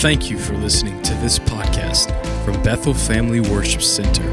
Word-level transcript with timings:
Thank 0.00 0.30
you 0.30 0.38
for 0.38 0.54
listening 0.54 1.02
to 1.02 1.14
this 1.16 1.38
podcast 1.38 2.08
from 2.42 2.62
Bethel 2.62 2.94
Family 2.94 3.40
Worship 3.40 3.82
Center. 3.82 4.24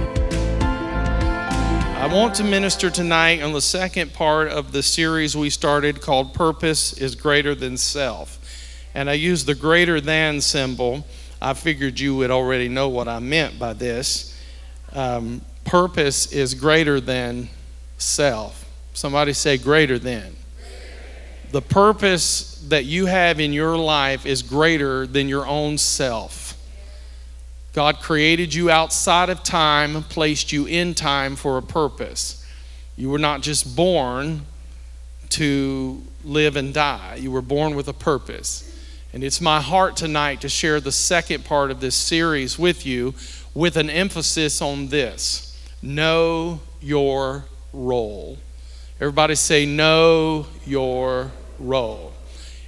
I 0.61 2.09
want 2.09 2.35
to 2.35 2.45
minister 2.45 2.89
tonight 2.89 3.41
on 3.41 3.51
the 3.51 3.59
second 3.59 4.13
part 4.13 4.47
of 4.47 4.71
the 4.71 4.81
series 4.81 5.35
we 5.35 5.49
started 5.49 5.99
called 5.99 6.33
Purpose 6.33 6.93
is 6.93 7.15
Greater 7.15 7.53
Than 7.53 7.75
Self. 7.75 8.39
And 8.95 9.09
I 9.09 9.13
use 9.15 9.43
the 9.43 9.55
greater 9.55 9.99
than 9.99 10.39
symbol. 10.39 11.05
I 11.41 11.53
figured 11.53 11.99
you 11.99 12.15
would 12.15 12.31
already 12.31 12.69
know 12.69 12.87
what 12.87 13.09
I 13.09 13.19
meant 13.19 13.59
by 13.59 13.73
this. 13.73 14.39
Um, 14.93 15.41
purpose 15.65 16.31
is 16.31 16.53
greater 16.53 17.01
than 17.01 17.49
self. 17.97 18.63
Somebody 18.93 19.33
say, 19.33 19.57
greater 19.57 19.99
than. 19.99 20.37
The 21.51 21.61
purpose 21.61 22.61
that 22.67 22.85
you 22.85 23.05
have 23.05 23.39
in 23.39 23.53
your 23.53 23.77
life 23.77 24.25
is 24.25 24.41
greater 24.41 25.07
than 25.07 25.29
your 25.29 25.47
own 25.47 25.77
self. 25.77 26.55
God 27.73 27.99
created 27.99 28.53
you 28.53 28.69
outside 28.69 29.29
of 29.29 29.43
time, 29.43 30.03
placed 30.03 30.51
you 30.51 30.65
in 30.65 30.93
time 30.93 31.35
for 31.35 31.57
a 31.57 31.61
purpose. 31.61 32.45
You 32.97 33.09
were 33.09 33.19
not 33.19 33.41
just 33.41 33.75
born 33.75 34.45
to 35.29 36.01
live 36.23 36.55
and 36.55 36.73
die, 36.73 37.17
you 37.19 37.31
were 37.31 37.41
born 37.41 37.75
with 37.75 37.87
a 37.87 37.93
purpose. 37.93 38.63
And 39.13 39.23
it's 39.23 39.39
my 39.39 39.61
heart 39.61 39.95
tonight 39.95 40.41
to 40.41 40.49
share 40.49 40.81
the 40.81 40.91
second 40.91 41.45
part 41.45 41.71
of 41.71 41.79
this 41.79 41.95
series 41.95 42.59
with 42.59 42.85
you 42.85 43.13
with 43.53 43.77
an 43.77 43.89
emphasis 43.89 44.61
on 44.61 44.87
this 44.87 45.57
know 45.81 46.59
your 46.81 47.45
role. 47.71 48.37
Everybody 48.99 49.35
say, 49.35 49.65
know 49.65 50.47
your 50.65 51.31
role. 51.59 52.13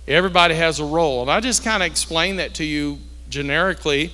Everybody 0.08 0.56
has 0.56 0.80
a 0.80 0.86
role. 0.86 1.22
And 1.22 1.32
I 1.32 1.40
just 1.40 1.64
kind 1.64 1.82
of 1.82 1.88
explained 1.88 2.40
that 2.40 2.56
to 2.56 2.64
you 2.64 3.00
generically 3.30 4.12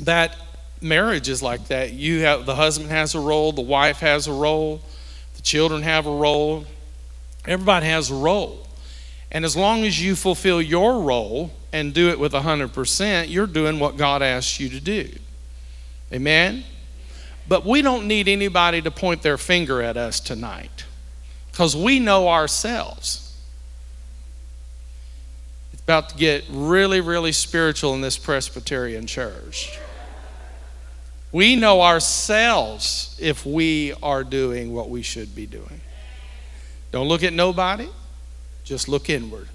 that 0.00 0.36
marriage 0.80 1.28
is 1.28 1.42
like 1.42 1.66
that. 1.68 1.92
You 1.92 2.20
have 2.20 2.46
the 2.46 2.54
husband 2.54 2.90
has 2.90 3.14
a 3.14 3.20
role, 3.20 3.52
the 3.52 3.60
wife 3.60 3.98
has 3.98 4.26
a 4.26 4.32
role, 4.32 4.80
the 5.36 5.42
children 5.42 5.82
have 5.82 6.06
a 6.06 6.14
role. 6.14 6.64
Everybody 7.44 7.86
has 7.86 8.10
a 8.10 8.14
role. 8.14 8.66
And 9.32 9.44
as 9.44 9.56
long 9.56 9.84
as 9.84 10.02
you 10.02 10.16
fulfill 10.16 10.60
your 10.60 11.02
role 11.02 11.52
and 11.72 11.94
do 11.94 12.08
it 12.10 12.18
with 12.18 12.32
100%, 12.32 13.28
you're 13.28 13.46
doing 13.46 13.78
what 13.78 13.96
God 13.96 14.22
asks 14.22 14.58
you 14.58 14.68
to 14.70 14.80
do. 14.80 15.08
Amen? 16.12 16.64
But 17.48 17.64
we 17.64 17.82
don't 17.82 18.06
need 18.06 18.28
anybody 18.28 18.82
to 18.82 18.90
point 18.90 19.22
their 19.22 19.38
finger 19.38 19.80
at 19.82 19.96
us 19.96 20.20
tonight 20.20 20.84
because 21.60 21.76
we 21.76 22.00
know 22.00 22.26
ourselves 22.26 23.36
It's 25.74 25.82
about 25.82 26.08
to 26.08 26.16
get 26.16 26.46
really, 26.48 27.02
really 27.02 27.32
spiritual 27.32 27.92
in 27.92 28.00
this 28.00 28.16
Presbyterian 28.16 29.06
church. 29.06 29.78
We 31.32 31.56
know 31.56 31.82
ourselves 31.82 33.14
if 33.20 33.44
we 33.44 33.92
are 34.02 34.24
doing 34.24 34.72
what 34.72 34.88
we 34.88 35.02
should 35.02 35.34
be 35.34 35.44
doing. 35.44 35.82
Don't 36.92 37.08
look 37.08 37.22
at 37.22 37.34
nobody, 37.34 37.90
just 38.64 38.88
look 38.88 39.10
inward. 39.10 39.48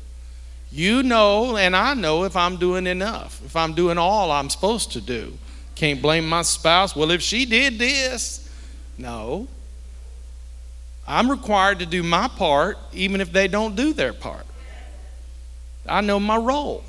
You 0.71 1.01
know, 1.01 1.57
and 1.57 1.75
I 1.75 1.95
know 1.95 2.23
if 2.23 2.35
I'm 2.35 2.57
doing 2.57 2.85
enough, 2.85 3.43
if 3.43 3.55
I'm 3.55 3.73
doing 3.73 3.97
all 3.97 4.31
I'm 4.31 4.51
supposed 4.51 4.91
to 4.91 5.01
do. 5.01 5.39
Can't 5.73 6.03
blame 6.03 6.29
my 6.29 6.43
spouse. 6.43 6.95
Well, 6.95 7.09
if 7.09 7.23
she 7.23 7.47
did 7.47 7.79
this, 7.79 8.47
no. 8.95 9.47
I'm 11.07 11.29
required 11.29 11.79
to 11.79 11.85
do 11.85 12.01
my 12.01 12.27
part, 12.27 12.77
even 12.91 13.21
if 13.21 13.31
they 13.31 13.47
don't 13.47 13.75
do 13.75 13.93
their 13.93 14.13
part. 14.13 14.45
I 15.87 16.01
know 16.01 16.19
my 16.19 16.37
role. 16.37 16.83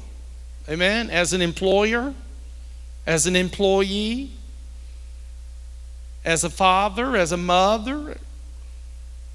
Amen. 0.68 1.10
As 1.10 1.32
an 1.32 1.42
employer, 1.42 2.14
as 3.06 3.26
an 3.26 3.36
employee, 3.36 4.30
as 6.24 6.44
a 6.44 6.50
father, 6.50 7.14
as 7.14 7.30
a 7.30 7.36
mother, 7.36 8.16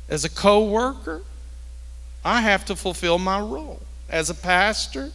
as 0.09 0.25
a 0.25 0.29
co 0.29 0.63
worker, 0.63 1.21
I 2.25 2.41
have 2.41 2.65
to 2.65 2.75
fulfill 2.75 3.19
my 3.19 3.39
role. 3.39 3.79
As 4.09 4.29
a 4.29 4.35
pastor, 4.35 5.11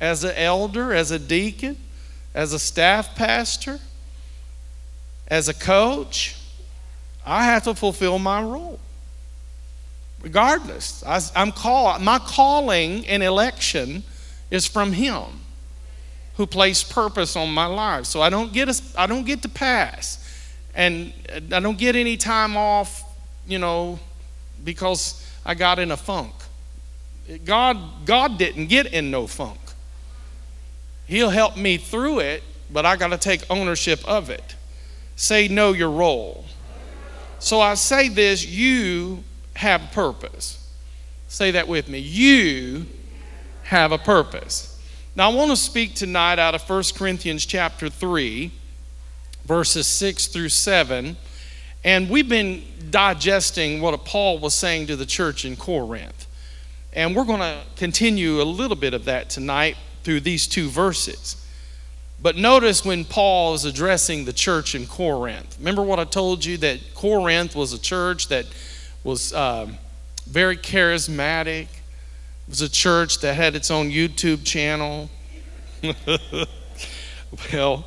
as 0.00 0.22
an 0.22 0.34
elder, 0.36 0.92
as 0.92 1.10
a 1.10 1.18
deacon, 1.18 1.76
as 2.34 2.52
a 2.52 2.58
staff 2.58 3.16
pastor, 3.16 3.80
as 5.26 5.48
a 5.48 5.54
coach, 5.54 6.36
I 7.26 7.44
have 7.44 7.64
to 7.64 7.74
fulfill 7.74 8.18
my 8.18 8.42
role 8.42 8.78
regardless. 10.22 11.02
I, 11.04 11.20
am 11.34 11.52
called. 11.52 12.02
My 12.02 12.18
calling 12.18 13.06
and 13.06 13.22
election 13.22 14.02
is 14.50 14.66
from 14.66 14.92
Him, 14.92 15.24
who 16.36 16.46
placed 16.46 16.90
purpose 16.90 17.36
on 17.36 17.52
my 17.52 17.66
life. 17.66 18.06
So 18.06 18.20
I 18.20 18.30
don't 18.30 18.52
get 18.52 18.68
a, 18.68 18.82
I 18.96 19.06
don't 19.06 19.24
get 19.24 19.42
to 19.42 19.48
pass, 19.48 20.24
and 20.74 21.12
I 21.52 21.60
don't 21.60 21.78
get 21.78 21.96
any 21.96 22.16
time 22.16 22.56
off. 22.56 23.04
You 23.46 23.58
know, 23.58 23.98
because 24.64 25.24
I 25.44 25.54
got 25.54 25.78
in 25.78 25.90
a 25.90 25.96
funk. 25.96 26.34
God, 27.44 27.78
God 28.06 28.38
didn't 28.38 28.66
get 28.66 28.86
in 28.92 29.10
no 29.10 29.26
funk. 29.26 29.58
He'll 31.06 31.30
help 31.30 31.56
me 31.56 31.78
through 31.78 32.20
it, 32.20 32.42
but 32.70 32.84
I 32.84 32.96
got 32.96 33.08
to 33.08 33.18
take 33.18 33.42
ownership 33.50 34.06
of 34.06 34.30
it. 34.30 34.56
Say, 35.16 35.48
know 35.48 35.72
your 35.72 35.90
role. 35.90 36.44
So 37.38 37.60
I 37.60 37.74
say 37.74 38.08
this 38.08 38.46
you 38.46 39.24
have 39.58 39.90
purpose. 39.90 40.72
Say 41.26 41.50
that 41.50 41.66
with 41.66 41.88
me. 41.88 41.98
You 41.98 42.86
have 43.64 43.90
a 43.90 43.98
purpose. 43.98 44.80
Now 45.16 45.30
I 45.30 45.34
want 45.34 45.50
to 45.50 45.56
speak 45.56 45.94
tonight 45.94 46.38
out 46.38 46.54
of 46.54 46.62
1 46.62 46.84
Corinthians 46.94 47.44
chapter 47.44 47.88
3 47.88 48.52
verses 49.44 49.88
6 49.88 50.28
through 50.28 50.50
7. 50.50 51.16
And 51.82 52.08
we've 52.08 52.28
been 52.28 52.62
digesting 52.90 53.80
what 53.80 54.04
Paul 54.04 54.38
was 54.38 54.54
saying 54.54 54.86
to 54.86 54.96
the 54.96 55.06
church 55.06 55.44
in 55.44 55.56
Corinth. 55.56 56.26
And 56.92 57.16
we're 57.16 57.24
going 57.24 57.40
to 57.40 57.62
continue 57.74 58.40
a 58.40 58.44
little 58.44 58.76
bit 58.76 58.94
of 58.94 59.06
that 59.06 59.28
tonight 59.28 59.76
through 60.04 60.20
these 60.20 60.46
two 60.46 60.68
verses. 60.68 61.44
But 62.22 62.36
notice 62.36 62.84
when 62.84 63.04
Paul 63.04 63.54
is 63.54 63.64
addressing 63.64 64.24
the 64.24 64.32
church 64.32 64.76
in 64.76 64.86
Corinth. 64.86 65.56
Remember 65.58 65.82
what 65.82 65.98
I 65.98 66.04
told 66.04 66.44
you 66.44 66.58
that 66.58 66.94
Corinth 66.94 67.56
was 67.56 67.72
a 67.72 67.80
church 67.80 68.28
that 68.28 68.46
was 69.04 69.32
um, 69.32 69.78
very 70.26 70.56
charismatic. 70.56 71.64
It 71.64 72.48
was 72.48 72.60
a 72.62 72.68
church 72.68 73.20
that 73.20 73.34
had 73.34 73.54
its 73.54 73.70
own 73.70 73.90
YouTube 73.90 74.44
channel. 74.44 75.10
well, 77.52 77.84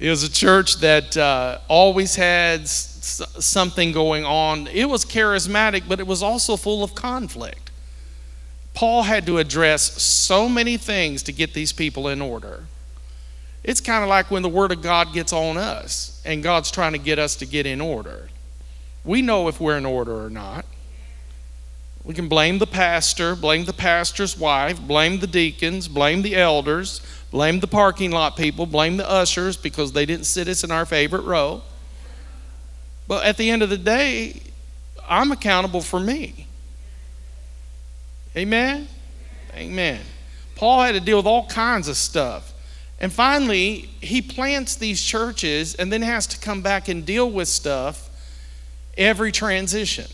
it 0.00 0.10
was 0.10 0.22
a 0.22 0.30
church 0.30 0.76
that 0.80 1.16
uh, 1.16 1.58
always 1.68 2.16
had 2.16 2.60
s- 2.62 3.22
something 3.38 3.92
going 3.92 4.24
on. 4.24 4.66
It 4.68 4.88
was 4.88 5.04
charismatic, 5.04 5.84
but 5.88 6.00
it 6.00 6.06
was 6.06 6.22
also 6.22 6.56
full 6.56 6.84
of 6.84 6.94
conflict. 6.94 7.70
Paul 8.74 9.02
had 9.02 9.26
to 9.26 9.38
address 9.38 10.00
so 10.00 10.48
many 10.48 10.76
things 10.76 11.22
to 11.24 11.32
get 11.32 11.52
these 11.52 11.72
people 11.72 12.08
in 12.08 12.22
order. 12.22 12.64
It's 13.64 13.80
kind 13.80 14.04
of 14.04 14.08
like 14.08 14.30
when 14.30 14.42
the 14.42 14.48
Word 14.48 14.70
of 14.70 14.82
God 14.82 15.12
gets 15.12 15.32
on 15.32 15.56
us 15.56 16.22
and 16.24 16.42
God's 16.42 16.70
trying 16.70 16.92
to 16.92 16.98
get 16.98 17.18
us 17.18 17.34
to 17.36 17.46
get 17.46 17.66
in 17.66 17.80
order. 17.80 18.28
We 19.08 19.22
know 19.22 19.48
if 19.48 19.58
we're 19.58 19.78
in 19.78 19.86
order 19.86 20.22
or 20.22 20.28
not. 20.28 20.66
We 22.04 22.12
can 22.12 22.28
blame 22.28 22.58
the 22.58 22.66
pastor, 22.66 23.34
blame 23.34 23.64
the 23.64 23.72
pastor's 23.72 24.36
wife, 24.36 24.78
blame 24.78 25.20
the 25.20 25.26
deacons, 25.26 25.88
blame 25.88 26.20
the 26.20 26.36
elders, 26.36 27.00
blame 27.30 27.60
the 27.60 27.66
parking 27.66 28.10
lot 28.10 28.36
people, 28.36 28.66
blame 28.66 28.98
the 28.98 29.10
ushers 29.10 29.56
because 29.56 29.92
they 29.92 30.04
didn't 30.04 30.26
sit 30.26 30.46
us 30.46 30.62
in 30.62 30.70
our 30.70 30.84
favorite 30.84 31.22
row. 31.22 31.62
But 33.06 33.24
at 33.24 33.38
the 33.38 33.48
end 33.48 33.62
of 33.62 33.70
the 33.70 33.78
day, 33.78 34.42
I'm 35.08 35.32
accountable 35.32 35.80
for 35.80 36.00
me. 36.00 36.46
Amen? 38.36 38.88
Amen. 39.54 40.00
Paul 40.54 40.82
had 40.82 40.92
to 40.92 41.00
deal 41.00 41.16
with 41.16 41.26
all 41.26 41.46
kinds 41.46 41.88
of 41.88 41.96
stuff. 41.96 42.52
And 43.00 43.10
finally, 43.10 43.88
he 44.02 44.20
plants 44.20 44.74
these 44.74 45.02
churches 45.02 45.74
and 45.76 45.90
then 45.90 46.02
has 46.02 46.26
to 46.26 46.38
come 46.38 46.60
back 46.60 46.88
and 46.88 47.06
deal 47.06 47.30
with 47.30 47.48
stuff 47.48 48.07
every 48.98 49.32
transition. 49.32 50.10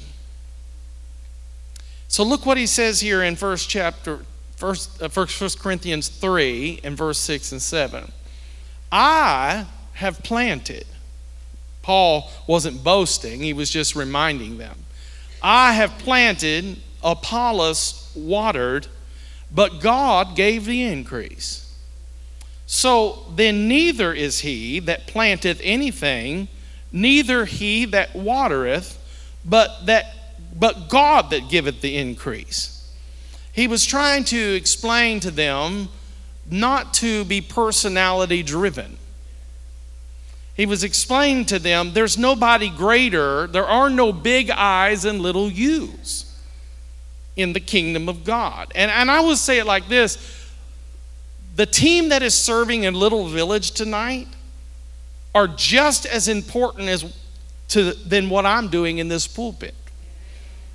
So 2.07 2.23
look 2.23 2.47
what 2.47 2.57
he 2.57 2.67
says 2.67 3.01
here 3.01 3.25
in 3.25 3.35
first 3.35 3.69
chapter, 3.69 4.21
first, 4.57 5.03
uh, 5.03 5.09
first 5.09 5.59
Corinthians 5.59 6.09
3 6.09 6.81
and 6.85 6.97
verse 6.97 7.19
6 7.19 7.51
and 7.53 7.63
7. 7.63 8.13
I 8.93 9.67
have 9.95 10.23
planted. 10.23 10.87
Paul 11.83 12.31
wasn't 12.47 12.85
boasting, 12.85 13.41
he 13.41 13.53
was 13.53 13.69
just 13.69 13.97
reminding 13.97 14.59
them. 14.59 14.79
I 15.43 15.73
have 15.73 15.99
planted, 15.99 16.79
Apollos 17.03 18.13
watered, 18.15 18.87
but 19.53 19.81
God 19.81 20.37
gave 20.37 20.65
the 20.65 20.83
increase. 20.83 21.77
So 22.67 23.27
then 23.35 23.69
neither 23.69 24.13
is 24.13 24.41
he 24.41 24.79
that 24.81 25.07
planteth 25.07 25.61
anything 25.63 26.49
neither 26.95 27.45
he 27.45 27.85
that 27.87 28.15
watereth, 28.15 28.99
but 29.45 29.85
that 29.87 30.07
but 30.57 30.89
God 30.89 31.31
that 31.31 31.51
giveth 31.51 31.81
the 31.81 31.97
increase. 31.97 32.71
He 33.53 33.67
was 33.67 33.85
trying 33.85 34.23
to 34.25 34.55
explain 34.55 35.19
to 35.21 35.31
them 35.33 35.89
not 36.49 36.95
to 36.95 37.25
be 37.25 37.41
personality 37.41 38.43
driven. 38.45 38.97
He 40.55 40.67
was 40.67 40.85
explaining 40.85 41.47
to 41.47 41.59
them 41.59 41.93
there's 41.93 42.17
nobody 42.17 42.71
greater, 42.71 43.49
there 43.49 43.67
are 43.67 43.91
no 43.91 44.13
big 44.13 44.51
I's 44.51 45.05
and 45.05 45.21
little 45.21 45.51
U's 45.51 46.31
in 47.35 47.53
the 47.53 47.61
kingdom 47.61 48.09
of 48.09 48.23
God. 48.23 48.71
And, 48.77 48.93
and 48.93 49.11
I 49.11 49.21
would 49.21 49.39
say 49.39 49.59
it 49.59 49.67
like 49.67 49.89
this 49.89 50.17
the 51.57 51.67
team 51.67 52.09
that 52.11 52.23
is 52.23 52.35
serving 52.35 52.85
in 52.85 52.95
Little 52.95 53.27
Village 53.27 53.73
tonight 53.73 54.29
are 55.35 55.49
just 55.49 56.07
as 56.07 56.29
important 56.29 56.89
as 56.89 57.05
to, 57.69 57.93
than 57.93 58.31
what 58.31 58.47
I'm 58.47 58.69
doing 58.69 58.99
in 58.99 59.09
this 59.09 59.27
pulpit 59.27 59.75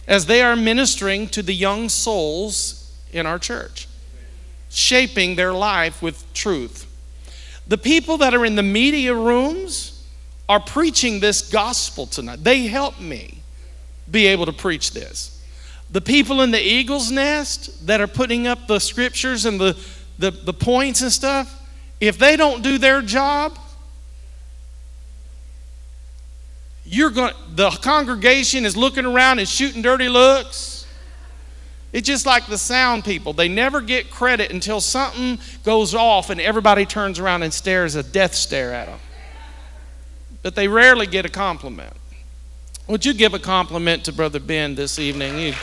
as 0.09 0.25
they 0.25 0.41
are 0.41 0.55
ministering 0.55 1.27
to 1.27 1.43
the 1.43 1.53
young 1.53 1.87
souls 1.87 2.91
in 3.13 3.27
our 3.27 3.37
church, 3.37 3.87
shaping 4.69 5.35
their 5.35 5.53
life 5.53 6.01
with 6.01 6.31
truth. 6.33 6.87
The 7.67 7.77
people 7.77 8.17
that 8.17 8.33
are 8.33 8.43
in 8.43 8.55
the 8.55 8.63
media 8.63 9.13
rooms 9.13 10.03
are 10.49 10.59
preaching 10.59 11.19
this 11.19 11.47
gospel 11.47 12.07
tonight. 12.07 12.43
They 12.43 12.65
help 12.65 12.99
me 12.99 13.43
be 14.09 14.25
able 14.25 14.47
to 14.47 14.51
preach 14.51 14.91
this. 14.91 15.35
The 15.91 16.01
people 16.01 16.41
in 16.41 16.49
the 16.49 16.61
eagle's 16.61 17.11
nest 17.11 17.85
that 17.85 18.01
are 18.01 18.07
putting 18.07 18.47
up 18.47 18.65
the 18.65 18.79
scriptures 18.79 19.45
and 19.45 19.59
the, 19.59 19.77
the, 20.17 20.31
the 20.31 20.53
points 20.53 21.01
and 21.01 21.11
stuff, 21.11 21.55
if 22.01 22.17
they 22.17 22.35
don't 22.35 22.63
do 22.63 22.79
their 22.79 23.03
job, 23.03 23.59
you're 26.91 27.11
going 27.11 27.33
the 27.53 27.69
congregation 27.69 28.65
is 28.65 28.75
looking 28.75 29.05
around 29.05 29.37
and 29.37 29.47
shooting 29.47 29.83
dirty 29.83 30.09
looks. 30.09 30.87
It's 31.93 32.07
just 32.07 32.25
like 32.25 32.47
the 32.47 32.57
sound 32.57 33.05
people. 33.05 33.33
They 33.33 33.47
never 33.47 33.79
get 33.81 34.09
credit 34.09 34.51
until 34.51 34.81
something 34.81 35.39
goes 35.63 35.93
off 35.93 36.29
and 36.29 36.41
everybody 36.41 36.85
turns 36.85 37.19
around 37.19 37.43
and 37.43 37.53
stares 37.53 37.95
a 37.95 38.03
death 38.03 38.33
stare 38.33 38.73
at 38.73 38.87
them. 38.87 38.99
But 40.41 40.55
they 40.55 40.67
rarely 40.67 41.05
get 41.05 41.25
a 41.25 41.29
compliment. 41.29 41.93
Would 42.87 43.05
you 43.05 43.13
give 43.13 43.33
a 43.33 43.39
compliment 43.39 44.05
to 44.05 44.11
Brother 44.11 44.39
Ben 44.39 44.73
this 44.73 44.97
evening? 44.97 45.37
You, 45.37 45.53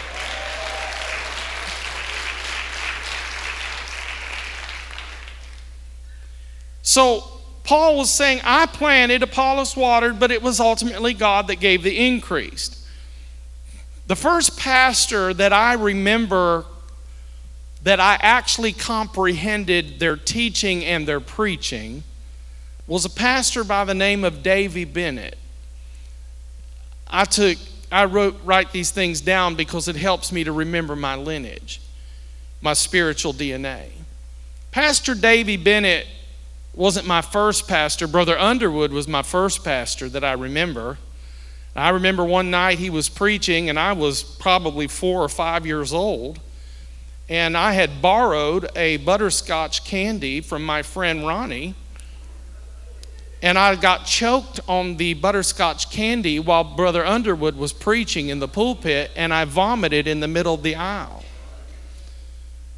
So 6.83 7.36
Paul 7.67 7.97
was 7.97 8.13
saying, 8.13 8.41
I 8.45 8.67
planted, 8.67 9.25
Apollos 9.25 9.77
watered, 9.77 10.21
but 10.21 10.31
it 10.31 10.41
was 10.41 10.61
ultimately 10.61 11.15
God 11.15 11.49
that 11.49 11.57
gave 11.57 11.83
the 11.83 12.07
increase. 12.07 12.87
The 14.07 14.15
first 14.15 14.57
pastor 14.57 15.35
that 15.35 15.53
I 15.53 15.73
remember 15.73 16.65
that 17.83 17.99
I 17.99 18.19
actually 18.21 18.73
comprehended 18.73 19.99
their 19.99 20.17
teaching 20.17 20.85
and 20.85 21.09
their 21.09 21.19
preaching 21.19 22.05
was 22.87 23.05
a 23.05 23.11
pastor 23.11 23.65
by 23.65 23.85
the 23.85 23.95
name 23.95 24.23
of 24.23 24.45
Davy 24.45 24.85
Bennett. 24.85 25.37
I 27.09 27.25
took 27.25 27.59
I 27.91 28.05
wrote 28.05 28.37
write 28.45 28.73
these 28.73 28.91
things 28.91 29.21
down 29.21 29.55
because 29.55 29.89
it 29.89 29.97
helps 29.97 30.33
me 30.33 30.45
to 30.45 30.53
remember 30.53 30.97
my 30.97 31.15
lineage, 31.15 31.81
my 32.61 32.73
spiritual 32.73 33.33
DNA. 33.33 33.91
Pastor 34.73 35.15
Davy 35.15 35.57
Bennett 35.57 36.07
wasn't 36.77 37.07
my 37.07 37.23
first 37.23 37.67
pastor. 37.67 38.07
Brother 38.07 38.39
Underwood 38.39 38.93
was 38.93 39.09
my 39.09 39.23
first 39.23 39.65
pastor 39.65 40.09
that 40.11 40.23
I 40.23 40.33
remember. 40.33 40.99
I 41.75 41.89
remember 41.91 42.25
one 42.25 42.51
night 42.51 42.79
he 42.79 42.91
was 42.91 43.09
preaching, 43.09 43.69
and 43.69 43.79
I 43.79 43.93
was 43.93 44.23
probably 44.23 44.87
four 44.87 45.23
or 45.23 45.29
five 45.29 45.67
years 45.67 45.93
old. 45.93 46.39
And 47.29 47.57
I 47.57 47.73
had 47.73 48.01
borrowed 48.01 48.69
a 48.77 48.99
butterscotch 48.99 49.85
candy 49.85 50.41
from 50.41 50.65
my 50.65 50.83
friend 50.83 51.27
Ronnie. 51.27 51.75
And 53.43 53.59
I 53.59 53.75
got 53.75 54.07
choked 54.07 54.61
on 54.69 54.97
the 54.97 55.15
butterscotch 55.15 55.91
candy 55.91 56.39
while 56.39 56.65
Brother 56.65 57.05
Underwood 57.05 57.57
was 57.57 57.73
preaching 57.73 58.29
in 58.29 58.39
the 58.39 58.49
pulpit, 58.49 59.11
and 59.17 59.35
I 59.35 59.45
vomited 59.45 60.07
in 60.07 60.21
the 60.21 60.29
middle 60.29 60.55
of 60.55 60.63
the 60.63 60.77
aisle. 60.77 61.25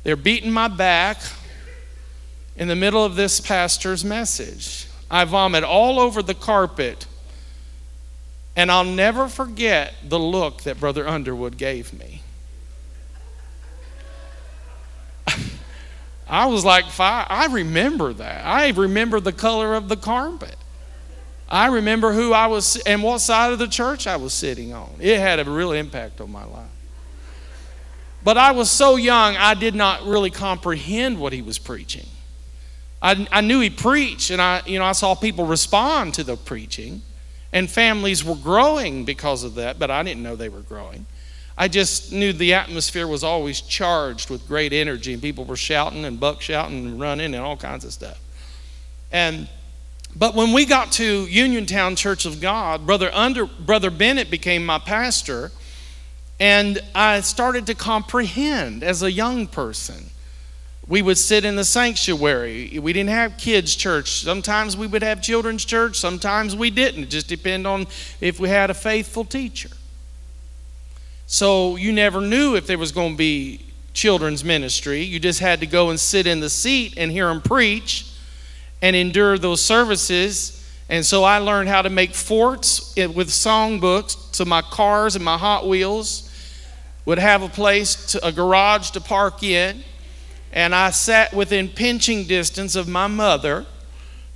They're 0.03 0.17
beating 0.17 0.51
my 0.51 0.69
back 0.69 1.19
in 2.59 2.69
the 2.69 2.77
middle 2.77 3.05
of 3.05 3.17
this 3.17 3.41
pastor's 3.41 4.05
message. 4.05 4.89
I 5.11 5.25
vomit 5.25 5.65
all 5.65 5.99
over 5.99 6.23
the 6.23 6.35
carpet. 6.35 7.07
And 8.57 8.71
I'll 8.71 8.85
never 8.85 9.29
forget 9.29 9.95
the 10.07 10.19
look 10.19 10.63
that 10.63 10.81
Brother 10.81 11.07
Underwood 11.07 11.57
gave 11.57 11.93
me. 11.93 12.23
I 16.29 16.47
was 16.47 16.65
like. 16.65 16.85
I 16.99 17.47
remember 17.51 18.13
that. 18.13 18.45
I 18.45 18.71
remember 18.71 19.21
the 19.21 19.33
color 19.33 19.75
of 19.75 19.89
the 19.89 19.97
carpet. 19.97 20.57
I 21.49 21.69
remember 21.69 22.13
who 22.13 22.33
I 22.35 22.49
was 22.49 22.77
and 22.79 23.03
what 23.03 23.21
side 23.21 23.53
of 23.53 23.59
the 23.59 23.69
church 23.69 24.07
I 24.07 24.17
was 24.17 24.35
sitting 24.35 24.75
on. 24.75 24.91
It 24.99 25.19
had 25.19 25.39
a 25.39 25.51
real 25.51 25.73
impact 25.73 26.21
on 26.21 26.31
my 26.31 26.45
life. 26.45 26.69
But 28.23 28.37
I 28.37 28.51
was 28.51 28.71
so 28.71 28.97
young, 28.97 29.37
I 29.37 29.55
did 29.55 29.75
not 29.75 30.05
really 30.05 30.31
comprehend 30.31 31.19
what 31.19 31.33
he 31.33 31.41
was 31.41 31.59
preaching. 31.59 32.07
I, 33.01 33.29
I 33.31 33.41
knew 33.41 33.61
he 33.61 33.71
preached, 33.71 34.31
and 34.31 34.43
I, 34.43 34.63
you 34.67 34.79
know, 34.79 34.85
I 34.85 34.93
saw 34.93 35.15
people 35.15 35.47
respond 35.47 36.15
to 36.15 36.25
the 36.25 36.37
preaching, 36.37 37.03
and 37.53 37.71
families 37.71 38.25
were 38.25 38.35
growing 38.35 39.05
because 39.05 39.45
of 39.45 39.55
that, 39.55 39.79
but 39.79 39.91
I 39.91 40.03
didn't 40.03 40.23
know 40.23 40.37
they 40.37 40.49
were 40.49 40.61
growing. 40.61 41.07
I 41.57 41.69
just 41.69 42.13
knew 42.13 42.33
the 42.33 42.55
atmosphere 42.55 43.07
was 43.07 43.25
always 43.25 43.61
charged 43.61 44.31
with 44.31 44.47
great 44.47 44.73
energy, 44.73 45.13
and 45.13 45.23
people 45.23 45.45
were 45.45 45.57
shouting 45.57 46.05
and 46.05 46.19
buck 46.19 46.41
shouting 46.41 46.87
and 46.87 47.01
running 47.01 47.35
and 47.35 47.43
all 47.43 47.57
kinds 47.57 47.85
of 47.85 47.93
stuff. 47.93 48.21
And 49.11 49.49
but 50.17 50.35
when 50.35 50.53
we 50.53 50.65
got 50.65 50.93
to 50.93 51.27
Uniontown 51.27 51.95
Church 51.95 52.25
of 52.25 52.41
God, 52.41 52.87
brother 52.87 53.11
under 53.13 53.47
brother 53.47 53.91
Bennett 53.91 54.31
became 54.31 54.65
my 54.65 54.79
pastor, 54.79 55.53
and 56.41 56.81
I 56.95 57.21
started 57.21 57.67
to 57.67 57.75
comprehend 57.75 58.83
as 58.83 59.03
a 59.03 59.11
young 59.11 59.47
person 59.47 60.11
we 60.89 61.03
would 61.03 61.19
sit 61.19 61.45
in 61.45 61.57
the 61.57 61.65
sanctuary. 61.65 62.79
We 62.79 62.93
didn't 62.95 63.11
have 63.11 63.37
kids' 63.37 63.77
church. 63.77 64.23
Sometimes 64.23 64.77
we 64.77 64.87
would 64.87 65.03
have 65.03 65.21
children's 65.21 65.65
church, 65.65 65.97
sometimes 65.97 66.57
we 66.57 66.71
didn't. 66.71 67.05
It 67.05 67.11
just 67.11 67.29
depended 67.29 67.67
on 67.67 67.87
if 68.21 68.41
we 68.41 68.49
had 68.49 68.71
a 68.71 68.75
faithful 68.75 69.25
teacher. 69.25 69.69
So 71.27 71.77
you 71.77 71.93
never 71.93 72.23
knew 72.23 72.57
if 72.57 72.67
there 72.67 72.79
was 72.79 72.91
going 72.91 73.13
to 73.13 73.19
be 73.19 73.67
children's 73.93 74.43
ministry. 74.43 75.03
You 75.03 75.21
just 75.21 75.41
had 75.41 75.61
to 75.61 75.67
go 75.67 75.91
and 75.91 76.01
sit 76.01 76.27
in 76.27 76.41
the 76.41 76.49
seat 76.49 76.95
and 76.97 77.13
hear 77.13 77.27
them 77.27 77.43
preach 77.43 78.11
and 78.81 78.97
endure 78.97 79.37
those 79.37 79.61
services. 79.61 80.55
And 80.89 81.05
so 81.05 81.25
I 81.25 81.37
learned 81.37 81.69
how 81.69 81.83
to 81.83 81.91
make 81.91 82.15
forts 82.15 82.95
with 82.97 83.29
songbooks 83.29 84.35
so 84.35 84.47
my 84.47 84.63
cars 84.63 85.17
and 85.17 85.25
my 85.25 85.37
Hot 85.37 85.69
Wheels 85.69 86.25
would 87.05 87.19
have 87.19 87.43
a 87.43 87.49
place, 87.49 88.13
to, 88.13 88.27
a 88.27 88.33
garage 88.33 88.91
to 88.91 89.01
park 89.01 89.43
in 89.43 89.83
and 90.53 90.75
I 90.75 90.91
sat 90.91 91.33
within 91.33 91.69
pinching 91.69 92.25
distance 92.25 92.75
of 92.75 92.89
my 92.89 93.07
mother, 93.07 93.67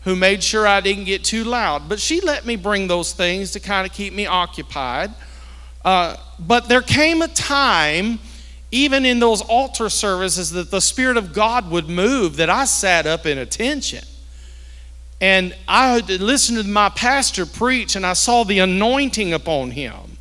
who 0.05 0.17
made 0.17 0.43
sure 0.43 0.67
I 0.67 0.81
didn't 0.81 1.05
get 1.05 1.25
too 1.25 1.45
loud. 1.45 1.89
But 1.89 2.01
she 2.01 2.21
let 2.21 2.45
me 2.45 2.57
bring 2.57 2.89
those 2.89 3.13
things 3.13 3.53
to 3.53 3.61
kind 3.61 3.87
of 3.87 3.93
keep 3.93 4.13
me 4.13 4.27
occupied. 4.27 5.13
Uh, 5.85 6.17
but 6.39 6.69
there 6.69 6.83
came 6.83 7.23
a 7.23 7.29
time, 7.29 8.19
even 8.71 9.07
in 9.07 9.21
those 9.21 9.43
altar 9.43 9.89
services, 9.89 10.51
that 10.51 10.71
the 10.71 10.81
Spirit 10.81 11.17
of 11.17 11.33
God 11.33 11.71
would 11.71 11.89
move, 11.89 12.37
that 12.37 12.51
I 12.51 12.65
sat 12.65 13.07
up 13.07 13.27
in 13.27 13.39
attention. 13.39 14.05
And 15.21 15.55
I 15.69 16.01
listened 16.01 16.59
to 16.59 16.65
my 16.65 16.89
pastor 16.89 17.47
preach, 17.47 17.95
and 17.95 18.05
I 18.05 18.15
saw 18.15 18.43
the 18.43 18.59
anointing 18.59 19.33
upon 19.33 19.71
him. 19.71 20.19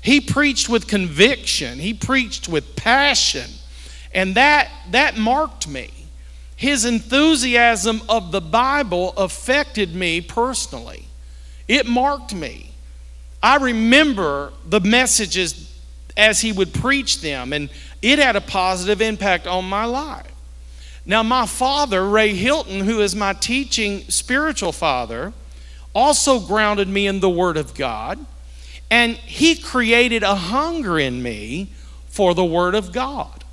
He 0.00 0.20
preached 0.20 0.68
with 0.68 0.86
conviction, 0.86 1.78
he 1.80 1.92
preached 1.92 2.48
with 2.48 2.76
passion. 2.76 3.50
And 4.14 4.36
that, 4.36 4.70
that 4.92 5.18
marked 5.18 5.66
me. 5.68 5.90
His 6.56 6.84
enthusiasm 6.84 8.00
of 8.08 8.30
the 8.30 8.40
Bible 8.40 9.12
affected 9.16 9.94
me 9.94 10.20
personally. 10.20 11.06
It 11.66 11.86
marked 11.86 12.32
me. 12.34 12.70
I 13.42 13.56
remember 13.56 14.52
the 14.66 14.80
messages 14.80 15.70
as 16.16 16.40
he 16.40 16.52
would 16.52 16.72
preach 16.72 17.20
them, 17.20 17.52
and 17.52 17.68
it 18.00 18.18
had 18.18 18.36
a 18.36 18.40
positive 18.40 19.02
impact 19.02 19.46
on 19.46 19.68
my 19.68 19.84
life. 19.84 20.30
Now, 21.04 21.22
my 21.22 21.44
father, 21.44 22.08
Ray 22.08 22.34
Hylton, 22.34 22.80
who 22.80 23.00
is 23.00 23.14
my 23.14 23.34
teaching 23.34 24.02
spiritual 24.08 24.72
father, 24.72 25.34
also 25.94 26.40
grounded 26.40 26.88
me 26.88 27.06
in 27.06 27.20
the 27.20 27.28
Word 27.28 27.56
of 27.56 27.74
God, 27.74 28.24
and 28.90 29.16
he 29.16 29.56
created 29.56 30.22
a 30.22 30.34
hunger 30.34 30.98
in 30.98 31.22
me 31.22 31.68
for 32.06 32.34
the 32.34 32.44
Word 32.44 32.74
of 32.74 32.92
God. 32.92 33.43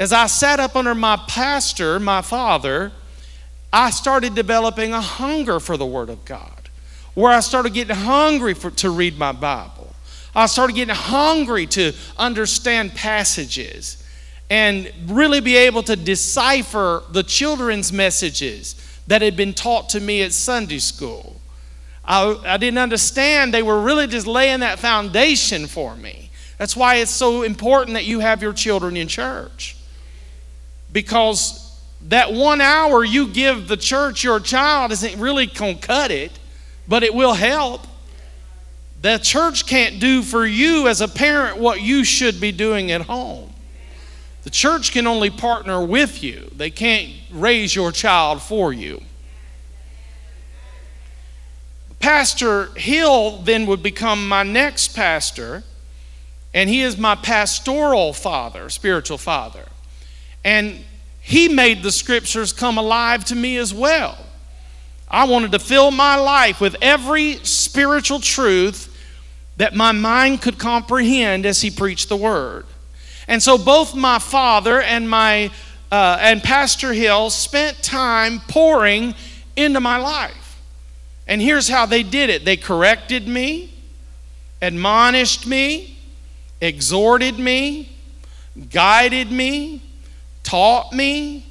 As 0.00 0.14
I 0.14 0.28
sat 0.28 0.58
up 0.58 0.76
under 0.76 0.94
my 0.94 1.18
pastor, 1.28 2.00
my 2.00 2.22
father, 2.22 2.90
I 3.70 3.90
started 3.90 4.34
developing 4.34 4.94
a 4.94 5.00
hunger 5.00 5.60
for 5.60 5.76
the 5.76 5.84
Word 5.84 6.08
of 6.08 6.24
God, 6.24 6.70
where 7.12 7.30
I 7.30 7.40
started 7.40 7.74
getting 7.74 7.94
hungry 7.94 8.54
for, 8.54 8.70
to 8.70 8.88
read 8.88 9.18
my 9.18 9.32
Bible. 9.32 9.94
I 10.34 10.46
started 10.46 10.74
getting 10.74 10.94
hungry 10.94 11.66
to 11.66 11.92
understand 12.16 12.94
passages. 12.94 14.02
and 14.50 14.92
really 15.06 15.40
be 15.40 15.56
able 15.56 15.82
to 15.84 15.94
decipher 15.94 17.04
the 17.12 17.22
children's 17.22 17.92
messages 17.92 18.74
that 19.06 19.22
had 19.22 19.36
been 19.36 19.54
taught 19.54 19.88
to 19.90 20.00
me 20.00 20.22
at 20.22 20.32
Sunday 20.32 20.80
school. 20.80 21.40
I, 22.04 22.36
I 22.44 22.56
didn't 22.56 22.78
understand. 22.78 23.54
They 23.54 23.62
were 23.62 23.80
really 23.80 24.08
just 24.08 24.26
laying 24.26 24.60
that 24.60 24.80
foundation 24.80 25.68
for 25.68 25.94
me. 25.94 26.30
That's 26.58 26.76
why 26.76 26.96
it's 26.96 27.12
so 27.12 27.42
important 27.42 27.94
that 27.94 28.06
you 28.06 28.18
have 28.18 28.42
your 28.42 28.52
children 28.52 28.96
in 28.96 29.06
church. 29.06 29.76
Because 30.92 31.80
that 32.08 32.32
one 32.32 32.60
hour 32.60 33.04
you 33.04 33.28
give 33.28 33.68
the 33.68 33.76
church 33.76 34.24
your 34.24 34.40
child 34.40 34.92
isn't 34.92 35.20
really 35.20 35.46
going 35.46 35.78
to 35.78 35.86
cut 35.86 36.10
it, 36.10 36.32
but 36.88 37.02
it 37.02 37.14
will 37.14 37.34
help. 37.34 37.86
The 39.02 39.18
church 39.18 39.66
can't 39.66 40.00
do 40.00 40.22
for 40.22 40.44
you 40.44 40.88
as 40.88 41.00
a 41.00 41.08
parent 41.08 41.58
what 41.58 41.80
you 41.80 42.04
should 42.04 42.40
be 42.40 42.52
doing 42.52 42.90
at 42.90 43.02
home. 43.02 43.52
The 44.42 44.50
church 44.50 44.92
can 44.92 45.06
only 45.06 45.30
partner 45.30 45.84
with 45.84 46.22
you, 46.22 46.50
they 46.54 46.70
can't 46.70 47.10
raise 47.30 47.74
your 47.74 47.92
child 47.92 48.42
for 48.42 48.72
you. 48.72 49.02
Pastor 51.98 52.66
Hill 52.76 53.42
then 53.42 53.66
would 53.66 53.82
become 53.82 54.26
my 54.26 54.42
next 54.42 54.96
pastor, 54.96 55.62
and 56.54 56.70
he 56.70 56.80
is 56.80 56.96
my 56.96 57.14
pastoral 57.14 58.14
father, 58.14 58.70
spiritual 58.70 59.18
father. 59.18 59.66
And 60.44 60.84
he 61.20 61.48
made 61.48 61.82
the 61.82 61.92
scriptures 61.92 62.52
come 62.52 62.78
alive 62.78 63.24
to 63.26 63.34
me 63.34 63.56
as 63.56 63.72
well. 63.74 64.18
I 65.08 65.24
wanted 65.24 65.52
to 65.52 65.58
fill 65.58 65.90
my 65.90 66.16
life 66.16 66.60
with 66.60 66.76
every 66.80 67.34
spiritual 67.44 68.20
truth 68.20 68.86
that 69.56 69.74
my 69.74 69.92
mind 69.92 70.40
could 70.40 70.58
comprehend 70.58 71.44
as 71.44 71.60
he 71.60 71.70
preached 71.70 72.08
the 72.08 72.16
word. 72.16 72.64
And 73.28 73.42
so 73.42 73.58
both 73.58 73.94
my 73.94 74.18
father 74.18 74.80
and 74.80 75.08
my 75.08 75.50
uh, 75.92 76.18
and 76.20 76.42
Pastor 76.42 76.92
Hill 76.92 77.30
spent 77.30 77.82
time 77.82 78.40
pouring 78.48 79.14
into 79.56 79.80
my 79.80 79.96
life. 79.96 80.60
And 81.26 81.40
here's 81.40 81.68
how 81.68 81.86
they 81.86 82.02
did 82.02 82.30
it. 82.30 82.44
They 82.44 82.56
corrected 82.56 83.26
me, 83.26 83.74
admonished 84.62 85.46
me, 85.46 85.98
exhorted 86.60 87.38
me, 87.38 87.96
guided 88.70 89.30
me, 89.32 89.82
taught 90.50 90.92
me, 90.92 91.46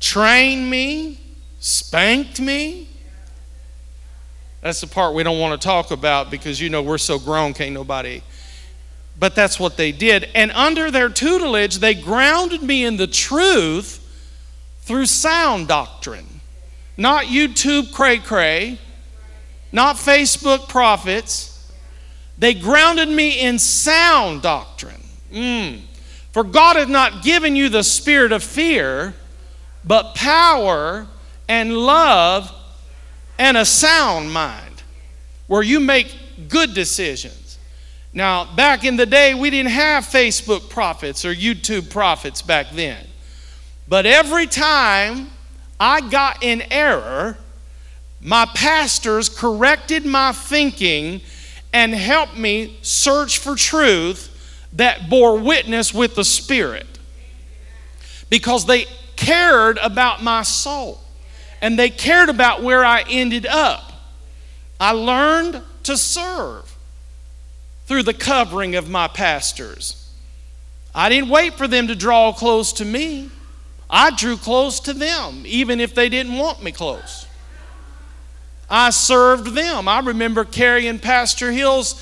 trained 0.00 0.68
me, 0.70 1.20
spanked 1.58 2.40
me. 2.40 2.88
That's 4.60 4.80
the 4.80 4.86
part 4.86 5.14
we 5.14 5.22
don't 5.22 5.38
want 5.38 5.60
to 5.60 5.64
talk 5.64 5.90
about 5.90 6.30
because 6.30 6.60
you 6.60 6.70
know 6.70 6.82
we're 6.82 6.98
so 6.98 7.18
grown, 7.18 7.54
can't 7.54 7.72
nobody 7.72 8.22
but 9.18 9.34
that's 9.34 9.58
what 9.58 9.76
they 9.76 9.92
did. 9.92 10.28
And 10.34 10.52
under 10.52 10.90
their 10.90 11.08
tutelage, 11.08 11.78
they 11.78 11.94
grounded 11.94 12.62
me 12.62 12.84
in 12.84 12.96
the 12.96 13.06
truth 13.06 14.02
through 14.82 15.06
sound 15.06 15.68
doctrine. 15.68 16.26
Not 16.96 17.26
YouTube 17.26 17.92
cray 17.92 18.18
cray, 18.18 18.78
not 19.72 19.96
Facebook 19.96 20.68
prophets. 20.68 21.52
They 22.38 22.54
grounded 22.54 23.08
me 23.08 23.40
in 23.40 23.58
sound 23.58 24.42
doctrine. 24.42 25.02
Mm. 25.32 25.80
For 26.36 26.44
God 26.44 26.76
has 26.76 26.86
not 26.86 27.22
given 27.22 27.56
you 27.56 27.70
the 27.70 27.82
spirit 27.82 28.30
of 28.30 28.42
fear, 28.44 29.14
but 29.82 30.14
power 30.14 31.06
and 31.48 31.74
love 31.74 32.52
and 33.38 33.56
a 33.56 33.64
sound 33.64 34.30
mind 34.34 34.82
where 35.46 35.62
you 35.62 35.80
make 35.80 36.14
good 36.48 36.74
decisions. 36.74 37.56
Now, 38.12 38.54
back 38.54 38.84
in 38.84 38.96
the 38.96 39.06
day, 39.06 39.32
we 39.32 39.48
didn't 39.48 39.70
have 39.70 40.04
Facebook 40.04 40.68
prophets 40.68 41.24
or 41.24 41.32
YouTube 41.32 41.88
prophets 41.88 42.42
back 42.42 42.66
then. 42.70 43.02
But 43.88 44.04
every 44.04 44.46
time 44.46 45.30
I 45.80 46.02
got 46.02 46.42
in 46.42 46.64
error, 46.70 47.38
my 48.20 48.44
pastors 48.44 49.30
corrected 49.30 50.04
my 50.04 50.32
thinking 50.32 51.22
and 51.72 51.94
helped 51.94 52.36
me 52.36 52.76
search 52.82 53.38
for 53.38 53.56
truth 53.56 54.34
that 54.76 55.10
bore 55.10 55.38
witness 55.38 55.92
with 55.92 56.14
the 56.14 56.24
Spirit. 56.24 56.86
Because 58.30 58.66
they 58.66 58.86
cared 59.16 59.78
about 59.78 60.22
my 60.22 60.42
soul 60.42 61.00
and 61.60 61.78
they 61.78 61.90
cared 61.90 62.28
about 62.28 62.62
where 62.62 62.84
I 62.84 63.02
ended 63.08 63.46
up. 63.46 63.92
I 64.78 64.92
learned 64.92 65.62
to 65.84 65.96
serve 65.96 66.76
through 67.86 68.02
the 68.02 68.14
covering 68.14 68.74
of 68.74 68.88
my 68.88 69.08
pastors. 69.08 70.10
I 70.94 71.08
didn't 71.08 71.30
wait 71.30 71.54
for 71.54 71.68
them 71.68 71.88
to 71.88 71.94
draw 71.94 72.32
close 72.32 72.72
to 72.74 72.84
me. 72.84 73.30
I 73.88 74.10
drew 74.10 74.36
close 74.36 74.80
to 74.80 74.92
them, 74.92 75.44
even 75.46 75.80
if 75.80 75.94
they 75.94 76.08
didn't 76.08 76.34
want 76.34 76.62
me 76.62 76.72
close. 76.72 77.26
I 78.68 78.90
served 78.90 79.54
them. 79.54 79.86
I 79.86 80.00
remember 80.00 80.44
carrying 80.44 80.98
Pastor 80.98 81.52
Hill's 81.52 81.94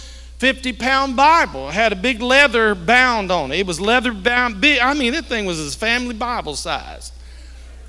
50 0.45 0.75
pound 0.75 1.17
Bible. 1.17 1.71
It 1.71 1.73
had 1.73 1.95
a 1.95 1.97
big 1.97 2.21
leather 2.21 2.75
bound 2.75 3.31
on 3.31 3.51
it. 3.51 3.61
It 3.61 3.67
was 3.67 3.81
leather 3.81 4.13
bound, 4.13 4.61
big. 4.61 4.79
I 4.79 4.93
mean, 4.93 5.15
that 5.15 5.25
thing 5.25 5.47
was 5.47 5.57
his 5.57 5.75
family 5.75 6.15
Bible 6.15 6.55
size. 6.55 7.13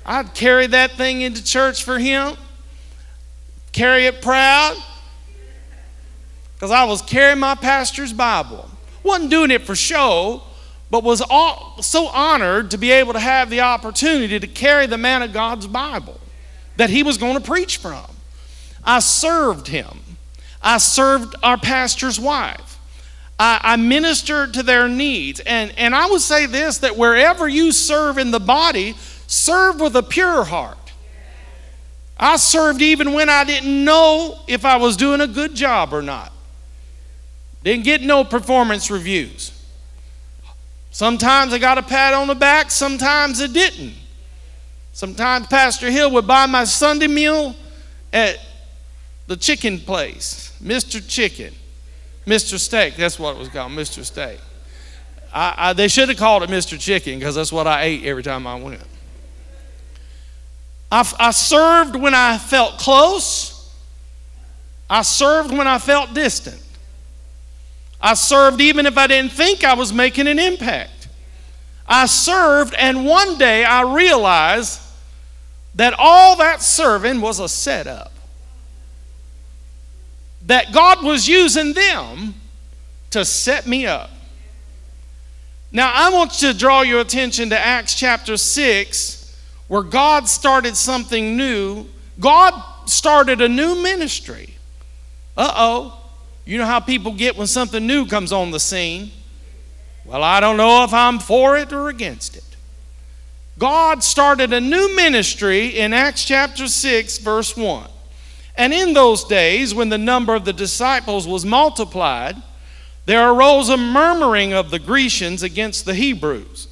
I'd 0.06 0.32
carry 0.32 0.66
that 0.68 0.92
thing 0.92 1.20
into 1.20 1.44
church 1.44 1.84
for 1.84 1.98
him, 1.98 2.34
carry 3.72 4.06
it 4.06 4.22
proud 4.22 4.74
because 6.54 6.70
I 6.70 6.84
was 6.84 7.02
carrying 7.02 7.40
my 7.40 7.56
pastor's 7.56 8.14
Bible. 8.14 8.70
Wasn't 9.02 9.28
doing 9.28 9.50
it 9.50 9.66
for 9.66 9.76
show, 9.76 10.42
but 10.90 11.04
was 11.04 11.20
all, 11.20 11.82
so 11.82 12.06
honored 12.06 12.70
to 12.70 12.78
be 12.78 12.90
able 12.90 13.12
to 13.12 13.20
have 13.20 13.50
the 13.50 13.60
opportunity 13.60 14.40
to 14.40 14.46
carry 14.46 14.86
the 14.86 14.96
man 14.96 15.20
of 15.20 15.34
God's 15.34 15.66
Bible 15.66 16.18
that 16.78 16.88
he 16.88 17.02
was 17.02 17.18
going 17.18 17.34
to 17.34 17.40
preach 17.42 17.76
from. 17.76 18.06
I 18.82 19.00
served 19.00 19.68
him. 19.68 20.05
I 20.66 20.78
served 20.78 21.36
our 21.44 21.56
pastor's 21.56 22.18
wife. 22.18 22.80
I, 23.38 23.60
I 23.62 23.76
ministered 23.76 24.54
to 24.54 24.64
their 24.64 24.88
needs. 24.88 25.38
And, 25.38 25.72
and 25.78 25.94
I 25.94 26.10
would 26.10 26.20
say 26.20 26.46
this 26.46 26.78
that 26.78 26.96
wherever 26.96 27.46
you 27.46 27.70
serve 27.70 28.18
in 28.18 28.32
the 28.32 28.40
body, 28.40 28.96
serve 29.28 29.80
with 29.80 29.94
a 29.94 30.02
pure 30.02 30.42
heart. 30.42 30.76
I 32.18 32.36
served 32.36 32.82
even 32.82 33.12
when 33.12 33.28
I 33.28 33.44
didn't 33.44 33.84
know 33.84 34.40
if 34.48 34.64
I 34.64 34.76
was 34.76 34.96
doing 34.96 35.20
a 35.20 35.28
good 35.28 35.54
job 35.54 35.92
or 35.92 36.02
not. 36.02 36.32
Didn't 37.62 37.84
get 37.84 38.02
no 38.02 38.24
performance 38.24 38.90
reviews. 38.90 39.52
Sometimes 40.90 41.52
I 41.52 41.58
got 41.58 41.78
a 41.78 41.82
pat 41.82 42.12
on 42.12 42.26
the 42.26 42.34
back, 42.34 42.72
sometimes 42.72 43.40
I 43.40 43.46
didn't. 43.46 43.94
Sometimes 44.92 45.46
Pastor 45.46 45.92
Hill 45.92 46.10
would 46.12 46.26
buy 46.26 46.46
my 46.46 46.64
Sunday 46.64 47.06
meal 47.06 47.54
at 48.12 48.40
the 49.28 49.36
chicken 49.36 49.78
place, 49.78 50.45
Mr. 50.62 51.06
Chicken, 51.06 51.54
Mr. 52.26 52.58
Steak. 52.58 52.96
That's 52.96 53.18
what 53.18 53.36
it 53.36 53.38
was 53.38 53.48
called, 53.48 53.72
Mr. 53.72 54.04
Steak. 54.04 54.38
I, 55.32 55.54
I, 55.56 55.72
they 55.72 55.88
should 55.88 56.08
have 56.08 56.18
called 56.18 56.42
it 56.42 56.50
Mr. 56.50 56.78
Chicken 56.80 57.18
because 57.18 57.34
that's 57.34 57.52
what 57.52 57.66
I 57.66 57.82
ate 57.82 58.04
every 58.04 58.22
time 58.22 58.46
I 58.46 58.56
went. 58.56 58.82
I, 60.90 61.10
I 61.18 61.30
served 61.30 61.96
when 61.96 62.14
I 62.14 62.38
felt 62.38 62.78
close. 62.78 63.74
I 64.88 65.02
served 65.02 65.50
when 65.50 65.66
I 65.66 65.78
felt 65.78 66.14
distant. 66.14 66.62
I 68.00 68.14
served 68.14 68.60
even 68.60 68.86
if 68.86 68.96
I 68.96 69.06
didn't 69.06 69.32
think 69.32 69.64
I 69.64 69.74
was 69.74 69.92
making 69.92 70.28
an 70.28 70.38
impact. 70.38 71.08
I 71.88 72.06
served, 72.06 72.74
and 72.74 73.06
one 73.06 73.38
day 73.38 73.64
I 73.64 73.82
realized 73.82 74.80
that 75.74 75.94
all 75.98 76.36
that 76.36 76.62
serving 76.62 77.20
was 77.20 77.40
a 77.40 77.48
setup. 77.48 78.12
That 80.46 80.72
God 80.72 81.04
was 81.04 81.28
using 81.28 81.72
them 81.72 82.34
to 83.10 83.24
set 83.24 83.66
me 83.66 83.86
up. 83.86 84.10
Now, 85.72 85.92
I 85.92 86.10
want 86.10 86.32
to 86.32 86.54
draw 86.54 86.82
your 86.82 87.00
attention 87.00 87.50
to 87.50 87.58
Acts 87.58 87.94
chapter 87.94 88.36
6, 88.36 89.38
where 89.68 89.82
God 89.82 90.28
started 90.28 90.76
something 90.76 91.36
new. 91.36 91.86
God 92.18 92.54
started 92.88 93.40
a 93.40 93.48
new 93.48 93.82
ministry. 93.82 94.54
Uh 95.36 95.52
oh. 95.54 96.00
You 96.44 96.58
know 96.58 96.64
how 96.64 96.80
people 96.80 97.12
get 97.12 97.36
when 97.36 97.48
something 97.48 97.84
new 97.84 98.06
comes 98.06 98.32
on 98.32 98.52
the 98.52 98.60
scene? 98.60 99.10
Well, 100.04 100.22
I 100.22 100.38
don't 100.38 100.56
know 100.56 100.84
if 100.84 100.94
I'm 100.94 101.18
for 101.18 101.56
it 101.56 101.72
or 101.72 101.88
against 101.88 102.36
it. 102.36 102.44
God 103.58 104.04
started 104.04 104.52
a 104.52 104.60
new 104.60 104.94
ministry 104.94 105.78
in 105.78 105.92
Acts 105.92 106.24
chapter 106.24 106.68
6, 106.68 107.18
verse 107.18 107.56
1. 107.56 107.90
And 108.56 108.72
in 108.72 108.94
those 108.94 109.24
days, 109.24 109.74
when 109.74 109.90
the 109.90 109.98
number 109.98 110.34
of 110.34 110.44
the 110.44 110.52
disciples 110.52 111.26
was 111.26 111.44
multiplied, 111.44 112.36
there 113.04 113.30
arose 113.30 113.68
a 113.68 113.76
murmuring 113.76 114.52
of 114.52 114.70
the 114.70 114.78
Grecians 114.78 115.42
against 115.42 115.84
the 115.84 115.94
Hebrews, 115.94 116.68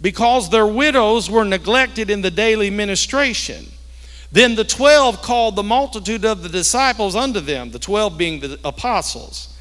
because 0.00 0.50
their 0.50 0.66
widows 0.66 1.30
were 1.30 1.44
neglected 1.44 2.10
in 2.10 2.22
the 2.22 2.30
daily 2.30 2.70
ministration. 2.70 3.66
Then 4.30 4.56
the 4.56 4.64
twelve 4.64 5.22
called 5.22 5.56
the 5.56 5.62
multitude 5.62 6.24
of 6.24 6.42
the 6.42 6.48
disciples 6.48 7.16
unto 7.16 7.40
them, 7.40 7.70
the 7.70 7.78
twelve 7.78 8.18
being 8.18 8.40
the 8.40 8.58
apostles. 8.64 9.56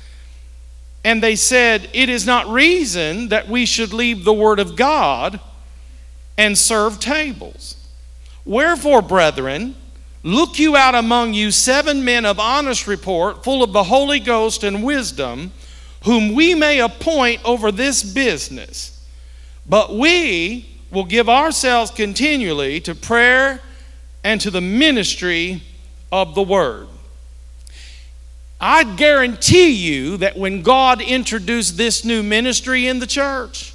And 1.05 1.23
they 1.23 1.37
said, 1.37 1.89
It 1.93 2.09
is 2.09 2.25
not 2.25 2.49
reason 2.49 3.29
that 3.29 3.47
we 3.47 3.65
should 3.65 3.93
leave 3.93 4.25
the 4.25 4.33
word 4.33 4.59
of 4.59 4.75
God 4.75 5.39
and 6.37 6.57
serve 6.57 6.99
tables. 6.99 7.75
Wherefore, 8.43 9.01
brethren, 9.01 9.75
look 10.23 10.59
you 10.59 10.75
out 10.75 10.95
among 10.95 11.33
you 11.33 11.51
seven 11.51 12.03
men 12.03 12.25
of 12.25 12.39
honest 12.39 12.87
report, 12.87 13.43
full 13.43 13.63
of 13.63 13.73
the 13.73 13.83
Holy 13.83 14.19
Ghost 14.19 14.63
and 14.63 14.83
wisdom, 14.83 15.51
whom 16.03 16.33
we 16.33 16.55
may 16.55 16.79
appoint 16.79 17.43
over 17.43 17.71
this 17.71 18.03
business. 18.03 19.05
But 19.67 19.95
we 19.95 20.67
will 20.91 21.05
give 21.05 21.29
ourselves 21.29 21.91
continually 21.91 22.79
to 22.81 22.95
prayer 22.95 23.61
and 24.23 24.39
to 24.41 24.51
the 24.51 24.61
ministry 24.61 25.61
of 26.11 26.35
the 26.35 26.41
word. 26.41 26.87
I 28.59 28.95
guarantee 28.95 29.69
you 29.71 30.17
that 30.17 30.35
when 30.35 30.63
God 30.63 31.01
introduced 31.01 31.77
this 31.77 32.03
new 32.03 32.23
ministry 32.23 32.87
in 32.87 32.99
the 32.99 33.07
church, 33.07 33.73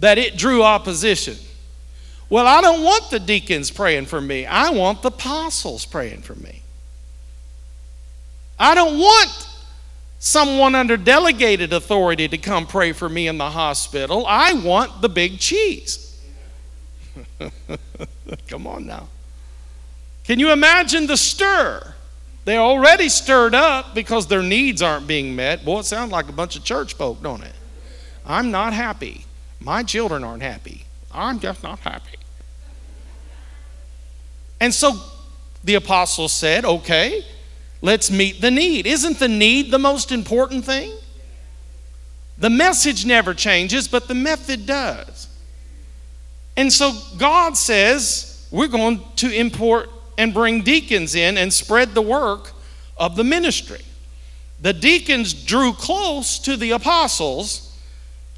that 0.00 0.18
it 0.18 0.36
drew 0.36 0.62
opposition. 0.62 1.36
Well, 2.34 2.48
I 2.48 2.60
don't 2.62 2.82
want 2.82 3.10
the 3.10 3.20
deacons 3.20 3.70
praying 3.70 4.06
for 4.06 4.20
me. 4.20 4.44
I 4.44 4.70
want 4.70 5.02
the 5.02 5.08
apostles 5.08 5.86
praying 5.86 6.22
for 6.22 6.34
me. 6.34 6.62
I 8.58 8.74
don't 8.74 8.98
want 8.98 9.48
someone 10.18 10.74
under 10.74 10.96
delegated 10.96 11.72
authority 11.72 12.26
to 12.26 12.36
come 12.36 12.66
pray 12.66 12.90
for 12.90 13.08
me 13.08 13.28
in 13.28 13.38
the 13.38 13.50
hospital. 13.50 14.26
I 14.26 14.52
want 14.52 15.00
the 15.00 15.08
big 15.08 15.38
cheese. 15.38 16.20
come 18.48 18.66
on 18.66 18.84
now. 18.84 19.06
Can 20.24 20.40
you 20.40 20.50
imagine 20.50 21.06
the 21.06 21.16
stir? 21.16 21.94
They're 22.46 22.58
already 22.58 23.10
stirred 23.10 23.54
up 23.54 23.94
because 23.94 24.26
their 24.26 24.42
needs 24.42 24.82
aren't 24.82 25.06
being 25.06 25.36
met. 25.36 25.64
Boy, 25.64 25.78
it 25.78 25.84
sounds 25.84 26.10
like 26.10 26.28
a 26.28 26.32
bunch 26.32 26.56
of 26.56 26.64
church 26.64 26.94
folk, 26.94 27.22
don't 27.22 27.44
it? 27.44 27.54
I'm 28.26 28.50
not 28.50 28.72
happy. 28.72 29.24
My 29.60 29.84
children 29.84 30.24
aren't 30.24 30.42
happy. 30.42 30.86
I'm 31.12 31.38
just 31.38 31.62
not 31.62 31.78
happy. 31.78 32.18
And 34.60 34.72
so 34.72 34.98
the 35.62 35.74
apostles 35.74 36.32
said, 36.32 36.64
okay, 36.64 37.24
let's 37.82 38.10
meet 38.10 38.40
the 38.40 38.50
need. 38.50 38.86
Isn't 38.86 39.18
the 39.18 39.28
need 39.28 39.70
the 39.70 39.78
most 39.78 40.12
important 40.12 40.64
thing? 40.64 40.92
The 42.38 42.50
message 42.50 43.06
never 43.06 43.34
changes, 43.34 43.86
but 43.88 44.08
the 44.08 44.14
method 44.14 44.66
does. 44.66 45.28
And 46.56 46.72
so 46.72 46.92
God 47.18 47.56
says, 47.56 48.46
we're 48.50 48.68
going 48.68 49.02
to 49.16 49.30
import 49.30 49.90
and 50.16 50.32
bring 50.32 50.62
deacons 50.62 51.14
in 51.14 51.36
and 51.36 51.52
spread 51.52 51.94
the 51.94 52.02
work 52.02 52.52
of 52.96 53.16
the 53.16 53.24
ministry. 53.24 53.82
The 54.60 54.72
deacons 54.72 55.34
drew 55.34 55.72
close 55.72 56.38
to 56.40 56.56
the 56.56 56.70
apostles 56.70 57.76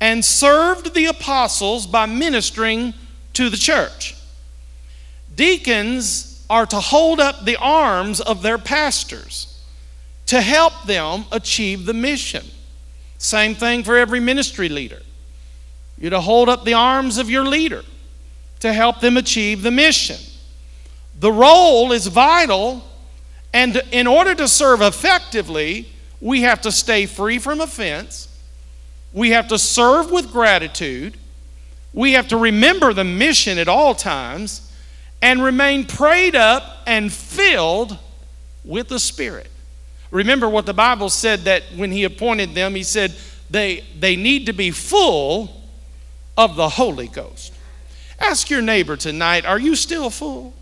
and 0.01 0.25
served 0.25 0.95
the 0.95 1.07
apostles 1.07 1.87
by 1.87 2.07
ministering 2.07 2.95
to 3.35 3.49
the 3.49 3.57
church. 3.57 4.16
Deacons 5.37 6.45
are 6.49 6.67
to 6.67 6.81
hold 6.81 7.21
up 7.21 7.45
the 7.45 7.57
arms 7.57 8.21
of 8.21 8.43
their 8.43 8.59
pastors 8.59 9.63
to 10.27 10.41
help 10.41 10.85
them 10.85 11.25
achieve 11.31 11.87
the 11.87 11.95
mission. 11.95 12.45
Same 13.19 13.55
thing 13.55 13.85
for 13.85 13.97
every 13.97 14.21
ministry 14.21 14.69
leader. 14.69 15.03
You're 15.99 16.11
to 16.11 16.21
hold 16.21 16.49
up 16.49 16.65
the 16.65 16.75
arms 16.75 17.19
of 17.19 17.31
your 17.31 17.45
leader 17.45 17.85
to 18.61 18.73
help 18.73 19.01
them 19.01 19.17
achieve 19.17 19.63
the 19.63 19.71
mission. 19.71 20.19
The 21.21 21.33
role 21.33 21.93
is 21.93 22.07
vital, 22.07 22.85
and 23.53 23.81
in 23.93 24.07
order 24.07 24.35
to 24.35 24.49
serve 24.49 24.83
effectively, 24.83 25.89
we 26.21 26.43
have 26.43 26.61
to 26.63 26.73
stay 26.73 27.07
free 27.07 27.39
from 27.39 27.61
offense. 27.61 28.29
We 29.13 29.31
have 29.31 29.49
to 29.49 29.59
serve 29.59 30.11
with 30.11 30.33
gratitude. 30.33 31.17
We 31.93 32.13
have 32.13 32.29
to 32.29 32.37
remember 32.37 32.93
the 32.93 33.05
mission 33.05 33.59
at 33.59 33.69
all 33.69 33.95
times 33.95 34.66
and 35.27 35.43
remain 35.43 35.85
prayed 35.85 36.37
up 36.37 36.63
and 36.87 37.13
filled 37.13 37.99
with 38.65 38.87
the 38.87 39.01
Spirit. 39.01 39.51
Remember 40.13 40.49
what 40.49 40.67
the 40.67 40.73
Bible 40.73 41.11
said 41.11 41.41
that 41.41 41.65
when 41.75 41.91
He 41.91 42.05
appointed 42.05 42.55
them, 42.55 42.77
He 42.77 42.85
said 42.85 43.13
they, 43.51 43.83
they 43.99 44.15
need 44.15 44.47
to 44.47 44.53
be 44.53 44.71
full 44.71 45.63
of 46.37 46.55
the 46.55 46.69
Holy 46.69 47.09
Ghost. 47.09 47.53
Ask 48.21 48.51
your 48.51 48.63
neighbor 48.63 48.97
tonight, 48.97 49.45
are 49.45 49.59
you 49.59 49.75
still 49.75 50.11
full? 50.11 50.55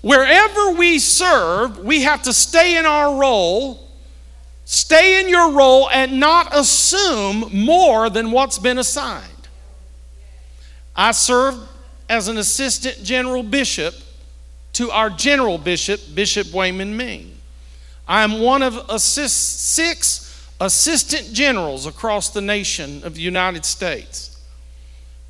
Wherever 0.00 0.70
we 0.70 0.98
serve, 0.98 1.78
we 1.80 2.04
have 2.04 2.22
to 2.22 2.32
stay 2.32 2.78
in 2.78 2.86
our 2.86 3.20
role, 3.20 3.86
stay 4.64 5.20
in 5.20 5.28
your 5.28 5.52
role, 5.52 5.90
and 5.90 6.18
not 6.18 6.56
assume 6.56 7.50
more 7.52 8.08
than 8.08 8.30
what's 8.30 8.58
been 8.58 8.78
assigned. 8.78 9.33
I 10.96 11.12
served 11.12 11.58
as 12.08 12.28
an 12.28 12.38
assistant 12.38 13.02
general 13.02 13.42
bishop 13.42 13.94
to 14.74 14.90
our 14.90 15.10
general 15.10 15.58
bishop, 15.58 16.00
Bishop 16.14 16.52
Wayman 16.52 16.96
Ming. 16.96 17.36
I 18.06 18.22
am 18.22 18.40
one 18.40 18.62
of 18.62 18.76
assist, 18.88 19.60
six 19.70 20.50
assistant 20.60 21.32
generals 21.32 21.86
across 21.86 22.30
the 22.30 22.40
nation 22.40 23.02
of 23.04 23.14
the 23.14 23.20
United 23.20 23.64
States. 23.64 24.40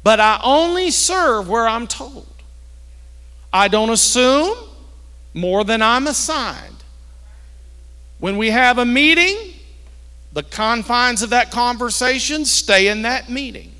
But 0.02 0.20
I 0.20 0.40
only 0.42 0.90
serve 0.90 1.48
where 1.48 1.66
I'm 1.66 1.86
told. 1.86 2.26
I 3.52 3.68
don't 3.68 3.90
assume 3.90 4.56
more 5.32 5.64
than 5.64 5.80
I'm 5.80 6.06
assigned. 6.06 6.84
When 8.18 8.36
we 8.36 8.50
have 8.50 8.78
a 8.78 8.84
meeting, 8.84 9.54
the 10.32 10.42
confines 10.42 11.22
of 11.22 11.30
that 11.30 11.50
conversation 11.50 12.44
stay 12.44 12.88
in 12.88 13.02
that 13.02 13.28
meeting. 13.28 13.73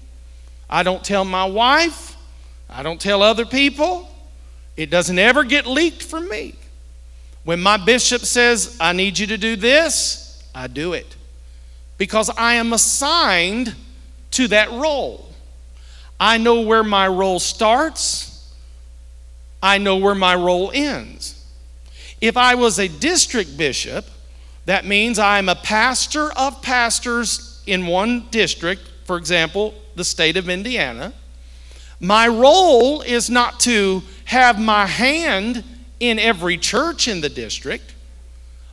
I 0.74 0.82
don't 0.82 1.04
tell 1.04 1.24
my 1.24 1.44
wife, 1.44 2.16
I 2.68 2.82
don't 2.82 3.00
tell 3.00 3.22
other 3.22 3.46
people. 3.46 4.10
It 4.76 4.90
doesn't 4.90 5.20
ever 5.20 5.44
get 5.44 5.68
leaked 5.68 6.02
from 6.02 6.28
me. 6.28 6.56
When 7.44 7.60
my 7.60 7.76
bishop 7.76 8.22
says, 8.22 8.76
I 8.80 8.92
need 8.92 9.16
you 9.16 9.28
to 9.28 9.38
do 9.38 9.54
this, 9.54 10.42
I 10.52 10.66
do 10.66 10.94
it. 10.94 11.14
Because 11.96 12.28
I 12.28 12.54
am 12.54 12.72
assigned 12.72 13.72
to 14.32 14.48
that 14.48 14.68
role. 14.72 15.28
I 16.18 16.38
know 16.38 16.62
where 16.62 16.82
my 16.82 17.06
role 17.06 17.38
starts, 17.38 18.52
I 19.62 19.78
know 19.78 19.98
where 19.98 20.16
my 20.16 20.34
role 20.34 20.72
ends. 20.74 21.40
If 22.20 22.36
I 22.36 22.56
was 22.56 22.80
a 22.80 22.88
district 22.88 23.56
bishop, 23.56 24.06
that 24.64 24.84
means 24.84 25.20
I'm 25.20 25.48
a 25.48 25.54
pastor 25.54 26.32
of 26.32 26.62
pastors 26.62 27.62
in 27.64 27.86
one 27.86 28.26
district, 28.32 28.82
for 29.04 29.16
example, 29.18 29.72
the 29.96 30.04
state 30.04 30.36
of 30.36 30.48
Indiana. 30.48 31.12
My 32.00 32.28
role 32.28 33.00
is 33.02 33.30
not 33.30 33.60
to 33.60 34.02
have 34.26 34.60
my 34.60 34.86
hand 34.86 35.64
in 36.00 36.18
every 36.18 36.58
church 36.58 37.08
in 37.08 37.20
the 37.20 37.28
district. 37.28 37.94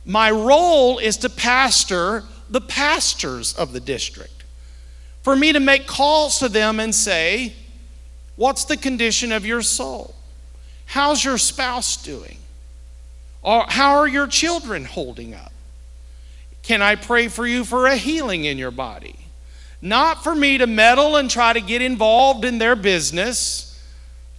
My 0.04 0.30
role 0.30 0.98
is 0.98 1.16
to 1.18 1.30
pastor 1.30 2.24
the 2.50 2.60
pastors 2.60 3.54
of 3.54 3.72
the 3.72 3.80
district. 3.80 4.44
For 5.22 5.36
me 5.36 5.52
to 5.52 5.60
make 5.60 5.86
calls 5.86 6.38
to 6.40 6.48
them 6.48 6.80
and 6.80 6.94
say, 6.94 7.54
What's 8.36 8.64
the 8.64 8.76
condition 8.76 9.30
of 9.30 9.46
your 9.46 9.62
soul? 9.62 10.14
How's 10.86 11.24
your 11.24 11.38
spouse 11.38 12.02
doing? 12.02 12.38
Or 13.42 13.64
how 13.68 13.96
are 13.96 14.08
your 14.08 14.26
children 14.26 14.84
holding 14.84 15.34
up? 15.34 15.52
Can 16.62 16.80
I 16.80 16.94
pray 16.94 17.28
for 17.28 17.46
you 17.46 17.64
for 17.64 17.86
a 17.86 17.96
healing 17.96 18.44
in 18.44 18.56
your 18.58 18.70
body? 18.70 19.21
Not 19.82 20.22
for 20.22 20.34
me 20.34 20.58
to 20.58 20.66
meddle 20.68 21.16
and 21.16 21.28
try 21.28 21.52
to 21.52 21.60
get 21.60 21.82
involved 21.82 22.44
in 22.44 22.58
their 22.58 22.76
business 22.76 23.68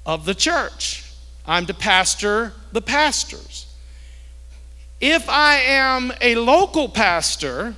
of 0.06 0.24
the 0.24 0.34
church. 0.34 1.04
I'm 1.46 1.66
to 1.66 1.74
pastor 1.74 2.54
the 2.72 2.82
pastors. 2.82 3.68
If 5.02 5.28
I 5.28 5.56
am 5.58 6.14
a 6.22 6.36
local 6.36 6.88
pastor, 6.88 7.76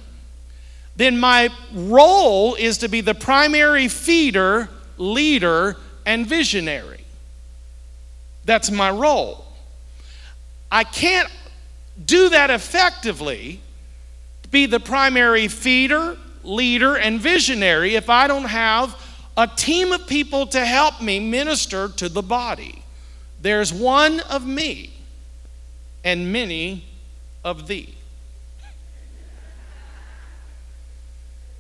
then 0.96 1.20
my 1.20 1.50
role 1.74 2.54
is 2.54 2.78
to 2.78 2.88
be 2.88 3.02
the 3.02 3.16
primary 3.16 3.88
feeder, 3.88 4.70
leader, 4.98 5.78
and 6.06 6.28
visionary. 6.28 7.04
That's 8.46 8.70
my 8.70 8.92
role. 8.92 9.44
I 10.72 10.84
can't 10.84 11.30
do 12.04 12.30
that 12.30 12.52
effectively, 12.52 13.60
be 14.52 14.68
the 14.68 14.80
primary 14.80 15.48
feeder, 15.48 16.18
leader, 16.46 16.96
and 16.96 17.20
visionary 17.20 17.96
if 17.96 18.10
I 18.10 18.28
don't 18.28 18.46
have 18.46 19.02
a 19.38 19.48
team 19.48 19.92
of 19.92 20.08
people 20.08 20.48
to 20.48 20.66
help 20.66 21.02
me 21.02 21.20
minister 21.20 21.90
to 21.90 22.08
the 22.08 22.22
body. 22.22 22.84
There's 23.42 23.74
one 23.74 24.22
of 24.22 24.46
me 24.46 24.94
and 26.04 26.32
many 26.32 26.86
of 27.44 27.68
thee. 27.68 27.96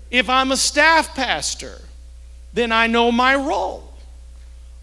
If 0.10 0.30
I'm 0.30 0.52
a 0.52 0.58
staff 0.58 1.14
pastor, 1.16 1.82
then 2.54 2.72
I 2.72 2.88
know 2.88 3.12
my 3.12 3.36
role. 3.36 3.94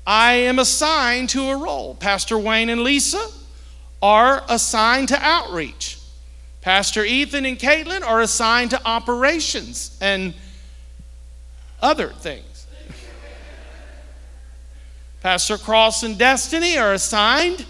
I 0.07 0.33
am 0.33 0.59
assigned 0.59 1.31
to 1.31 1.49
a 1.49 1.57
role. 1.57 1.95
Pastor 1.95 2.39
Wayne 2.39 2.69
and 2.69 2.83
Lisa 2.83 3.25
are 4.03 4.45
assigned 4.49 5.09
to 5.09 5.19
outreach. 5.19 5.99
Pastor 6.63 7.05
Ethan 7.05 7.45
and 7.45 7.59
Caitlin 7.59 8.03
are 8.07 8.21
assigned 8.21 8.71
to 8.71 8.81
operations 8.87 9.99
and 10.01 10.33
other 11.83 12.09
things. 12.09 12.67
Pastor 15.21 15.59
Cross 15.59 16.05
and 16.05 16.17
Destiny 16.17 16.79
are 16.79 16.95
assigned 16.95 17.67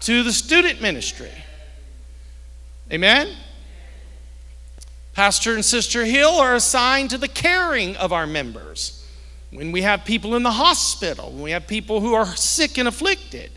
to 0.00 0.22
the 0.22 0.32
student 0.32 0.80
ministry. 0.80 1.32
Amen? 2.92 3.34
Pastor 5.14 5.54
and 5.54 5.64
Sister 5.64 6.04
Hill 6.04 6.38
are 6.38 6.54
assigned 6.54 7.10
to 7.10 7.18
the 7.18 7.28
caring 7.28 7.96
of 7.96 8.12
our 8.12 8.26
members. 8.26 9.06
When 9.50 9.72
we 9.72 9.82
have 9.82 10.04
people 10.04 10.36
in 10.36 10.42
the 10.42 10.52
hospital, 10.52 11.30
when 11.30 11.42
we 11.42 11.50
have 11.52 11.66
people 11.66 12.00
who 12.00 12.14
are 12.14 12.26
sick 12.36 12.76
and 12.78 12.86
afflicted, 12.86 13.50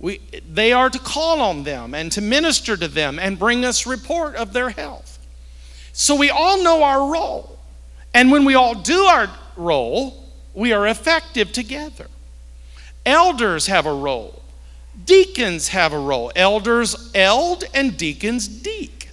we, 0.00 0.20
they 0.48 0.72
are 0.72 0.90
to 0.90 0.98
call 0.98 1.40
on 1.40 1.64
them 1.64 1.94
and 1.94 2.12
to 2.12 2.20
minister 2.20 2.76
to 2.76 2.88
them 2.88 3.18
and 3.18 3.38
bring 3.38 3.64
us 3.64 3.86
report 3.86 4.36
of 4.36 4.52
their 4.52 4.70
health. 4.70 5.18
So 5.92 6.14
we 6.14 6.30
all 6.30 6.62
know 6.62 6.82
our 6.82 7.10
role. 7.10 7.58
And 8.14 8.30
when 8.30 8.44
we 8.44 8.54
all 8.54 8.74
do 8.74 9.02
our 9.04 9.28
role, 9.56 10.24
we 10.54 10.72
are 10.72 10.86
effective 10.86 11.52
together. 11.52 12.06
Elders 13.04 13.66
have 13.66 13.86
a 13.86 13.92
role. 13.92 14.42
Deacons 15.04 15.68
have 15.68 15.92
a 15.92 15.98
role. 15.98 16.30
Elders 16.36 17.10
eld 17.14 17.64
and 17.74 17.96
deacons 17.96 18.46
deek. 18.46 19.10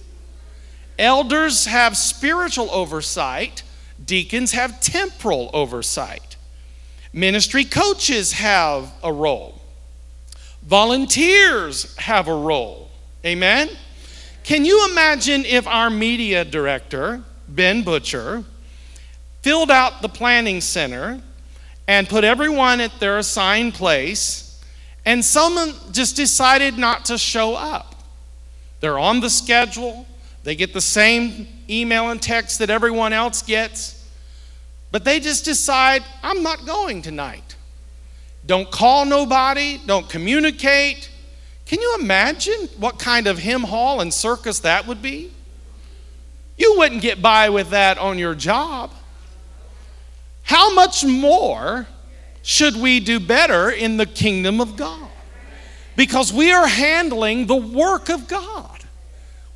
Elders 0.98 1.66
have 1.66 1.96
spiritual 1.96 2.70
oversight, 2.70 3.62
deacons 4.02 4.52
have 4.52 4.80
temporal 4.80 5.50
oversight. 5.52 6.36
Ministry 7.12 7.64
coaches 7.64 8.32
have 8.32 8.92
a 9.02 9.12
role. 9.12 9.55
Volunteers 10.66 11.96
have 11.96 12.26
a 12.26 12.34
role. 12.34 12.90
Amen? 13.24 13.70
Can 14.42 14.64
you 14.64 14.88
imagine 14.90 15.44
if 15.44 15.66
our 15.66 15.90
media 15.90 16.44
director, 16.44 17.22
Ben 17.48 17.82
Butcher, 17.82 18.44
filled 19.42 19.70
out 19.70 20.02
the 20.02 20.08
planning 20.08 20.60
center 20.60 21.20
and 21.86 22.08
put 22.08 22.24
everyone 22.24 22.80
at 22.80 22.98
their 22.98 23.18
assigned 23.18 23.74
place 23.74 24.60
and 25.04 25.24
someone 25.24 25.72
just 25.92 26.16
decided 26.16 26.76
not 26.76 27.04
to 27.04 27.16
show 27.16 27.54
up. 27.54 27.94
They're 28.80 28.98
on 28.98 29.20
the 29.20 29.30
schedule, 29.30 30.04
they 30.42 30.56
get 30.56 30.74
the 30.74 30.80
same 30.80 31.46
email 31.70 32.10
and 32.10 32.20
text 32.20 32.58
that 32.58 32.70
everyone 32.70 33.12
else 33.12 33.40
gets, 33.40 34.04
but 34.90 35.04
they 35.04 35.20
just 35.20 35.44
decide, 35.44 36.02
I'm 36.24 36.42
not 36.42 36.66
going 36.66 37.02
tonight. 37.02 37.45
Don't 38.46 38.70
call 38.70 39.04
nobody, 39.04 39.80
don't 39.84 40.08
communicate. 40.08 41.10
Can 41.66 41.80
you 41.80 41.96
imagine 42.00 42.68
what 42.78 42.98
kind 42.98 43.26
of 43.26 43.38
hymn 43.38 43.64
hall 43.64 44.00
and 44.00 44.14
circus 44.14 44.60
that 44.60 44.86
would 44.86 45.02
be? 45.02 45.32
You 46.56 46.76
wouldn't 46.78 47.02
get 47.02 47.20
by 47.20 47.48
with 47.50 47.70
that 47.70 47.98
on 47.98 48.18
your 48.18 48.34
job. 48.34 48.92
How 50.44 50.72
much 50.74 51.04
more 51.04 51.88
should 52.42 52.76
we 52.76 53.00
do 53.00 53.18
better 53.18 53.68
in 53.68 53.96
the 53.96 54.06
kingdom 54.06 54.60
of 54.60 54.76
God? 54.76 55.10
Because 55.96 56.32
we 56.32 56.52
are 56.52 56.68
handling 56.68 57.46
the 57.46 57.56
work 57.56 58.08
of 58.08 58.28
God, 58.28 58.84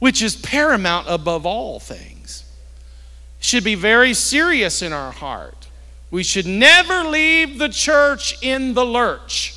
which 0.01 0.21
is 0.21 0.35
paramount 0.35 1.07
above 1.09 1.47
all 1.47 1.79
things. 1.79 2.45
Should 3.39 3.63
be 3.63 3.77
very 3.77 4.15
serious 4.15 4.83
in 4.83 4.93
our 4.93 5.13
heart. 5.13 5.69
We 6.11 6.23
should 6.23 6.47
never 6.47 7.05
leave 7.05 7.59
the 7.59 7.69
church 7.69 8.37
in 8.43 8.75
the 8.75 8.85
lurch. 8.85 9.57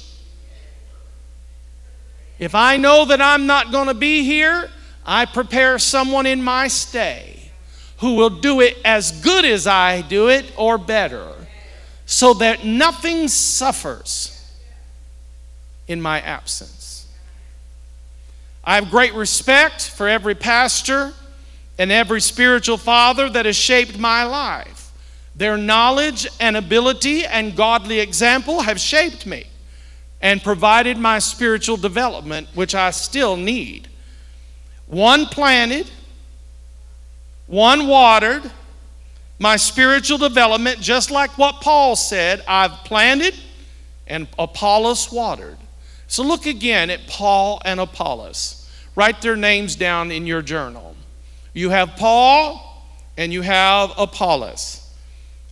If 2.38 2.56
I 2.56 2.78
know 2.78 3.06
that 3.06 3.22
I'm 3.22 3.46
not 3.46 3.72
going 3.72 3.88
to 3.88 3.94
be 3.94 4.24
here, 4.24 4.70
I 5.06 5.26
prepare 5.26 5.80
someone 5.80 6.26
in 6.26 6.44
my 6.44 6.68
stay 6.68 7.52
who 7.98 8.16
will 8.16 8.30
do 8.30 8.62
it 8.62 8.78
as 8.84 9.12
good 9.22 9.46
as 9.46 9.66
I 9.66 10.02
do 10.02 10.28
it 10.30 10.52
or 10.58 10.78
better 10.78 11.32
so 12.06 12.34
that 12.36 12.66
nothing 12.66 13.28
suffers 13.28 14.30
in 15.88 16.02
my 16.02 16.22
absence. 16.22 17.08
I 18.64 18.76
have 18.76 18.90
great 18.90 19.14
respect 19.14 19.90
for 19.90 20.08
every 20.08 20.36
pastor 20.36 21.14
and 21.78 21.92
every 21.92 22.22
spiritual 22.22 22.78
father 22.78 23.30
that 23.30 23.46
has 23.46 23.56
shaped 23.56 23.98
my 23.98 24.24
life. 24.24 24.73
Their 25.36 25.58
knowledge 25.58 26.28
and 26.40 26.56
ability 26.56 27.26
and 27.26 27.56
godly 27.56 28.00
example 28.00 28.62
have 28.62 28.80
shaped 28.80 29.26
me 29.26 29.46
and 30.22 30.42
provided 30.42 30.98
my 30.98 31.20
spiritual 31.20 31.78
development, 31.78 32.48
which 32.54 32.76
I 32.76 32.92
still 32.92 33.36
need. 33.36 33.90
One 34.88 35.26
planted, 35.26 35.90
one 37.48 37.88
watered, 37.88 38.50
my 39.40 39.58
spiritual 39.58 40.18
development, 40.18 40.80
just 40.80 41.12
like 41.12 41.38
what 41.38 41.62
Paul 41.62 41.96
said 41.96 42.44
I've 42.48 42.72
planted 42.86 43.36
and 44.08 44.28
Apollos 44.38 45.12
watered. 45.12 45.58
So 46.08 46.24
look 46.24 46.46
again 46.46 46.90
at 46.90 47.08
Paul 47.08 47.62
and 47.66 47.80
Apollos. 47.80 48.70
Write 48.96 49.22
their 49.22 49.36
names 49.36 49.76
down 49.76 50.12
in 50.12 50.28
your 50.28 50.42
journal. 50.42 50.96
You 51.54 51.72
have 51.72 51.96
Paul 51.98 52.86
and 53.18 53.34
you 53.34 53.42
have 53.42 53.92
Apollos. 53.98 54.83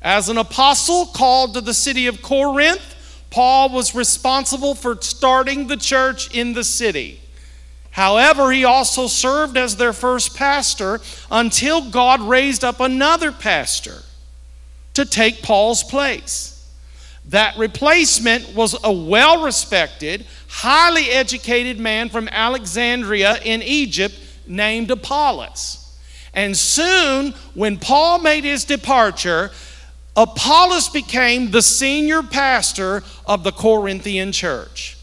As 0.02 0.30
an 0.30 0.38
apostle 0.38 1.06
called 1.06 1.54
to 1.54 1.62
the 1.62 1.74
city 1.74 2.08
of 2.08 2.22
Corinth, 2.22 2.96
Paul 3.30 3.70
was 3.70 3.94
responsible 3.96 4.76
for 4.76 4.98
starting 5.02 5.68
the 5.68 5.78
church 5.78 6.36
in 6.36 6.54
the 6.54 6.64
city. 6.64 7.22
However, 7.92 8.52
he 8.52 8.64
also 8.64 9.08
served 9.08 9.58
as 9.58 9.76
their 9.76 9.94
first 9.94 10.36
pastor 10.36 11.02
until 11.30 11.90
God 11.90 12.22
raised 12.22 12.64
up 12.64 12.80
another 12.80 13.32
pastor 13.32 14.02
to 14.94 15.06
take 15.06 15.44
Paul's 15.44 15.84
place. 15.84 16.58
That 17.26 17.58
replacement 17.58 18.56
was 18.56 18.76
a 18.84 18.92
well 18.92 19.44
respected, 19.44 20.26
highly 20.48 21.10
educated 21.10 21.80
man 21.80 22.10
from 22.10 22.28
Alexandria 22.30 23.38
in 23.44 23.62
Egypt 23.62 24.16
named 24.48 24.90
Apollos. 24.90 25.78
And 26.34 26.58
soon, 26.58 27.34
when 27.54 27.78
Paul 27.78 28.20
made 28.20 28.46
his 28.46 28.64
departure, 28.64 29.52
Apollos 30.16 30.90
became 30.90 31.52
the 31.52 31.62
senior 31.62 32.22
pastor 32.22 33.04
of 33.26 33.44
the 33.44 33.52
Corinthian 33.52 34.32
church. 34.32 34.98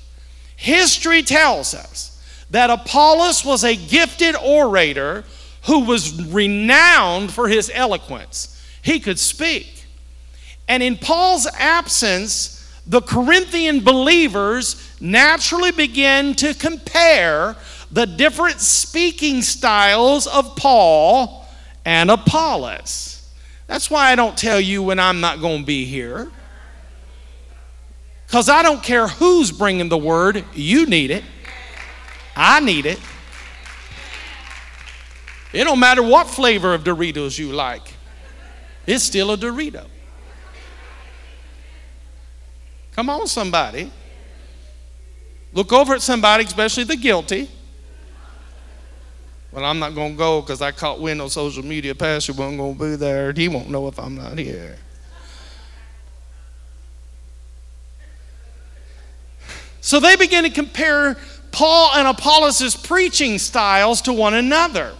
History 0.57 1.23
tells 1.23 1.73
us 1.73 2.23
that 2.51 2.71
Apollos 2.71 3.45
was 3.45 3.65
a 3.65 3.77
gifted 3.77 4.37
orator 4.37 5.25
who 5.67 5.85
was 5.85 6.23
renowned 6.27 7.33
for 7.33 7.49
his 7.49 7.71
eloquence. 7.73 8.55
He 8.83 9.01
could 9.01 9.19
speak. 9.19 9.85
And 10.67 10.83
in 10.83 10.97
Paul's 10.97 11.47
absence, 11.59 12.55
the 12.87 13.01
Corinthian 13.01 13.81
believers 13.81 14.97
naturally 15.01 15.73
began 15.73 16.35
to 16.35 16.55
compare 16.55 17.57
the 17.91 18.07
different 18.07 18.61
speaking 18.61 19.41
styles 19.43 20.27
of 20.27 20.57
Paul 20.57 21.47
and 21.85 22.11
Apollos. 22.11 23.18
That's 23.69 23.89
why 23.91 24.11
I 24.11 24.17
don't 24.17 24.37
tell 24.37 24.59
you 24.59 24.83
when 24.83 24.99
I'm 24.99 25.21
not 25.21 25.41
going 25.41 25.61
to 25.61 25.67
be 25.67 25.85
here. 25.85 26.33
Because 28.27 28.49
I 28.49 28.63
don't 28.63 28.83
care 28.83 29.07
who's 29.07 29.53
bringing 29.53 29.89
the 29.89 29.97
word, 29.97 30.45
you 30.55 30.87
need 30.87 31.11
it. 31.11 31.23
I 32.35 32.61
need 32.61 32.87
it. 32.87 32.99
It 35.53 35.65
don't 35.65 35.79
matter 35.79 36.03
what 36.03 36.29
flavor 36.29 36.75
of 36.75 36.83
Doritos 36.83 37.39
you 37.39 37.53
like, 37.53 37.95
it's 38.87 39.05
still 39.05 39.31
a 39.31 39.37
Dorito. 39.37 39.87
Come 42.93 43.11
on, 43.11 43.27
somebody. 43.27 43.93
Look 45.53 45.73
over 45.73 45.95
at 45.95 46.03
somebody, 46.03 46.45
especially 46.45 46.85
the 46.85 46.97
guilty. 46.97 47.49
Well, 49.53 49.65
I'm 49.65 49.79
not 49.79 49.95
going 49.95 50.13
to 50.13 50.19
go 50.19 50.41
because 50.43 50.61
I 50.61 50.73
caught 50.73 51.01
wind 51.01 51.23
on 51.23 51.31
social 51.31 51.65
media. 51.65 51.95
Pastor 51.95 52.33
wasn't 52.33 52.59
going 52.59 52.77
to 52.77 52.85
be 52.85 52.97
there. 52.97 53.33
He 53.33 53.49
won't 53.49 53.71
know 53.71 53.89
if 53.89 53.99
I'm 53.99 54.15
not 54.15 54.39
here. 54.39 54.77
So 59.81 60.01
they 60.01 60.17
begin 60.17 60.45
to 60.45 60.51
compare 60.51 61.17
Paul 61.51 61.93
and 61.95 62.07
Apollos' 62.07 62.77
preaching 62.77 63.39
styles 63.39 64.03
to 64.03 64.13
one 64.13 64.35
another. 64.35 64.95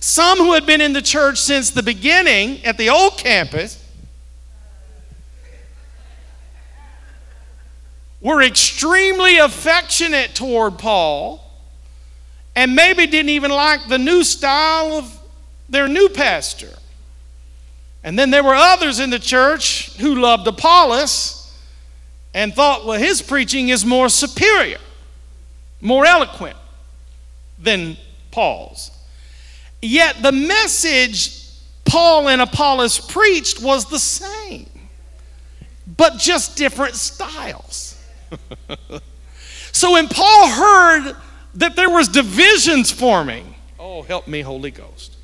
Some 0.00 0.38
who 0.38 0.54
had 0.54 0.64
been 0.64 0.80
in 0.80 0.94
the 0.94 1.02
church 1.02 1.38
since 1.38 1.70
the 1.70 1.82
beginning 1.82 2.64
at 2.64 2.78
the 2.78 2.88
old 2.88 3.18
campus 3.18 3.84
were 8.22 8.42
extremely 8.42 9.36
affectionate 9.36 10.34
toward 10.34 10.78
Paul 10.78 11.49
and 12.54 12.74
maybe 12.74 13.06
didn't 13.06 13.30
even 13.30 13.50
like 13.50 13.88
the 13.88 13.98
new 13.98 14.24
style 14.24 14.92
of 14.92 15.18
their 15.68 15.88
new 15.88 16.08
pastor. 16.08 16.72
And 18.02 18.18
then 18.18 18.30
there 18.30 18.42
were 18.42 18.54
others 18.54 18.98
in 18.98 19.10
the 19.10 19.18
church 19.18 19.96
who 19.98 20.14
loved 20.16 20.46
Apollos 20.46 21.54
and 22.32 22.54
thought, 22.54 22.86
well, 22.86 22.98
his 22.98 23.22
preaching 23.22 23.68
is 23.68 23.84
more 23.84 24.08
superior 24.08 24.78
more 25.80 26.04
eloquent 26.04 26.56
than 27.58 27.96
Paul's. 28.30 28.90
Yet 29.82 30.16
the 30.22 30.32
message 30.32 31.46
Paul 31.84 32.28
and 32.28 32.40
Apollos 32.40 32.98
preached 32.98 33.62
was 33.62 33.86
the 33.86 33.98
same. 33.98 34.66
but 35.96 36.18
just 36.18 36.56
different 36.56 36.94
styles. 36.94 38.00
so 39.72 39.92
when 39.92 40.08
Paul 40.08 40.48
heard 40.48 41.16
that 41.54 41.76
there 41.76 41.90
was 41.90 42.08
divisions 42.08 42.90
forming, 42.90 43.54
oh 43.78 44.02
help 44.02 44.28
me 44.28 44.40
Holy 44.40 44.70
Ghost. 44.70 45.16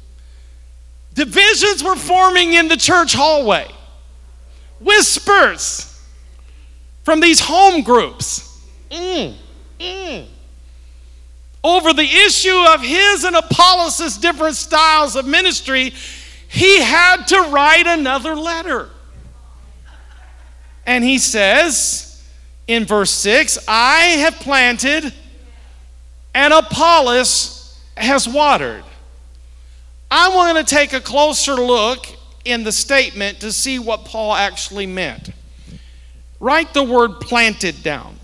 Divisions 1.14 1.82
were 1.82 1.96
forming 1.96 2.52
in 2.52 2.68
the 2.68 2.76
church 2.76 3.14
hallway. 3.14 3.66
Whispers 4.80 5.98
from 7.04 7.20
these 7.20 7.40
home 7.40 7.82
groups. 7.82 8.60
Mm, 8.90 9.34
mm 9.78 10.26
over 11.66 11.92
the 11.92 12.04
issue 12.04 12.64
of 12.68 12.80
his 12.80 13.24
and 13.24 13.34
Apollos' 13.34 14.18
different 14.18 14.54
styles 14.54 15.16
of 15.16 15.26
ministry, 15.26 15.92
he 16.46 16.80
had 16.80 17.24
to 17.24 17.40
write 17.50 17.88
another 17.88 18.36
letter. 18.36 18.88
And 20.86 21.02
he 21.02 21.18
says 21.18 22.22
in 22.68 22.84
verse 22.84 23.10
6 23.10 23.58
I 23.66 23.98
have 24.20 24.36
planted, 24.36 25.12
and 26.36 26.52
Apollos 26.52 27.80
has 27.96 28.28
watered. 28.28 28.84
I 30.10 30.28
want 30.28 30.58
to 30.58 30.74
take 30.74 30.92
a 30.92 31.00
closer 31.00 31.54
look 31.54 32.06
in 32.44 32.62
the 32.62 32.72
statement 32.72 33.40
to 33.40 33.50
see 33.50 33.78
what 33.78 34.04
Paul 34.04 34.34
actually 34.34 34.86
meant. 34.86 35.30
Write 36.38 36.74
the 36.74 36.82
word 36.82 37.20
planted 37.20 37.82
down. 37.82 38.18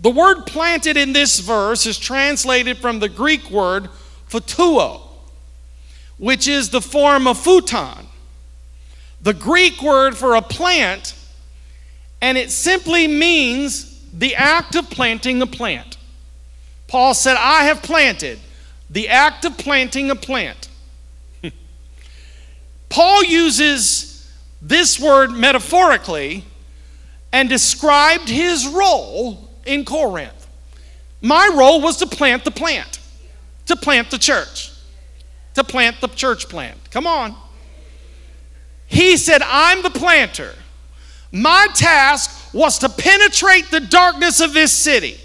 The 0.00 0.10
word 0.10 0.44
planted 0.44 0.96
in 0.96 1.12
this 1.12 1.38
verse 1.38 1.86
is 1.86 2.00
translated 2.00 2.78
from 2.78 2.98
the 2.98 3.08
Greek 3.08 3.48
word 3.48 3.88
photuo, 4.28 5.00
which 6.18 6.48
is 6.48 6.70
the 6.70 6.80
form 6.80 7.28
of 7.28 7.38
futon, 7.38 8.06
the 9.22 9.34
Greek 9.34 9.80
word 9.82 10.16
for 10.16 10.34
a 10.34 10.42
plant, 10.42 11.14
and 12.20 12.36
it 12.36 12.50
simply 12.50 13.06
means 13.06 14.04
the 14.12 14.34
act 14.34 14.74
of 14.74 14.90
planting 14.90 15.40
a 15.40 15.46
plant. 15.46 15.87
Paul 16.88 17.14
said, 17.14 17.36
I 17.38 17.64
have 17.64 17.82
planted, 17.82 18.40
the 18.90 19.08
act 19.08 19.44
of 19.44 19.56
planting 19.56 20.10
a 20.10 20.16
plant. 20.16 20.68
Paul 22.88 23.22
uses 23.24 24.32
this 24.60 24.98
word 24.98 25.30
metaphorically 25.30 26.44
and 27.32 27.48
described 27.48 28.28
his 28.28 28.66
role 28.66 29.50
in 29.66 29.84
Corinth. 29.84 30.48
My 31.20 31.52
role 31.54 31.82
was 31.82 31.98
to 31.98 32.06
plant 32.06 32.44
the 32.44 32.50
plant, 32.50 33.00
to 33.66 33.76
plant 33.76 34.10
the 34.10 34.18
church, 34.18 34.72
to 35.54 35.62
plant 35.62 36.00
the 36.00 36.08
church 36.08 36.48
plant. 36.48 36.78
Come 36.90 37.06
on. 37.06 37.34
He 38.86 39.18
said, 39.18 39.42
I'm 39.44 39.82
the 39.82 39.90
planter. 39.90 40.54
My 41.30 41.68
task 41.74 42.54
was 42.54 42.78
to 42.78 42.88
penetrate 42.88 43.70
the 43.70 43.80
darkness 43.80 44.40
of 44.40 44.54
this 44.54 44.72
city. 44.72 45.18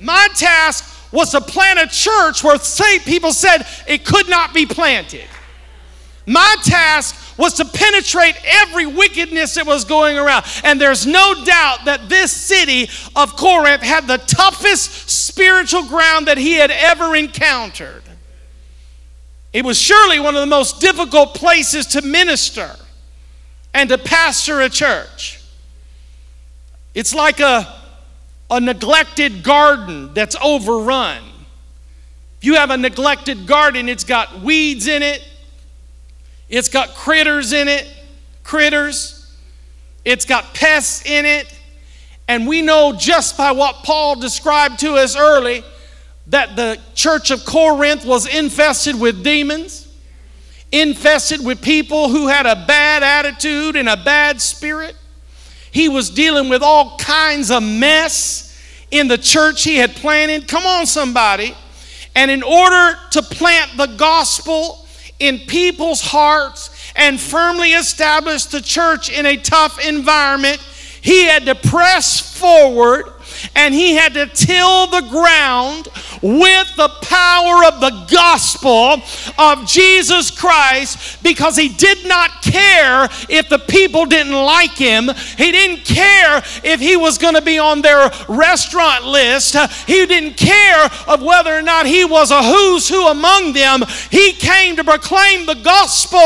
My 0.00 0.28
task 0.34 1.12
was 1.12 1.30
to 1.30 1.40
plant 1.40 1.78
a 1.78 1.86
church 1.86 2.44
where 2.44 2.58
people 3.00 3.32
said 3.32 3.66
it 3.86 4.04
could 4.04 4.28
not 4.28 4.52
be 4.52 4.66
planted. 4.66 5.26
My 6.26 6.56
task 6.62 7.38
was 7.38 7.54
to 7.54 7.64
penetrate 7.64 8.34
every 8.44 8.84
wickedness 8.84 9.54
that 9.54 9.64
was 9.64 9.84
going 9.84 10.18
around. 10.18 10.44
And 10.64 10.78
there's 10.80 11.06
no 11.06 11.42
doubt 11.44 11.84
that 11.86 12.08
this 12.08 12.32
city 12.32 12.90
of 13.16 13.36
Corinth 13.36 13.82
had 13.82 14.06
the 14.06 14.18
toughest 14.18 15.08
spiritual 15.08 15.84
ground 15.84 16.26
that 16.26 16.36
he 16.36 16.54
had 16.54 16.70
ever 16.70 17.16
encountered. 17.16 18.02
It 19.52 19.64
was 19.64 19.80
surely 19.80 20.20
one 20.20 20.34
of 20.34 20.40
the 20.40 20.46
most 20.46 20.80
difficult 20.80 21.34
places 21.34 21.86
to 21.86 22.02
minister 22.02 22.76
and 23.72 23.88
to 23.88 23.96
pastor 23.96 24.60
a 24.60 24.68
church. 24.68 25.42
It's 26.92 27.14
like 27.14 27.40
a, 27.40 27.77
a 28.50 28.60
neglected 28.60 29.42
garden 29.42 30.14
that's 30.14 30.36
overrun. 30.42 31.22
If 32.38 32.44
you 32.44 32.54
have 32.54 32.70
a 32.70 32.76
neglected 32.76 33.46
garden, 33.46 33.88
it's 33.88 34.04
got 34.04 34.40
weeds 34.40 34.86
in 34.86 35.02
it, 35.02 35.26
it's 36.48 36.68
got 36.68 36.94
critters 36.94 37.52
in 37.52 37.68
it, 37.68 37.86
critters. 38.42 39.18
It's 40.04 40.24
got 40.24 40.54
pests 40.54 41.04
in 41.04 41.26
it. 41.26 41.54
And 42.28 42.46
we 42.46 42.62
know 42.62 42.94
just 42.98 43.36
by 43.36 43.52
what 43.52 43.76
Paul 43.84 44.18
described 44.18 44.80
to 44.80 44.94
us 44.94 45.16
early 45.16 45.62
that 46.28 46.56
the 46.56 46.78
church 46.94 47.30
of 47.30 47.44
Corinth 47.44 48.06
was 48.06 48.26
infested 48.26 48.98
with 48.98 49.22
demons, 49.22 49.86
infested 50.72 51.44
with 51.44 51.60
people 51.60 52.08
who 52.08 52.26
had 52.28 52.46
a 52.46 52.64
bad 52.66 53.02
attitude 53.02 53.76
and 53.76 53.88
a 53.88 53.96
bad 53.96 54.40
spirit. 54.40 54.96
He 55.78 55.88
was 55.88 56.10
dealing 56.10 56.48
with 56.48 56.60
all 56.60 56.98
kinds 56.98 57.52
of 57.52 57.62
mess 57.62 58.60
in 58.90 59.06
the 59.06 59.16
church 59.16 59.62
he 59.62 59.76
had 59.76 59.94
planted. 59.94 60.48
Come 60.48 60.66
on, 60.66 60.86
somebody. 60.86 61.54
And 62.16 62.32
in 62.32 62.42
order 62.42 62.98
to 63.12 63.22
plant 63.22 63.76
the 63.76 63.86
gospel 63.86 64.84
in 65.20 65.38
people's 65.46 66.00
hearts 66.00 66.92
and 66.96 67.20
firmly 67.20 67.74
establish 67.74 68.46
the 68.46 68.60
church 68.60 69.08
in 69.08 69.24
a 69.24 69.36
tough 69.36 69.78
environment, 69.86 70.58
he 71.00 71.26
had 71.26 71.46
to 71.46 71.54
press 71.54 72.18
forward 72.36 73.04
and 73.54 73.74
he 73.74 73.94
had 73.94 74.14
to 74.14 74.26
till 74.26 74.86
the 74.86 75.06
ground 75.08 75.88
with 76.22 76.76
the 76.76 76.88
power 77.02 77.64
of 77.64 77.80
the 77.80 78.06
gospel 78.10 79.02
of 79.38 79.66
Jesus 79.66 80.30
Christ 80.30 81.22
because 81.22 81.56
he 81.56 81.68
did 81.68 82.06
not 82.06 82.42
care 82.42 83.08
if 83.28 83.48
the 83.48 83.58
people 83.58 84.06
didn't 84.06 84.32
like 84.32 84.72
him. 84.72 85.10
He 85.36 85.52
didn't 85.52 85.84
care 85.84 86.42
if 86.64 86.80
he 86.80 86.96
was 86.96 87.18
going 87.18 87.34
to 87.34 87.42
be 87.42 87.58
on 87.58 87.82
their 87.82 88.10
restaurant 88.28 89.04
list. 89.04 89.56
He 89.86 90.06
didn't 90.06 90.36
care 90.36 90.88
of 91.06 91.22
whether 91.22 91.56
or 91.56 91.62
not 91.62 91.86
he 91.86 92.04
was 92.04 92.30
a 92.30 92.42
who's 92.42 92.88
who 92.88 93.08
among 93.08 93.52
them. 93.52 93.82
He 94.10 94.32
came 94.32 94.76
to 94.76 94.84
proclaim 94.84 95.46
the 95.46 95.60
gospel 95.62 96.18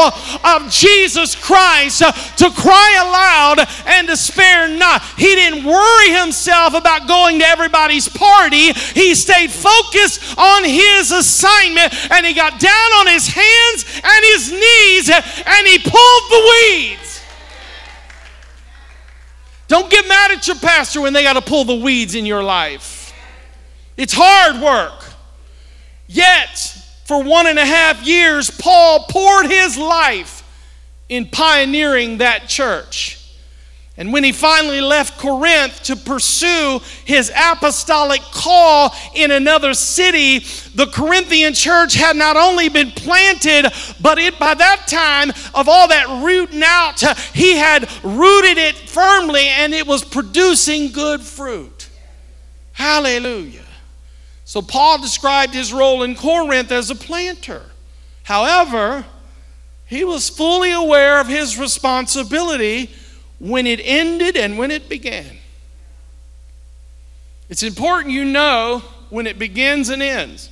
of 0.44 0.70
Jesus 0.70 1.34
Christ 1.34 2.00
to 2.00 2.50
cry 2.50 2.98
aloud 3.00 3.66
and 3.86 4.08
to 4.08 4.16
spare 4.16 4.68
not. 4.68 5.02
He 5.16 5.34
didn't 5.34 5.64
worry 5.64 6.10
himself 6.10 6.74
about 6.74 7.01
going 7.06 7.38
to 7.38 7.46
everybody's 7.46 8.08
party. 8.08 8.72
He 8.72 9.14
stayed 9.14 9.50
focused 9.50 10.38
on 10.38 10.64
his 10.64 11.12
assignment 11.12 11.92
and 12.10 12.26
he 12.26 12.34
got 12.34 12.58
down 12.60 12.90
on 13.00 13.06
his 13.08 13.28
hands 13.28 14.00
and 14.02 14.24
his 14.32 14.52
knees 14.52 15.10
and 15.10 15.66
he 15.66 15.78
pulled 15.78 16.30
the 16.30 16.54
weeds. 16.70 17.22
Don't 19.68 19.90
get 19.90 20.06
mad 20.06 20.32
at 20.32 20.46
your 20.46 20.56
pastor 20.56 21.00
when 21.00 21.14
they 21.14 21.22
got 21.22 21.32
to 21.32 21.40
pull 21.40 21.64
the 21.64 21.74
weeds 21.74 22.14
in 22.14 22.26
your 22.26 22.42
life. 22.42 23.14
It's 23.96 24.12
hard 24.14 24.60
work. 24.60 25.04
Yet, 26.06 26.58
for 27.04 27.22
one 27.22 27.46
and 27.46 27.58
a 27.58 27.64
half 27.64 28.06
years, 28.06 28.50
Paul 28.50 29.06
poured 29.08 29.46
his 29.46 29.78
life 29.78 30.42
in 31.08 31.26
pioneering 31.26 32.18
that 32.18 32.48
church. 32.48 33.21
And 33.98 34.10
when 34.10 34.24
he 34.24 34.32
finally 34.32 34.80
left 34.80 35.18
Corinth 35.18 35.82
to 35.84 35.96
pursue 35.96 36.80
his 37.04 37.30
apostolic 37.36 38.22
call 38.22 38.94
in 39.14 39.30
another 39.30 39.74
city, 39.74 40.38
the 40.74 40.86
Corinthian 40.86 41.52
church 41.52 41.94
had 41.94 42.16
not 42.16 42.38
only 42.38 42.70
been 42.70 42.90
planted, 42.90 43.70
but 44.00 44.18
it 44.18 44.38
by 44.38 44.54
that 44.54 44.86
time 44.86 45.30
of 45.54 45.68
all 45.68 45.88
that 45.88 46.08
rooting 46.24 46.62
out, 46.64 47.00
he 47.34 47.56
had 47.56 47.82
rooted 48.02 48.56
it 48.56 48.76
firmly 48.76 49.46
and 49.46 49.74
it 49.74 49.86
was 49.86 50.02
producing 50.02 50.90
good 50.90 51.20
fruit. 51.20 51.90
Hallelujah. 52.72 53.60
So 54.46 54.62
Paul 54.62 55.02
described 55.02 55.52
his 55.52 55.70
role 55.70 56.02
in 56.02 56.14
Corinth 56.14 56.72
as 56.72 56.90
a 56.90 56.94
planter. 56.94 57.62
However, 58.22 59.04
he 59.86 60.02
was 60.02 60.30
fully 60.30 60.72
aware 60.72 61.20
of 61.20 61.28
his 61.28 61.58
responsibility 61.58 62.90
when 63.42 63.66
it 63.66 63.80
ended 63.82 64.36
and 64.36 64.56
when 64.56 64.70
it 64.70 64.88
began. 64.88 65.36
It's 67.48 67.64
important 67.64 68.12
you 68.12 68.24
know 68.24 68.84
when 69.10 69.26
it 69.26 69.36
begins 69.36 69.88
and 69.88 70.00
ends. 70.00 70.48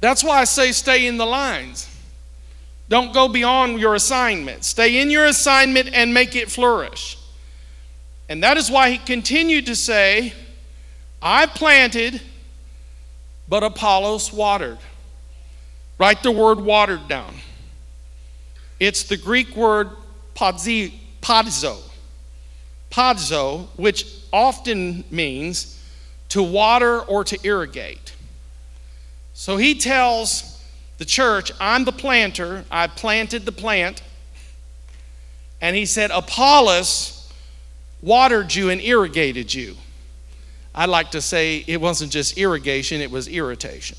That's 0.00 0.22
why 0.22 0.40
I 0.40 0.44
say 0.44 0.72
stay 0.72 1.06
in 1.06 1.16
the 1.16 1.24
lines. 1.24 1.88
Don't 2.90 3.14
go 3.14 3.28
beyond 3.28 3.80
your 3.80 3.94
assignment. 3.94 4.62
Stay 4.62 5.00
in 5.00 5.10
your 5.10 5.24
assignment 5.24 5.94
and 5.94 6.12
make 6.12 6.36
it 6.36 6.50
flourish. 6.50 7.16
And 8.28 8.42
that 8.42 8.58
is 8.58 8.70
why 8.70 8.90
he 8.90 8.98
continued 8.98 9.64
to 9.66 9.74
say, 9.74 10.34
I 11.22 11.46
planted, 11.46 12.20
but 13.48 13.62
Apollos 13.62 14.34
watered. 14.34 14.78
Write 15.98 16.22
the 16.22 16.30
word 16.30 16.60
watered 16.60 17.08
down. 17.08 17.34
It's 18.78 19.04
the 19.04 19.16
Greek 19.16 19.56
word 19.56 19.88
podzi, 20.34 20.92
Podzo. 21.22 21.78
Podzo, 22.90 23.68
which 23.76 24.06
often 24.32 25.04
means 25.10 25.82
to 26.28 26.42
water 26.42 27.00
or 27.00 27.24
to 27.24 27.38
irrigate. 27.42 28.14
So 29.32 29.56
he 29.56 29.74
tells 29.74 30.62
the 30.98 31.04
church, 31.04 31.50
I'm 31.58 31.84
the 31.84 31.92
planter, 31.92 32.64
I 32.70 32.86
planted 32.86 33.46
the 33.46 33.52
plant, 33.52 34.02
And 35.62 35.76
he 35.76 35.86
said, 35.86 36.10
Apollos 36.10 37.32
watered 38.02 38.52
you 38.52 38.68
and 38.68 38.80
irrigated 38.80 39.54
you. 39.54 39.76
I'd 40.74 40.88
like 40.88 41.12
to 41.12 41.20
say 41.20 41.64
it 41.66 41.80
wasn't 41.80 42.10
just 42.10 42.36
irrigation, 42.36 43.00
it 43.00 43.10
was 43.10 43.28
irritation. 43.28 43.96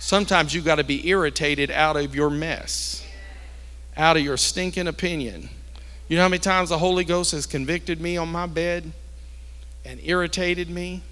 Sometimes 0.00 0.52
you've 0.52 0.64
got 0.64 0.76
to 0.76 0.84
be 0.84 1.08
irritated 1.08 1.70
out 1.70 1.96
of 1.96 2.14
your 2.14 2.30
mess, 2.30 3.06
out 3.96 4.16
of 4.16 4.22
your 4.22 4.36
stinking 4.36 4.88
opinion. 4.88 5.48
You 6.08 6.16
know 6.16 6.22
how 6.22 6.28
many 6.28 6.40
times 6.40 6.70
the 6.70 6.78
Holy 6.78 7.04
Ghost 7.04 7.32
has 7.32 7.46
convicted 7.46 8.00
me 8.00 8.16
on 8.16 8.30
my 8.30 8.46
bed 8.46 8.90
and 9.84 10.00
irritated 10.02 10.70
me 10.70 11.02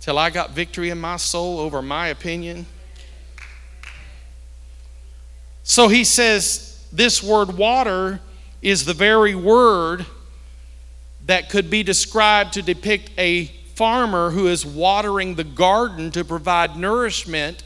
till 0.00 0.18
I 0.18 0.30
got 0.30 0.50
victory 0.50 0.90
in 0.90 1.00
my 1.00 1.16
soul 1.16 1.58
over 1.58 1.82
my 1.82 2.08
opinion? 2.08 2.66
So 5.62 5.88
he 5.88 6.04
says 6.04 6.86
this 6.92 7.22
word 7.22 7.56
water 7.56 8.20
is 8.62 8.84
the 8.84 8.94
very 8.94 9.34
word 9.34 10.06
that 11.26 11.50
could 11.50 11.68
be 11.68 11.82
described 11.82 12.54
to 12.54 12.62
depict 12.62 13.10
a 13.18 13.46
farmer 13.74 14.30
who 14.30 14.48
is 14.48 14.64
watering 14.64 15.34
the 15.34 15.44
garden 15.44 16.10
to 16.10 16.24
provide 16.24 16.76
nourishment 16.76 17.62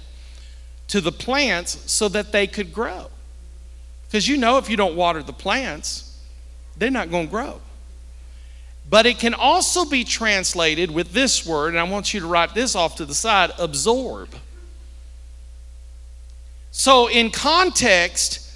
to 0.89 1.01
the 1.01 1.13
plants 1.13 1.91
so 1.91 2.09
that 2.09 2.33
they 2.33 2.47
could 2.47 2.73
grow. 2.73 3.07
Because 4.13 4.29
you 4.29 4.37
know, 4.37 4.59
if 4.59 4.69
you 4.69 4.77
don't 4.77 4.95
water 4.95 5.23
the 5.23 5.33
plants, 5.33 6.21
they're 6.77 6.91
not 6.91 7.11
going 7.11 7.29
to 7.29 7.31
grow. 7.31 7.63
But 8.91 9.07
it 9.07 9.19
can 9.19 9.33
also 9.33 9.87
be 9.87 10.05
translated 10.05 10.91
with 10.91 11.15
this 11.15 11.47
word, 11.47 11.69
and 11.69 11.79
I 11.79 11.85
want 11.85 12.13
you 12.13 12.21
to 12.21 12.27
write 12.27 12.53
this 12.53 12.77
off 12.77 12.97
to 12.97 13.07
the 13.07 13.15
side 13.15 13.53
absorb. 13.59 14.29
So, 16.73 17.09
in 17.09 17.31
context, 17.31 18.53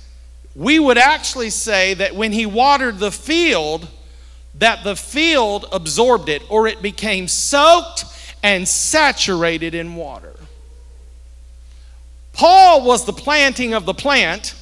we 0.55 0.79
would 0.79 0.99
actually 0.99 1.49
say 1.49 1.95
that 1.95 2.14
when 2.14 2.33
he 2.33 2.45
watered 2.45 2.99
the 2.99 3.11
field, 3.11 3.88
that 4.57 4.85
the 4.85 4.95
field 4.95 5.64
absorbed 5.73 6.29
it 6.29 6.42
or 6.51 6.66
it 6.66 6.83
became 6.83 7.29
soaked 7.29 8.05
and 8.42 8.69
saturated 8.69 9.75
in 9.75 9.95
water. 9.95 10.35
Paul 12.35 12.85
was 12.85 13.07
the 13.07 13.14
planting 13.14 13.73
of 13.73 13.87
the 13.87 13.95
plant, 13.95 14.55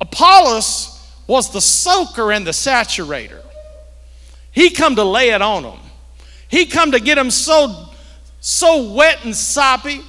Apollos 0.00 0.92
was 1.26 1.52
the 1.52 1.60
soaker 1.60 2.32
and 2.32 2.46
the 2.46 2.52
saturator. 2.52 3.42
He 4.52 4.70
come 4.70 4.96
to 4.96 5.04
lay 5.04 5.30
it 5.30 5.42
on 5.42 5.64
them. 5.64 5.78
He 6.48 6.66
come 6.66 6.92
to 6.92 7.00
get 7.00 7.16
them 7.16 7.30
so 7.30 7.88
so 8.40 8.92
wet 8.92 9.24
and 9.24 9.34
soppy 9.34 10.02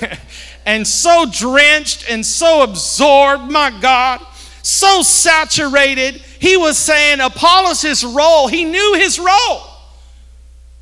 and 0.66 0.86
so 0.86 1.24
drenched 1.32 2.04
and 2.10 2.24
so 2.24 2.62
absorbed, 2.62 3.50
my 3.50 3.70
God, 3.80 4.20
so 4.62 5.02
saturated 5.02 6.22
he 6.38 6.56
was 6.56 6.78
saying 6.78 7.20
Apollos' 7.20 8.04
role, 8.04 8.48
he 8.48 8.64
knew 8.64 8.94
his 8.94 9.18
role. 9.18 9.62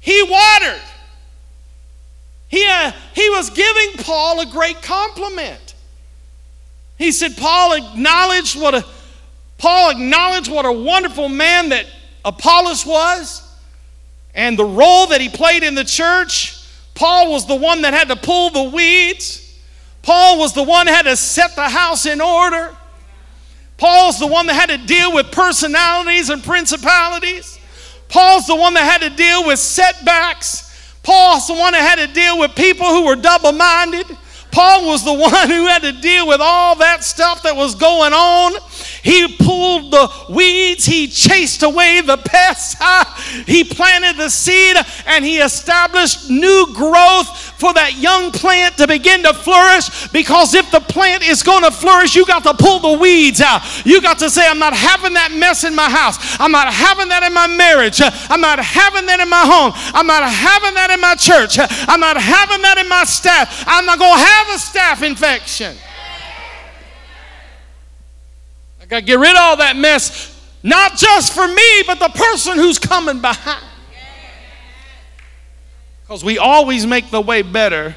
He 0.00 0.22
watered. 0.22 0.82
He, 2.48 2.66
uh, 2.68 2.92
he 3.14 3.28
was 3.30 3.50
giving 3.50 4.04
Paul 4.04 4.40
a 4.40 4.46
great 4.46 4.82
compliment. 4.82 5.65
He 6.98 7.12
said, 7.12 7.36
Paul 7.36 7.74
acknowledged 7.74 8.60
what 8.60 8.74
a 8.74 8.84
Paul 9.58 9.90
acknowledged 9.90 10.50
what 10.50 10.66
a 10.66 10.72
wonderful 10.72 11.28
man 11.28 11.70
that 11.70 11.86
Apollos 12.24 12.84
was 12.84 13.42
and 14.34 14.58
the 14.58 14.64
role 14.64 15.06
that 15.06 15.20
he 15.20 15.28
played 15.28 15.62
in 15.62 15.74
the 15.74 15.84
church. 15.84 16.62
Paul 16.94 17.32
was 17.32 17.46
the 17.46 17.54
one 17.54 17.82
that 17.82 17.94
had 17.94 18.08
to 18.08 18.16
pull 18.16 18.50
the 18.50 18.64
weeds. 18.64 19.58
Paul 20.02 20.38
was 20.38 20.52
the 20.52 20.62
one 20.62 20.86
that 20.86 20.94
had 20.94 21.10
to 21.10 21.16
set 21.16 21.56
the 21.56 21.68
house 21.68 22.06
in 22.06 22.20
order. 22.20 22.76
Paul's 23.78 24.18
the 24.18 24.26
one 24.26 24.46
that 24.46 24.54
had 24.54 24.78
to 24.78 24.86
deal 24.86 25.12
with 25.12 25.30
personalities 25.32 26.30
and 26.30 26.42
principalities. 26.42 27.58
Paul's 28.08 28.46
the 28.46 28.56
one 28.56 28.74
that 28.74 28.84
had 28.84 29.08
to 29.08 29.14
deal 29.16 29.46
with 29.46 29.58
setbacks. 29.58 30.94
Paul's 31.02 31.46
the 31.46 31.54
one 31.54 31.72
that 31.72 31.98
had 31.98 32.06
to 32.06 32.12
deal 32.12 32.38
with 32.38 32.54
people 32.54 32.86
who 32.86 33.06
were 33.06 33.16
double 33.16 33.52
minded. 33.52 34.06
Paul 34.56 34.86
was 34.86 35.04
the 35.04 35.12
one 35.28 35.50
who 35.50 35.66
had 35.66 35.82
to 35.82 35.92
deal 35.92 36.26
with 36.26 36.40
all 36.40 36.76
that 36.76 37.04
stuff 37.04 37.42
that 37.42 37.54
was 37.54 37.74
going 37.74 38.14
on. 38.14 38.54
He 39.02 39.36
pulled 39.36 39.92
the 39.92 40.10
weeds, 40.30 40.86
he 40.86 41.08
chased 41.08 41.62
away 41.62 42.00
the 42.00 42.16
pests, 42.16 42.74
he 43.46 43.64
planted 43.64 44.16
the 44.16 44.30
seed, 44.30 44.76
and 45.06 45.24
he 45.24 45.38
established 45.38 46.30
new 46.30 46.72
growth 46.72 47.28
for 47.60 47.72
that 47.74 47.96
young 47.96 48.32
plant 48.32 48.78
to 48.78 48.88
begin 48.88 49.22
to 49.24 49.34
flourish. 49.34 50.08
Because 50.08 50.54
if 50.54 50.70
the 50.70 50.80
plant 50.80 51.22
is 51.22 51.42
going 51.42 51.62
to 51.62 51.70
flourish, 51.70 52.16
you 52.16 52.24
got 52.24 52.42
to 52.44 52.54
pull 52.54 52.80
the 52.80 52.98
weeds 52.98 53.42
out. 53.42 53.60
You 53.84 54.00
got 54.00 54.18
to 54.20 54.30
say, 54.30 54.48
I'm 54.48 54.58
not 54.58 54.74
having 54.74 55.12
that 55.14 55.32
mess 55.32 55.64
in 55.64 55.74
my 55.74 55.88
house. 55.88 56.16
I'm 56.40 56.52
not 56.52 56.72
having 56.72 57.08
that 57.10 57.22
in 57.22 57.32
my 57.32 57.46
marriage. 57.46 58.00
I'm 58.00 58.40
not 58.40 58.58
having 58.58 59.04
that 59.06 59.20
in 59.20 59.28
my 59.28 59.44
home. 59.44 59.72
I'm 59.92 60.06
not 60.06 60.24
having 60.24 60.74
that 60.74 60.90
in 60.90 61.00
my 61.00 61.14
church. 61.14 61.60
I'm 61.60 62.00
not 62.00 62.16
having 62.16 62.62
that 62.62 62.78
in 62.78 62.88
my 62.88 63.04
staff. 63.04 63.64
I'm 63.66 63.84
not 63.84 63.98
going 63.98 64.16
to 64.16 64.24
have 64.24 64.45
a 64.48 64.58
staph 64.58 65.06
infection. 65.06 65.76
I 68.80 68.86
got 68.86 69.00
to 69.00 69.04
get 69.04 69.18
rid 69.18 69.30
of 69.30 69.36
all 69.38 69.56
that 69.56 69.76
mess, 69.76 70.32
not 70.62 70.96
just 70.96 71.32
for 71.32 71.46
me, 71.48 71.82
but 71.86 71.98
the 71.98 72.08
person 72.08 72.56
who's 72.56 72.78
coming 72.78 73.20
behind. 73.20 73.64
Because 76.02 76.24
we 76.24 76.38
always 76.38 76.86
make 76.86 77.10
the 77.10 77.20
way 77.20 77.42
better 77.42 77.96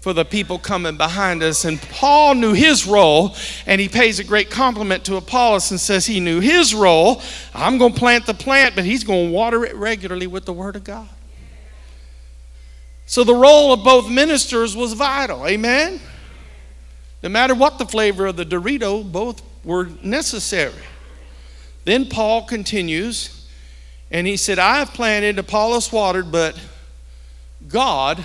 for 0.00 0.12
the 0.12 0.24
people 0.24 0.58
coming 0.58 0.96
behind 0.96 1.42
us. 1.42 1.64
And 1.64 1.80
Paul 1.82 2.34
knew 2.34 2.52
his 2.52 2.86
role, 2.86 3.34
and 3.66 3.80
he 3.80 3.88
pays 3.88 4.18
a 4.18 4.24
great 4.24 4.50
compliment 4.50 5.04
to 5.06 5.16
Apollos 5.16 5.70
and 5.70 5.80
says 5.80 6.06
he 6.06 6.20
knew 6.20 6.40
his 6.40 6.74
role. 6.74 7.20
I'm 7.54 7.78
going 7.78 7.92
to 7.92 7.98
plant 7.98 8.26
the 8.26 8.34
plant, 8.34 8.74
but 8.74 8.84
he's 8.84 9.04
going 9.04 9.28
to 9.28 9.32
water 9.32 9.64
it 9.64 9.74
regularly 9.74 10.26
with 10.26 10.44
the 10.44 10.52
Word 10.52 10.76
of 10.76 10.84
God. 10.84 11.08
So 13.10 13.24
the 13.24 13.34
role 13.34 13.72
of 13.72 13.82
both 13.82 14.08
ministers 14.08 14.76
was 14.76 14.92
vital. 14.92 15.44
Amen? 15.44 15.98
No 17.24 17.28
matter 17.28 17.56
what 17.56 17.76
the 17.76 17.84
flavor 17.84 18.26
of 18.26 18.36
the 18.36 18.44
Dorito, 18.44 19.02
both 19.02 19.42
were 19.64 19.88
necessary. 20.00 20.84
Then 21.84 22.06
Paul 22.06 22.44
continues, 22.44 23.48
and 24.12 24.28
he 24.28 24.36
said, 24.36 24.60
I 24.60 24.76
have 24.76 24.94
planted, 24.94 25.40
Apollos 25.40 25.90
watered, 25.90 26.30
but 26.30 26.56
God 27.66 28.24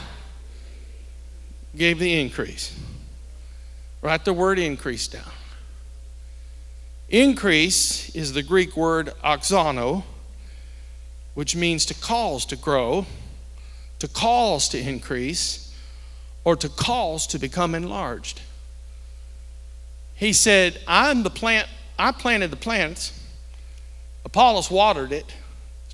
gave 1.76 1.98
the 1.98 2.22
increase. 2.22 2.80
Write 4.04 4.24
the 4.24 4.34
word 4.34 4.60
increase 4.60 5.08
down. 5.08 5.32
Increase 7.10 8.16
is 8.16 8.34
the 8.34 8.44
Greek 8.44 8.78
word 8.78 9.14
auxano, 9.24 10.04
which 11.34 11.56
means 11.56 11.88
to 11.88 11.96
cause 11.96 12.46
to 12.46 12.56
grow, 12.56 13.08
to 14.06 14.14
cause 14.14 14.70
to 14.70 14.78
increase, 14.78 15.74
or 16.44 16.56
to 16.56 16.70
cause 16.70 17.26
to 17.26 17.40
become 17.40 17.74
enlarged. 17.74 18.40
He 20.14 20.32
said, 20.32 20.80
I'm 20.88 21.24
the 21.24 21.32
plant, 21.32 21.68
I 21.98 22.12
planted 22.12 22.52
the 22.52 22.56
plants. 22.56 23.20
Apollos 24.24 24.70
watered 24.70 25.12
it, 25.12 25.26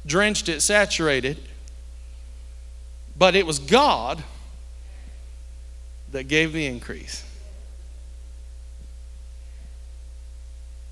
drenched 0.06 0.50
it, 0.50 0.60
saturated. 0.60 1.38
But 3.18 3.34
it 3.34 3.46
was 3.46 3.60
God 3.60 4.22
that 6.12 6.28
gave 6.28 6.52
the 6.52 6.66
increase. 6.66 7.24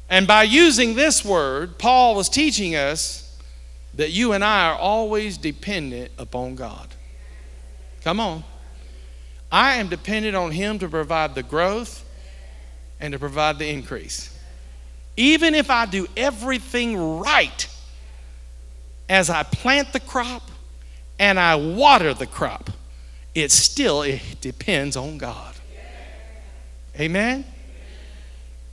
And 0.09 0.25
by 0.25 0.43
using 0.43 0.95
this 0.95 1.25
word, 1.25 1.77
Paul 1.77 2.15
was 2.15 2.29
teaching 2.29 2.77
us 2.77 3.37
that 3.95 4.11
you 4.11 4.31
and 4.31 4.41
I 4.41 4.69
are 4.69 4.77
always 4.77 5.37
dependent 5.37 6.11
upon 6.17 6.55
God. 6.55 6.87
Come 8.03 8.19
on. 8.19 8.43
I 9.51 9.75
am 9.75 9.87
dependent 9.87 10.35
on 10.35 10.51
Him 10.51 10.79
to 10.79 10.89
provide 10.89 11.35
the 11.35 11.43
growth 11.43 12.05
and 12.99 13.13
to 13.13 13.19
provide 13.19 13.57
the 13.59 13.67
increase. 13.67 14.37
Even 15.17 15.55
if 15.55 15.69
I 15.69 15.85
do 15.85 16.07
everything 16.15 17.19
right 17.19 17.67
as 19.09 19.29
I 19.29 19.43
plant 19.43 19.91
the 19.91 19.99
crop, 19.99 20.43
and 21.19 21.37
I 21.37 21.55
water 21.55 22.13
the 22.13 22.25
crop, 22.25 22.69
it 23.35 23.51
still 23.51 24.01
it 24.01 24.21
depends 24.41 24.95
on 24.95 25.17
God. 25.17 25.53
Amen? 26.97 27.45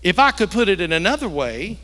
If 0.02 0.18
I 0.18 0.30
could 0.30 0.50
put 0.50 0.68
it 0.68 0.80
in 0.80 0.92
another 0.92 1.28
way, 1.28 1.78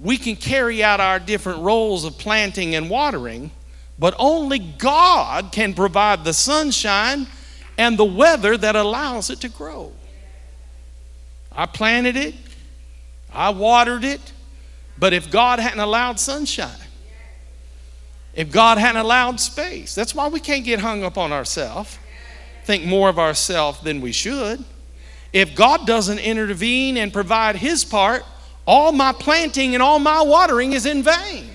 we 0.00 0.16
can 0.16 0.36
carry 0.36 0.82
out 0.82 1.00
our 1.00 1.18
different 1.18 1.60
roles 1.60 2.04
of 2.04 2.18
planting 2.18 2.74
and 2.74 2.90
watering, 2.90 3.50
but 3.98 4.14
only 4.18 4.58
God 4.58 5.52
can 5.52 5.74
provide 5.74 6.24
the 6.24 6.32
sunshine 6.32 7.26
and 7.76 7.98
the 7.98 8.04
weather 8.04 8.56
that 8.56 8.76
allows 8.76 9.30
it 9.30 9.40
to 9.40 9.48
grow. 9.48 9.92
I 11.52 11.66
planted 11.66 12.16
it, 12.16 12.34
I 13.32 13.50
watered 13.50 14.04
it, 14.04 14.32
but 14.98 15.12
if 15.12 15.30
God 15.30 15.58
hadn't 15.58 15.80
allowed 15.80 16.20
sunshine, 16.20 16.70
if 18.34 18.52
God 18.52 18.78
hadn't 18.78 19.00
allowed 19.00 19.40
space. 19.40 19.96
That's 19.96 20.14
why 20.14 20.28
we 20.28 20.38
can't 20.38 20.64
get 20.64 20.78
hung 20.78 21.02
up 21.02 21.18
on 21.18 21.32
ourselves, 21.32 21.98
think 22.64 22.84
more 22.84 23.08
of 23.08 23.18
ourselves 23.18 23.80
than 23.80 24.00
we 24.00 24.12
should. 24.12 24.64
If 25.32 25.56
God 25.56 25.86
doesn't 25.88 26.20
intervene 26.20 26.96
and 26.96 27.12
provide 27.12 27.56
his 27.56 27.84
part, 27.84 28.24
all 28.64 28.92
my 28.92 29.12
planting 29.12 29.74
and 29.74 29.82
all 29.82 29.98
my 29.98 30.22
watering 30.22 30.72
is 30.72 30.86
in 30.86 31.02
vain. 31.02 31.50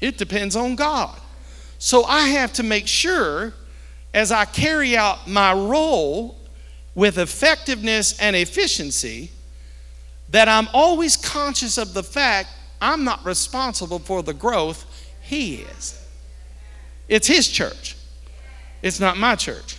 It 0.00 0.18
depends 0.18 0.56
on 0.56 0.76
God. 0.76 1.18
So 1.78 2.04
I 2.04 2.28
have 2.28 2.52
to 2.54 2.62
make 2.62 2.86
sure 2.86 3.52
as 4.14 4.32
I 4.32 4.44
carry 4.44 4.96
out 4.96 5.28
my 5.28 5.52
role 5.52 6.36
with 6.94 7.18
effectiveness 7.18 8.18
and 8.20 8.34
efficiency 8.34 9.30
that 10.30 10.48
I'm 10.48 10.68
always 10.72 11.16
conscious 11.16 11.78
of 11.78 11.94
the 11.94 12.02
fact 12.02 12.48
I'm 12.80 13.04
not 13.04 13.24
responsible 13.24 13.98
for 13.98 14.22
the 14.22 14.34
growth, 14.34 14.84
He 15.22 15.56
is. 15.56 16.04
It's 17.08 17.26
His 17.26 17.48
church, 17.48 17.96
it's 18.82 19.00
not 19.00 19.16
my 19.16 19.34
church. 19.34 19.78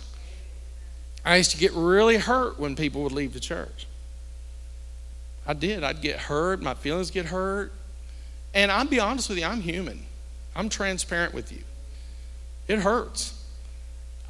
I 1.24 1.36
used 1.36 1.50
to 1.50 1.58
get 1.58 1.72
really 1.72 2.16
hurt 2.16 2.58
when 2.58 2.74
people 2.74 3.02
would 3.02 3.12
leave 3.12 3.34
the 3.34 3.40
church. 3.40 3.86
I 5.46 5.52
did. 5.52 5.84
I'd 5.84 6.00
get 6.00 6.18
hurt, 6.18 6.62
my 6.62 6.74
feelings 6.74 7.10
get 7.10 7.26
hurt. 7.26 7.72
And 8.54 8.72
I'll 8.72 8.86
be 8.86 9.00
honest 9.00 9.28
with 9.28 9.38
you, 9.38 9.44
I'm 9.44 9.60
human. 9.60 10.06
I'm 10.54 10.68
transparent 10.68 11.34
with 11.34 11.52
you. 11.52 11.62
It 12.68 12.78
hurts. 12.80 13.34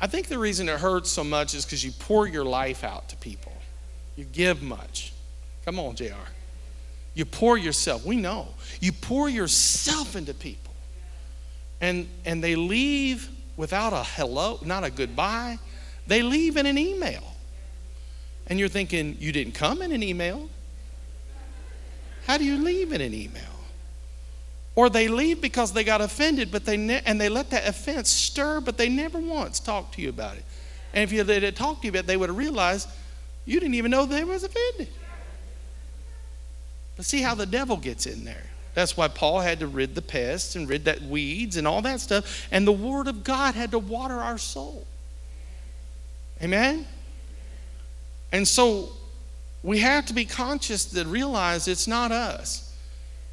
I 0.00 0.06
think 0.06 0.28
the 0.28 0.38
reason 0.38 0.68
it 0.68 0.80
hurts 0.80 1.10
so 1.10 1.22
much 1.22 1.54
is 1.54 1.64
because 1.64 1.84
you 1.84 1.92
pour 1.92 2.26
your 2.26 2.44
life 2.44 2.84
out 2.84 3.08
to 3.10 3.16
people. 3.16 3.52
You 4.16 4.24
give 4.24 4.62
much. 4.62 5.12
Come 5.64 5.78
on, 5.78 5.94
JR. 5.94 6.14
You 7.14 7.24
pour 7.24 7.58
yourself. 7.58 8.04
We 8.04 8.16
know. 8.16 8.48
You 8.80 8.92
pour 8.92 9.28
yourself 9.28 10.16
into 10.16 10.32
people. 10.32 10.74
And 11.80 12.08
and 12.24 12.42
they 12.42 12.56
leave 12.56 13.28
without 13.56 13.92
a 13.92 14.02
hello, 14.02 14.58
not 14.62 14.84
a 14.84 14.90
goodbye. 14.90 15.58
They 16.06 16.22
leave 16.22 16.56
in 16.56 16.66
an 16.66 16.78
email. 16.78 17.22
And 18.46 18.58
you're 18.58 18.68
thinking, 18.68 19.16
you 19.20 19.32
didn't 19.32 19.54
come 19.54 19.82
in 19.82 19.92
an 19.92 20.02
email. 20.02 20.48
How 22.26 22.36
do 22.36 22.44
you 22.44 22.58
leave 22.58 22.92
in 22.92 23.00
an 23.00 23.14
email? 23.14 23.42
Or 24.80 24.88
they 24.88 25.08
leave 25.08 25.42
because 25.42 25.74
they 25.74 25.84
got 25.84 26.00
offended, 26.00 26.50
but 26.50 26.64
they 26.64 26.78
ne- 26.78 27.02
and 27.04 27.20
they 27.20 27.28
let 27.28 27.50
that 27.50 27.68
offense 27.68 28.08
stir, 28.08 28.62
but 28.62 28.78
they 28.78 28.88
never 28.88 29.18
once 29.18 29.60
talked 29.60 29.96
to 29.96 30.00
you 30.00 30.08
about 30.08 30.38
it. 30.38 30.44
And 30.94 31.04
if 31.04 31.12
you 31.12 31.22
they 31.22 31.38
had 31.38 31.54
talked 31.54 31.82
to 31.82 31.86
you 31.86 31.90
about 31.90 32.04
it, 32.04 32.06
they 32.06 32.16
would 32.16 32.30
have 32.30 32.38
realized 32.38 32.88
you 33.44 33.60
didn't 33.60 33.74
even 33.74 33.90
know 33.90 34.06
they 34.06 34.24
was 34.24 34.42
offended. 34.42 34.88
But 36.96 37.04
see 37.04 37.20
how 37.20 37.34
the 37.34 37.44
devil 37.44 37.76
gets 37.76 38.06
in 38.06 38.24
there. 38.24 38.46
That's 38.72 38.96
why 38.96 39.08
Paul 39.08 39.40
had 39.40 39.60
to 39.60 39.66
rid 39.66 39.94
the 39.94 40.00
pests 40.00 40.56
and 40.56 40.66
rid 40.66 40.86
that 40.86 41.02
weeds 41.02 41.58
and 41.58 41.68
all 41.68 41.82
that 41.82 42.00
stuff. 42.00 42.48
And 42.50 42.66
the 42.66 42.72
word 42.72 43.06
of 43.06 43.22
God 43.22 43.54
had 43.54 43.72
to 43.72 43.78
water 43.78 44.18
our 44.18 44.38
soul. 44.38 44.86
Amen? 46.42 46.86
And 48.32 48.48
so 48.48 48.92
we 49.62 49.80
have 49.80 50.06
to 50.06 50.14
be 50.14 50.24
conscious 50.24 50.86
to 50.86 51.04
realize 51.04 51.68
it's 51.68 51.86
not 51.86 52.12
us. 52.12 52.69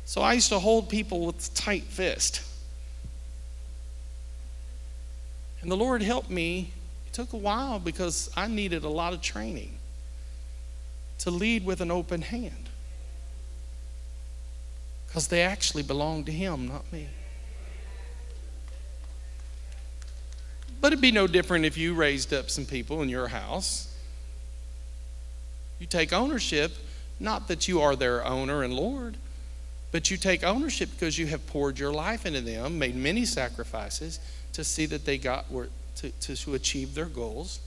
So 0.08 0.22
I 0.22 0.32
used 0.32 0.48
to 0.50 0.60
hold 0.60 0.88
people 0.88 1.26
with 1.26 1.52
a 1.52 1.54
tight 1.54 1.84
fist. 1.84 2.42
And 5.62 5.70
the 5.70 5.76
Lord 5.76 6.02
helped 6.02 6.30
me. 6.30 6.72
It 7.08 7.12
took 7.12 7.34
a 7.34 7.38
while 7.38 7.78
because 7.78 8.30
I 8.34 8.48
needed 8.48 8.86
a 8.86 8.90
lot 8.90 9.12
of 9.12 9.22
training 9.22 9.78
to 11.20 11.30
lead 11.30 11.66
with 11.66 11.82
an 11.82 11.92
open 11.92 12.22
hand. 12.22 12.70
Because 15.08 15.28
they 15.28 15.42
actually 15.42 15.84
belong 15.84 16.24
to 16.24 16.32
Him, 16.32 16.70
not 16.70 16.90
me. 16.90 17.10
But 20.80 20.94
it'd 20.94 21.02
be 21.02 21.12
no 21.12 21.28
different 21.28 21.66
if 21.66 21.78
you 21.78 21.94
raised 21.94 22.34
up 22.34 22.50
some 22.50 22.66
people 22.66 23.02
in 23.02 23.10
your 23.10 23.28
house. 23.28 23.94
You 25.80 25.86
take 25.86 26.14
ownership, 26.14 26.78
not 27.20 27.50
that 27.50 27.68
you 27.68 27.82
are 27.82 27.98
their 27.98 28.26
owner 28.26 28.64
and 28.64 28.74
Lord, 28.74 29.18
but 29.92 30.12
you 30.12 30.18
take 30.18 30.44
ownership 30.44 30.90
because 30.92 31.18
you 31.18 31.28
have 31.28 31.46
poured 31.48 31.80
your 31.80 31.92
life 31.92 32.26
into 32.26 32.42
them, 32.42 32.78
made 32.78 32.96
many 32.96 33.26
sacrifices 33.26 34.20
to 34.54 34.64
see 34.64 34.86
that 34.88 35.06
they 35.06 35.18
got 35.18 35.50
where, 35.52 35.68
to, 35.98 36.10
to, 36.12 36.36
to 36.36 36.54
achieve 36.56 36.94
their 36.94 37.06
goals. 37.06 37.60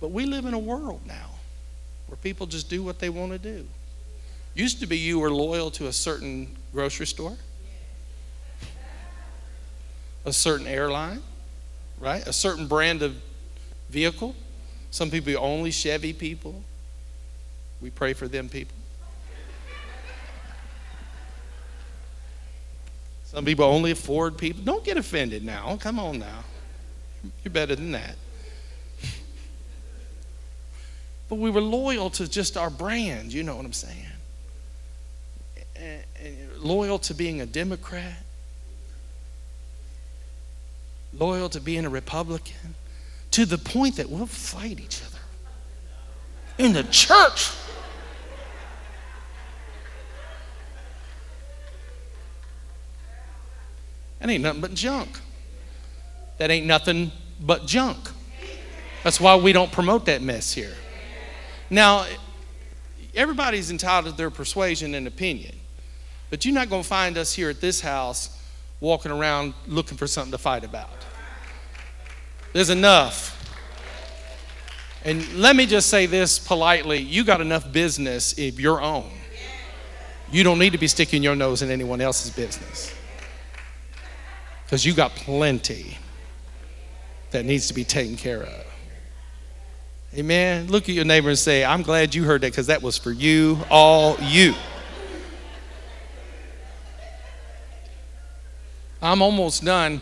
But 0.00 0.10
we 0.10 0.26
live 0.26 0.44
in 0.46 0.54
a 0.54 0.58
world 0.58 1.02
now 1.06 1.30
where 2.08 2.16
people 2.16 2.46
just 2.46 2.68
do 2.68 2.82
what 2.82 2.98
they 2.98 3.08
want 3.08 3.32
to 3.32 3.38
do. 3.38 3.66
Used 4.54 4.80
to 4.80 4.86
be 4.86 4.98
you 4.98 5.18
were 5.18 5.30
loyal 5.30 5.70
to 5.72 5.86
a 5.86 5.92
certain 5.92 6.56
grocery 6.72 7.06
store, 7.06 7.36
a 10.24 10.32
certain 10.32 10.66
airline, 10.66 11.22
right? 12.00 12.26
A 12.26 12.32
certain 12.32 12.66
brand 12.66 13.02
of 13.02 13.16
vehicle. 13.88 14.34
Some 14.90 15.10
people 15.10 15.34
only 15.38 15.70
Chevy 15.70 16.12
people. 16.12 16.62
We 17.80 17.90
pray 17.90 18.12
for 18.12 18.28
them 18.28 18.48
people. 18.48 18.76
Some 23.32 23.46
people 23.46 23.64
only 23.64 23.92
a 23.92 23.94
Ford 23.94 24.36
people. 24.36 24.62
Don't 24.62 24.84
get 24.84 24.98
offended 24.98 25.42
now. 25.42 25.78
Come 25.80 25.98
on 25.98 26.18
now. 26.18 26.44
You're 27.42 27.52
better 27.52 27.74
than 27.74 27.92
that. 27.92 28.16
But 31.30 31.36
we 31.36 31.48
were 31.48 31.62
loyal 31.62 32.10
to 32.10 32.28
just 32.28 32.58
our 32.58 32.68
brand, 32.68 33.32
you 33.32 33.42
know 33.42 33.56
what 33.56 33.64
I'm 33.64 33.72
saying? 33.72 34.06
And, 35.76 36.04
and 36.22 36.58
loyal 36.58 36.98
to 36.98 37.14
being 37.14 37.40
a 37.40 37.46
Democrat, 37.46 38.22
loyal 41.18 41.48
to 41.48 41.60
being 41.60 41.86
a 41.86 41.88
Republican, 41.88 42.74
to 43.30 43.46
the 43.46 43.56
point 43.56 43.96
that 43.96 44.10
we'll 44.10 44.26
fight 44.26 44.78
each 44.78 45.00
other 45.02 45.18
in 46.58 46.74
the 46.74 46.82
church. 46.82 47.48
That 54.22 54.30
ain't 54.30 54.44
nothing 54.44 54.60
but 54.60 54.74
junk. 54.74 55.18
That 56.38 56.52
ain't 56.52 56.64
nothing 56.64 57.10
but 57.40 57.66
junk. 57.66 57.98
That's 59.02 59.20
why 59.20 59.34
we 59.34 59.52
don't 59.52 59.72
promote 59.72 60.06
that 60.06 60.22
mess 60.22 60.52
here. 60.52 60.74
Now, 61.68 62.06
everybody's 63.16 63.72
entitled 63.72 64.14
to 64.14 64.16
their 64.16 64.30
persuasion 64.30 64.94
and 64.94 65.08
opinion, 65.08 65.56
but 66.30 66.44
you're 66.44 66.54
not 66.54 66.70
going 66.70 66.84
to 66.84 66.88
find 66.88 67.18
us 67.18 67.32
here 67.32 67.50
at 67.50 67.60
this 67.60 67.80
house 67.80 68.40
walking 68.78 69.10
around 69.10 69.54
looking 69.66 69.98
for 69.98 70.06
something 70.06 70.30
to 70.30 70.38
fight 70.38 70.62
about. 70.62 71.04
There's 72.52 72.70
enough. 72.70 73.40
And 75.04 75.34
let 75.34 75.56
me 75.56 75.66
just 75.66 75.90
say 75.90 76.06
this 76.06 76.38
politely 76.38 76.98
you 76.98 77.24
got 77.24 77.40
enough 77.40 77.72
business 77.72 78.38
of 78.38 78.60
your 78.60 78.80
own. 78.80 79.10
You 80.30 80.44
don't 80.44 80.60
need 80.60 80.70
to 80.70 80.78
be 80.78 80.86
sticking 80.86 81.24
your 81.24 81.34
nose 81.34 81.60
in 81.60 81.72
anyone 81.72 82.00
else's 82.00 82.30
business 82.30 82.94
because 84.72 84.86
you 84.86 84.94
got 84.94 85.14
plenty 85.14 85.98
that 87.30 87.44
needs 87.44 87.68
to 87.68 87.74
be 87.74 87.84
taken 87.84 88.16
care 88.16 88.42
of. 88.42 88.66
Amen. 90.14 90.66
Look 90.68 90.84
at 90.84 90.94
your 90.94 91.04
neighbor 91.04 91.28
and 91.28 91.38
say, 91.38 91.62
I'm 91.62 91.82
glad 91.82 92.14
you 92.14 92.24
heard 92.24 92.40
that 92.40 92.52
because 92.52 92.68
that 92.68 92.80
was 92.80 92.96
for 92.96 93.12
you, 93.12 93.58
all 93.68 94.16
you. 94.18 94.54
I'm 99.02 99.20
almost 99.20 99.62
done. 99.62 100.00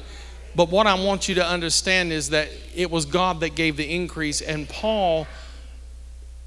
But 0.55 0.71
what 0.71 0.87
I 0.87 0.95
want 0.95 1.29
you 1.29 1.35
to 1.35 1.45
understand 1.45 2.13
is 2.13 2.31
that 2.31 2.49
it 2.73 2.93
was 2.93 3.07
God 3.07 3.41
that 3.41 3.57
gave 3.57 3.77
the 3.77 3.93
increase, 3.93 4.41
and 4.41 4.69
Paul 4.69 5.27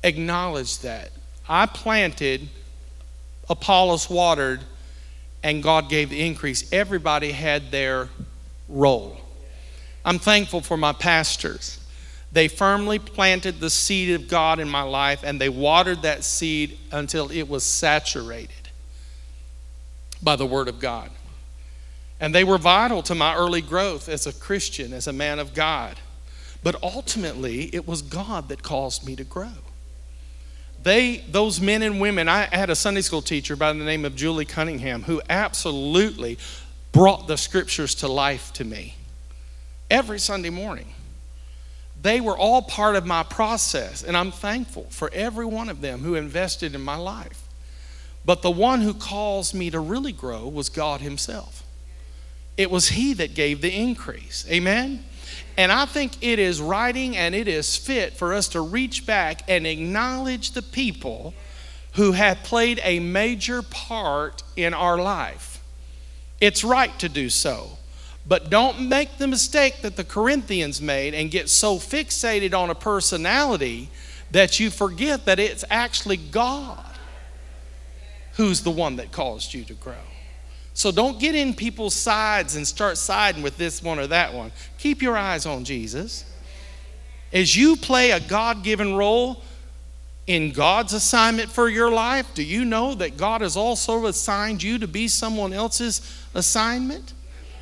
acknowledged 0.01 0.83
that. 0.83 1.11
I 1.49 1.65
planted, 1.65 2.47
Apollos 3.49 4.09
watered, 4.09 4.61
and 5.43 5.61
God 5.61 5.89
gave 5.89 6.09
the 6.09 6.25
increase. 6.25 6.71
Everybody 6.71 7.31
had 7.31 7.69
their 7.69 8.09
role. 8.69 9.17
I'm 10.05 10.19
thankful 10.19 10.61
for 10.61 10.77
my 10.77 10.93
pastors. 10.93 11.79
They 12.31 12.47
firmly 12.47 12.97
planted 12.97 13.59
the 13.59 13.69
seed 13.69 14.15
of 14.15 14.27
God 14.27 14.59
in 14.59 14.69
my 14.69 14.81
life 14.81 15.23
and 15.23 15.39
they 15.39 15.49
watered 15.49 16.01
that 16.01 16.23
seed 16.23 16.79
until 16.91 17.29
it 17.29 17.43
was 17.43 17.63
saturated 17.63 18.69
by 20.21 20.35
the 20.35 20.45
Word 20.45 20.67
of 20.67 20.79
God. 20.79 21.11
And 22.19 22.33
they 22.33 22.43
were 22.43 22.57
vital 22.57 23.03
to 23.03 23.15
my 23.15 23.35
early 23.35 23.61
growth 23.61 24.07
as 24.07 24.25
a 24.25 24.33
Christian, 24.33 24.93
as 24.93 25.07
a 25.07 25.13
man 25.13 25.39
of 25.39 25.53
God. 25.53 25.97
But 26.63 26.81
ultimately, 26.81 27.69
it 27.75 27.85
was 27.85 28.01
God 28.01 28.47
that 28.47 28.63
caused 28.63 29.05
me 29.05 29.15
to 29.17 29.25
grow 29.25 29.51
they 30.83 31.17
those 31.29 31.59
men 31.61 31.81
and 31.81 31.99
women 31.99 32.27
i 32.27 32.43
had 32.45 32.69
a 32.69 32.75
sunday 32.75 33.01
school 33.01 33.21
teacher 33.21 33.55
by 33.55 33.71
the 33.71 33.83
name 33.83 34.05
of 34.05 34.15
julie 34.15 34.45
cunningham 34.45 35.03
who 35.03 35.21
absolutely 35.29 36.37
brought 36.91 37.27
the 37.27 37.37
scriptures 37.37 37.95
to 37.95 38.07
life 38.07 38.53
to 38.53 38.63
me 38.63 38.95
every 39.89 40.19
sunday 40.19 40.49
morning. 40.49 40.87
They 42.01 42.19
were 42.19 42.37
all 42.37 42.61
part 42.61 42.97
of 42.97 43.05
my 43.05 43.23
process 43.23 44.03
and 44.03 44.17
i'm 44.17 44.31
thankful 44.31 44.87
for 44.89 45.09
every 45.13 45.45
one 45.45 45.69
of 45.69 45.81
them 45.81 46.01
who 46.01 46.15
invested 46.15 46.75
in 46.75 46.81
my 46.81 46.97
life. 46.97 47.39
But 48.25 48.41
the 48.41 48.51
one 48.51 48.81
who 48.81 48.93
caused 48.93 49.53
me 49.53 49.69
to 49.69 49.79
really 49.79 50.11
grow 50.11 50.47
was 50.47 50.69
god 50.69 51.01
himself. 51.01 51.63
It 52.57 52.69
was 52.69 52.89
he 52.89 53.13
that 53.13 53.33
gave 53.33 53.61
the 53.61 53.73
increase. 53.73 54.45
Amen 54.49 55.05
and 55.57 55.71
I 55.71 55.85
think 55.85 56.23
it 56.23 56.39
is 56.39 56.61
writing 56.61 57.15
and 57.15 57.35
it 57.35 57.47
is 57.47 57.75
fit 57.75 58.13
for 58.13 58.33
us 58.33 58.47
to 58.49 58.61
reach 58.61 59.05
back 59.05 59.41
and 59.47 59.67
acknowledge 59.67 60.51
the 60.51 60.61
people 60.61 61.33
who 61.93 62.13
have 62.13 62.43
played 62.43 62.79
a 62.83 62.99
major 62.99 63.61
part 63.61 64.41
in 64.55 64.73
our 64.73 64.97
life. 64.97 65.63
It's 66.41 66.63
right 66.63 66.97
to 66.99 67.07
do 67.07 67.29
so. 67.29 67.77
But 68.25 68.49
don't 68.49 68.87
make 68.87 69.17
the 69.17 69.27
mistake 69.27 69.81
that 69.81 69.95
the 69.95 70.03
Corinthians 70.03 70.81
made 70.81 71.13
and 71.13 71.29
get 71.29 71.49
so 71.49 71.75
fixated 71.75 72.53
on 72.53 72.69
a 72.69 72.75
personality 72.75 73.89
that 74.31 74.59
you 74.59 74.69
forget 74.69 75.25
that 75.25 75.39
it's 75.39 75.65
actually 75.69 76.17
God 76.17 76.83
who's 78.35 78.61
the 78.61 78.71
one 78.71 78.95
that 78.95 79.11
caused 79.11 79.53
you 79.53 79.63
to 79.65 79.73
grow. 79.73 79.93
So 80.73 80.91
don't 80.91 81.19
get 81.19 81.35
in 81.35 81.53
people's 81.53 81.93
sides 81.93 82.55
and 82.55 82.67
start 82.67 82.97
siding 82.97 83.43
with 83.43 83.57
this 83.57 83.83
one 83.83 83.99
or 83.99 84.07
that 84.07 84.33
one. 84.33 84.51
Keep 84.79 85.01
your 85.01 85.15
eyes 85.15 85.45
on 85.45 85.63
Jesus. 85.63 86.25
As 87.31 87.55
you 87.55 87.75
play 87.75 88.11
a 88.11 88.19
God 88.19 88.63
given 88.63 88.95
role 88.95 89.43
in 90.25 90.51
God's 90.51 90.93
assignment 90.93 91.49
for 91.49 91.69
your 91.69 91.91
life, 91.91 92.33
do 92.33 92.43
you 92.43 92.65
know 92.65 92.95
that 92.95 93.17
God 93.17 93.41
has 93.41 93.55
also 93.55 94.05
assigned 94.07 94.63
you 94.63 94.79
to 94.79 94.87
be 94.87 95.07
someone 95.07 95.53
else's 95.53 96.01
assignment? 96.33 97.13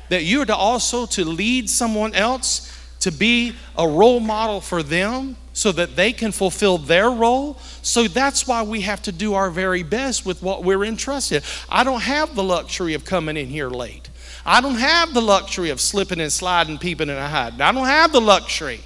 That 0.08 0.24
you're 0.24 0.44
to 0.46 0.56
also 0.56 1.06
to 1.06 1.24
lead 1.24 1.68
someone 1.68 2.14
else 2.14 2.70
to 3.00 3.10
be 3.10 3.54
a 3.76 3.86
role 3.86 4.20
model 4.20 4.60
for 4.60 4.82
them 4.82 5.36
so 5.52 5.72
that 5.72 5.96
they 5.96 6.12
can 6.12 6.32
fulfill 6.32 6.78
their 6.78 7.10
role. 7.10 7.58
So 7.82 8.08
that's 8.08 8.46
why 8.46 8.62
we 8.62 8.82
have 8.82 9.02
to 9.02 9.12
do 9.12 9.34
our 9.34 9.50
very 9.50 9.82
best 9.82 10.24
with 10.24 10.42
what 10.42 10.64
we're 10.64 10.84
entrusted. 10.84 11.44
I 11.68 11.84
don't 11.84 12.02
have 12.02 12.34
the 12.34 12.42
luxury 12.42 12.94
of 12.94 13.04
coming 13.04 13.36
in 13.36 13.48
here 13.48 13.68
late. 13.68 14.08
I 14.44 14.60
don't 14.60 14.76
have 14.76 15.14
the 15.14 15.22
luxury 15.22 15.70
of 15.70 15.80
slipping 15.80 16.20
and 16.20 16.32
sliding, 16.32 16.78
peeping 16.78 17.10
and 17.10 17.18
hiding. 17.18 17.60
I 17.60 17.72
don't 17.72 17.86
have 17.86 18.12
the 18.12 18.20
luxury 18.20 18.80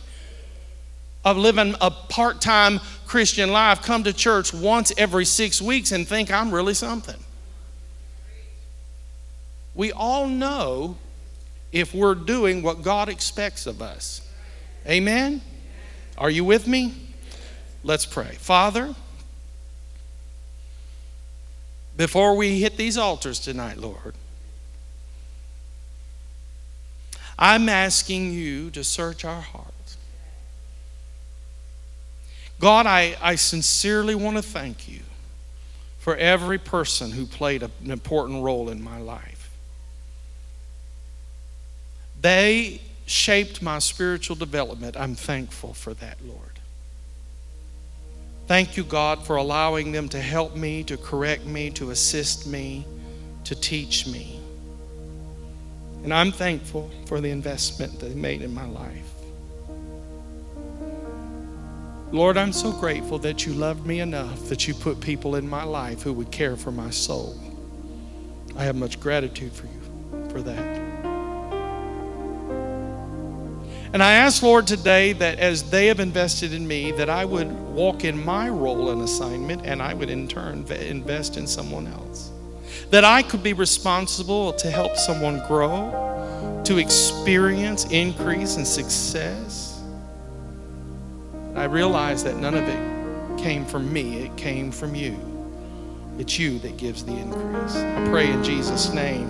of 1.24 1.36
living 1.36 1.74
a 1.80 1.90
part 1.90 2.40
time 2.40 2.80
Christian 3.06 3.52
life, 3.52 3.82
come 3.82 4.04
to 4.04 4.12
church 4.12 4.52
once 4.52 4.92
every 4.96 5.24
six 5.24 5.62
weeks 5.62 5.92
and 5.92 6.06
think 6.06 6.30
I'm 6.30 6.52
really 6.52 6.74
something. 6.74 7.16
We 9.74 9.92
all 9.92 10.26
know 10.26 10.96
if 11.72 11.94
we're 11.94 12.14
doing 12.14 12.62
what 12.62 12.82
God 12.82 13.08
expects 13.08 13.66
of 13.66 13.82
us. 13.82 14.26
Amen? 14.86 15.40
Are 16.18 16.30
you 16.30 16.44
with 16.44 16.66
me? 16.66 16.94
Let's 17.82 18.06
pray. 18.06 18.36
Father, 18.38 18.94
before 21.96 22.36
we 22.36 22.60
hit 22.60 22.76
these 22.76 22.96
altars 22.96 23.38
tonight, 23.38 23.78
Lord, 23.78 24.14
I'm 27.38 27.68
asking 27.68 28.32
you 28.32 28.70
to 28.70 28.82
search 28.82 29.24
our 29.24 29.42
hearts. 29.42 29.96
God, 32.58 32.86
I, 32.86 33.16
I 33.20 33.34
sincerely 33.34 34.14
want 34.14 34.36
to 34.36 34.42
thank 34.42 34.88
you 34.88 35.00
for 35.98 36.16
every 36.16 36.58
person 36.58 37.10
who 37.10 37.26
played 37.26 37.62
an 37.62 37.70
important 37.84 38.42
role 38.42 38.70
in 38.70 38.82
my 38.82 38.98
life. 38.98 39.50
They 42.20 42.80
shaped 43.06 43.62
my 43.62 43.78
spiritual 43.78 44.36
development. 44.36 44.96
I'm 44.96 45.14
thankful 45.14 45.72
for 45.72 45.94
that, 45.94 46.18
Lord. 46.24 46.40
Thank 48.46 48.76
you, 48.76 48.84
God, 48.84 49.24
for 49.24 49.36
allowing 49.36 49.92
them 49.92 50.08
to 50.10 50.20
help 50.20 50.54
me, 50.54 50.84
to 50.84 50.96
correct 50.96 51.44
me, 51.44 51.70
to 51.70 51.90
assist 51.90 52.46
me, 52.46 52.86
to 53.44 53.54
teach 53.54 54.06
me. 54.06 54.40
And 56.04 56.14
I'm 56.14 56.30
thankful 56.30 56.90
for 57.06 57.20
the 57.20 57.30
investment 57.30 57.98
they 57.98 58.14
made 58.14 58.42
in 58.42 58.54
my 58.54 58.66
life. 58.66 59.02
Lord, 62.12 62.36
I'm 62.36 62.52
so 62.52 62.70
grateful 62.70 63.18
that 63.18 63.44
you 63.44 63.52
loved 63.52 63.84
me 63.84 63.98
enough 63.98 64.48
that 64.48 64.68
you 64.68 64.74
put 64.74 65.00
people 65.00 65.34
in 65.34 65.48
my 65.48 65.64
life 65.64 66.02
who 66.02 66.12
would 66.12 66.30
care 66.30 66.56
for 66.56 66.70
my 66.70 66.90
soul. 66.90 67.36
I 68.56 68.62
have 68.62 68.76
much 68.76 69.00
gratitude 69.00 69.52
for 69.52 69.66
you 69.66 70.30
for 70.30 70.40
that. 70.42 70.95
And 73.92 74.02
I 74.02 74.12
ask, 74.12 74.42
Lord, 74.42 74.66
today 74.66 75.12
that 75.14 75.38
as 75.38 75.70
they 75.70 75.86
have 75.86 76.00
invested 76.00 76.52
in 76.52 76.66
me, 76.66 76.92
that 76.92 77.08
I 77.08 77.24
would 77.24 77.50
walk 77.50 78.04
in 78.04 78.22
my 78.24 78.48
role 78.48 78.90
and 78.90 79.02
assignment 79.02 79.64
and 79.64 79.80
I 79.80 79.94
would 79.94 80.10
in 80.10 80.28
turn 80.28 80.64
invest 80.70 81.36
in 81.36 81.46
someone 81.46 81.86
else. 81.86 82.30
That 82.90 83.04
I 83.04 83.22
could 83.22 83.42
be 83.42 83.52
responsible 83.52 84.52
to 84.54 84.70
help 84.70 84.96
someone 84.96 85.42
grow, 85.46 86.62
to 86.64 86.78
experience 86.78 87.84
increase 87.86 88.56
and 88.56 88.66
success. 88.66 89.80
I 91.54 91.64
realize 91.64 92.22
that 92.24 92.36
none 92.36 92.54
of 92.54 92.68
it 92.68 93.42
came 93.42 93.64
from 93.64 93.92
me, 93.92 94.18
it 94.18 94.36
came 94.36 94.70
from 94.70 94.94
you. 94.94 95.16
It's 96.18 96.38
you 96.38 96.58
that 96.60 96.76
gives 96.76 97.04
the 97.04 97.12
increase. 97.12 97.76
I 97.76 98.08
pray 98.08 98.30
in 98.30 98.42
Jesus' 98.42 98.92
name. 98.92 99.28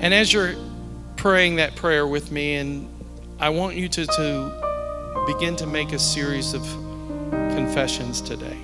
And 0.00 0.14
as 0.14 0.32
you're 0.32 0.54
praying 1.18 1.56
that 1.56 1.74
prayer 1.74 2.06
with 2.06 2.30
me, 2.30 2.54
and 2.54 2.88
I 3.40 3.48
want 3.50 3.76
you 3.76 3.88
to, 3.88 4.06
to 4.06 5.24
begin 5.26 5.56
to 5.56 5.66
make 5.66 5.92
a 5.92 5.98
series 5.98 6.54
of 6.54 6.62
confessions 7.30 8.20
today. 8.20 8.56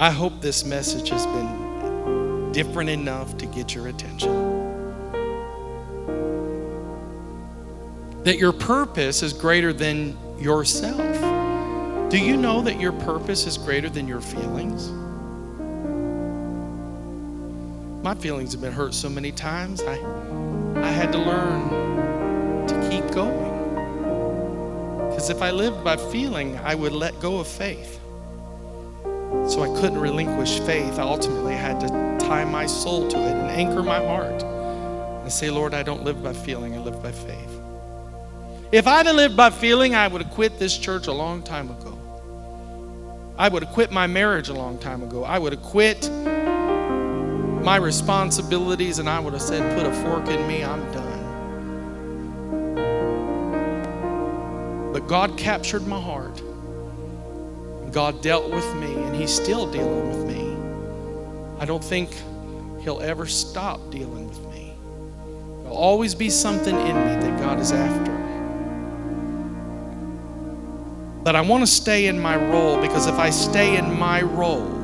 I 0.00 0.10
hope 0.10 0.40
this 0.40 0.64
message 0.64 1.10
has 1.10 1.26
been 1.26 2.50
different 2.52 2.88
enough 2.88 3.36
to 3.38 3.46
get 3.46 3.74
your 3.74 3.88
attention. 3.88 4.32
That 8.24 8.38
your 8.38 8.52
purpose 8.52 9.22
is 9.22 9.34
greater 9.34 9.74
than 9.74 10.16
yourself. 10.40 12.10
Do 12.10 12.18
you 12.18 12.38
know 12.38 12.62
that 12.62 12.80
your 12.80 12.92
purpose 12.92 13.46
is 13.46 13.58
greater 13.58 13.90
than 13.90 14.08
your 14.08 14.22
feelings? 14.22 14.90
My 18.06 18.14
feelings 18.14 18.52
have 18.52 18.60
been 18.60 18.72
hurt 18.72 18.94
so 18.94 19.08
many 19.08 19.32
times. 19.32 19.82
I, 19.82 19.94
I 20.80 20.86
had 20.86 21.10
to 21.10 21.18
learn 21.18 22.68
to 22.68 22.88
keep 22.88 23.04
going. 23.12 23.52
Because 25.08 25.28
if 25.28 25.42
I 25.42 25.50
lived 25.50 25.82
by 25.82 25.96
feeling, 25.96 26.56
I 26.58 26.76
would 26.76 26.92
let 26.92 27.18
go 27.18 27.40
of 27.40 27.48
faith. 27.48 27.98
So 29.48 29.60
I 29.60 29.80
couldn't 29.80 29.98
relinquish 29.98 30.60
faith. 30.60 31.00
I 31.00 31.02
ultimately 31.02 31.56
had 31.56 31.80
to 31.80 31.88
tie 32.24 32.44
my 32.44 32.66
soul 32.66 33.08
to 33.08 33.16
it 33.16 33.32
and 33.32 33.50
anchor 33.50 33.82
my 33.82 33.98
heart 33.98 34.40
and 34.40 35.32
say, 35.32 35.50
Lord, 35.50 35.74
I 35.74 35.82
don't 35.82 36.04
live 36.04 36.22
by 36.22 36.32
feeling, 36.32 36.74
I 36.74 36.78
live 36.78 37.02
by 37.02 37.10
faith. 37.10 37.60
If 38.70 38.86
I'd 38.86 39.06
have 39.06 39.16
lived 39.16 39.36
by 39.36 39.50
feeling, 39.50 39.96
I 39.96 40.06
would 40.06 40.22
have 40.22 40.32
quit 40.32 40.60
this 40.60 40.78
church 40.78 41.08
a 41.08 41.12
long 41.12 41.42
time 41.42 41.70
ago. 41.70 41.98
I 43.36 43.48
would 43.48 43.64
have 43.64 43.72
quit 43.74 43.90
my 43.90 44.06
marriage 44.06 44.48
a 44.48 44.54
long 44.54 44.78
time 44.78 45.02
ago. 45.02 45.24
I 45.24 45.40
would 45.40 45.52
have 45.54 45.62
quit 45.62 46.08
my 47.66 47.74
responsibilities 47.74 49.00
and 49.00 49.08
I 49.08 49.18
would 49.18 49.32
have 49.32 49.42
said, 49.42 49.76
Put 49.76 49.86
a 49.86 49.92
fork 49.92 50.28
in 50.28 50.46
me, 50.46 50.62
I'm 50.62 50.92
done. 50.92 51.24
But 54.92 55.08
God 55.08 55.36
captured 55.36 55.84
my 55.84 56.00
heart. 56.00 56.40
God 57.90 58.22
dealt 58.22 58.52
with 58.52 58.72
me, 58.76 58.94
and 58.94 59.16
He's 59.16 59.32
still 59.32 59.68
dealing 59.68 60.08
with 60.10 60.28
me. 60.28 60.56
I 61.58 61.64
don't 61.64 61.82
think 61.82 62.10
He'll 62.82 63.00
ever 63.00 63.26
stop 63.26 63.80
dealing 63.90 64.28
with 64.28 64.38
me. 64.54 64.72
There'll 65.62 65.76
always 65.76 66.14
be 66.14 66.30
something 66.30 66.76
in 66.76 66.86
me 66.86 67.16
that 67.26 67.40
God 67.40 67.58
is 67.58 67.72
after. 67.72 68.12
But 71.24 71.34
I 71.34 71.40
want 71.40 71.64
to 71.64 71.66
stay 71.66 72.06
in 72.06 72.20
my 72.20 72.36
role 72.36 72.80
because 72.80 73.08
if 73.08 73.16
I 73.16 73.30
stay 73.30 73.76
in 73.76 73.98
my 73.98 74.22
role, 74.22 74.75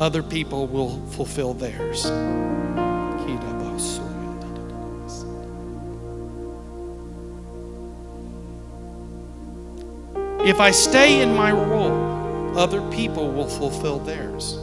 other 0.00 0.22
people 0.22 0.66
will 0.66 1.04
fulfill 1.08 1.54
theirs. 1.54 2.06
If 10.44 10.58
I 10.58 10.72
stay 10.72 11.22
in 11.22 11.36
my 11.36 11.52
role, 11.52 12.58
other 12.58 12.82
people 12.90 13.30
will 13.30 13.46
fulfill 13.46 14.00
theirs. 14.00 14.54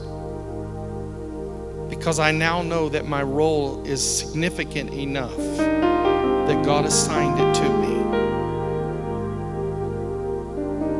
Because 1.89 2.19
I 2.19 2.31
now 2.31 2.61
know 2.61 2.89
that 2.89 3.07
my 3.07 3.23
role 3.23 3.85
is 3.85 4.03
significant 4.03 4.93
enough 4.93 5.37
that 5.37 6.65
God 6.65 6.83
assigned 6.83 7.39
it 7.39 7.55
to 7.55 7.69
me. 7.77 7.95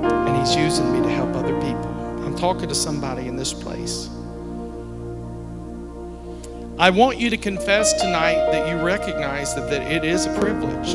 And 0.08 0.38
He's 0.38 0.56
using 0.56 0.94
me 0.94 1.02
to 1.02 1.10
help 1.14 1.36
other 1.36 1.60
people. 1.60 2.24
I'm 2.26 2.38
talking 2.38 2.70
to 2.70 2.76
somebody 2.76 3.28
in 3.28 3.36
this 3.36 3.52
place. 3.52 4.10
I 6.80 6.92
want 6.92 7.18
you 7.18 7.30
to 7.30 7.36
confess 7.36 7.92
tonight 7.92 8.52
that 8.52 8.70
you 8.70 8.78
recognize 8.82 9.54
that, 9.54 9.70
that 9.70 9.82
it 9.92 10.06
is 10.06 10.26
a 10.26 10.34
privilege 10.40 10.94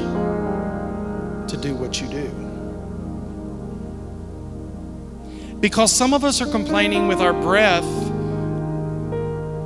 to 1.51 1.59
do 1.59 1.74
what 1.74 2.01
you 2.01 2.09
do. 2.09 2.30
Because 5.61 5.93
some 5.93 6.14
of 6.14 6.24
us 6.24 6.41
are 6.41 6.51
complaining 6.51 7.07
with 7.07 7.20
our 7.20 7.35
breath 7.35 7.85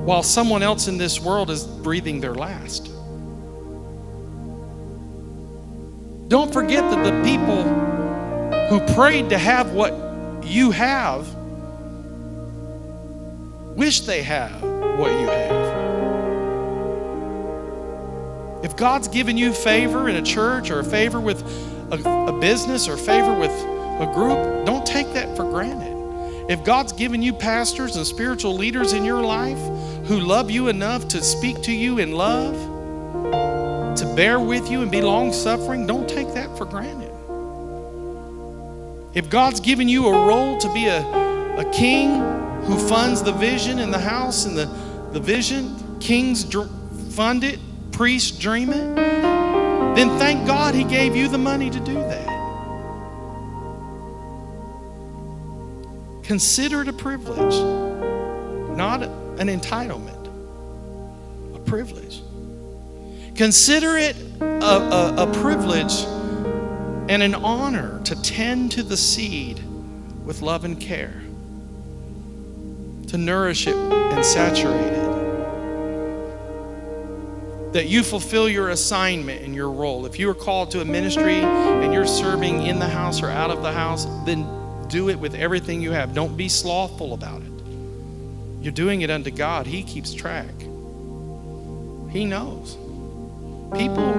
while 0.04 0.24
someone 0.24 0.64
else 0.64 0.88
in 0.88 0.98
this 0.98 1.20
world 1.20 1.50
is 1.50 1.62
breathing 1.62 2.20
their 2.20 2.34
last. 2.34 2.90
Don't 6.26 6.52
forget 6.52 6.82
that 6.90 7.04
the 7.04 7.22
people 7.22 7.62
who 8.70 8.80
prayed 8.94 9.28
to 9.30 9.38
have 9.38 9.70
what 9.70 9.94
you 10.42 10.72
have 10.72 11.32
wish 13.76 14.00
they 14.00 14.24
have 14.24 14.68
what 14.98 15.12
you 15.12 15.28
have. 15.28 15.37
If 18.62 18.76
God's 18.76 19.08
given 19.08 19.36
you 19.36 19.52
favor 19.52 20.08
in 20.08 20.16
a 20.16 20.22
church 20.22 20.70
or 20.70 20.80
a 20.80 20.84
favor 20.84 21.20
with 21.20 21.42
a, 21.92 22.26
a 22.28 22.38
business 22.40 22.88
or 22.88 22.96
favor 22.96 23.38
with 23.38 23.52
a 23.52 24.10
group, 24.12 24.66
don't 24.66 24.84
take 24.84 25.12
that 25.12 25.36
for 25.36 25.44
granted. 25.44 25.94
If 26.50 26.64
God's 26.64 26.92
given 26.92 27.22
you 27.22 27.32
pastors 27.34 27.96
and 27.96 28.06
spiritual 28.06 28.54
leaders 28.54 28.94
in 28.94 29.04
your 29.04 29.22
life 29.22 29.58
who 30.06 30.18
love 30.18 30.50
you 30.50 30.68
enough 30.68 31.06
to 31.08 31.22
speak 31.22 31.62
to 31.62 31.72
you 31.72 31.98
in 31.98 32.12
love, 32.12 32.54
to 33.98 34.14
bear 34.14 34.40
with 34.40 34.70
you 34.70 34.82
and 34.82 34.90
be 34.90 35.02
long 35.02 35.32
suffering, 35.32 35.86
don't 35.86 36.08
take 36.08 36.32
that 36.34 36.56
for 36.56 36.64
granted. 36.64 37.12
If 39.14 39.28
God's 39.28 39.60
given 39.60 39.88
you 39.88 40.06
a 40.06 40.26
role 40.26 40.58
to 40.58 40.72
be 40.72 40.86
a, 40.86 41.00
a 41.58 41.70
king 41.72 42.20
who 42.62 42.78
funds 42.78 43.22
the 43.22 43.32
vision 43.32 43.78
in 43.78 43.90
the 43.90 43.98
house 43.98 44.44
and 44.46 44.56
the, 44.56 44.66
the 45.12 45.20
vision, 45.20 45.98
kings 46.00 46.44
dr- 46.44 46.70
fund 47.10 47.44
it, 47.44 47.58
priests 47.98 48.30
dream 48.30 48.70
it, 48.70 48.94
then 49.96 50.08
thank 50.20 50.46
God 50.46 50.72
He 50.72 50.84
gave 50.84 51.16
you 51.16 51.26
the 51.26 51.36
money 51.36 51.68
to 51.68 51.80
do 51.80 51.94
that. 51.94 52.28
Consider 56.22 56.82
it 56.82 56.88
a 56.88 56.92
privilege, 56.92 57.60
not 58.76 59.02
an 59.02 59.48
entitlement, 59.48 60.28
a 61.56 61.58
privilege. 61.58 62.22
Consider 63.34 63.96
it 63.96 64.14
a, 64.40 64.44
a, 64.44 65.14
a 65.24 65.32
privilege 65.42 66.04
and 67.08 67.20
an 67.20 67.34
honor 67.34 68.00
to 68.04 68.22
tend 68.22 68.70
to 68.70 68.84
the 68.84 68.96
seed 68.96 69.60
with 70.24 70.40
love 70.40 70.64
and 70.64 70.80
care, 70.80 71.20
to 73.08 73.18
nourish 73.18 73.66
it 73.66 73.74
and 73.74 74.24
saturate 74.24 74.92
it. 74.92 75.07
That 77.72 77.88
you 77.88 78.02
fulfill 78.02 78.48
your 78.48 78.70
assignment 78.70 79.42
and 79.42 79.54
your 79.54 79.70
role. 79.70 80.06
If 80.06 80.18
you 80.18 80.30
are 80.30 80.34
called 80.34 80.70
to 80.70 80.80
a 80.80 80.84
ministry 80.84 81.40
and 81.40 81.92
you're 81.92 82.06
serving 82.06 82.66
in 82.66 82.78
the 82.78 82.88
house 82.88 83.22
or 83.22 83.28
out 83.28 83.50
of 83.50 83.62
the 83.62 83.72
house, 83.72 84.06
then 84.24 84.46
do 84.88 85.10
it 85.10 85.18
with 85.18 85.34
everything 85.34 85.82
you 85.82 85.92
have. 85.92 86.14
Don't 86.14 86.36
be 86.36 86.48
slothful 86.48 87.12
about 87.12 87.42
it. 87.42 87.48
You're 88.60 88.72
doing 88.72 89.02
it 89.02 89.10
unto 89.10 89.30
God, 89.30 89.66
He 89.66 89.82
keeps 89.82 90.12
track, 90.12 90.54
He 92.10 92.24
knows. 92.24 92.76
People, 93.76 94.14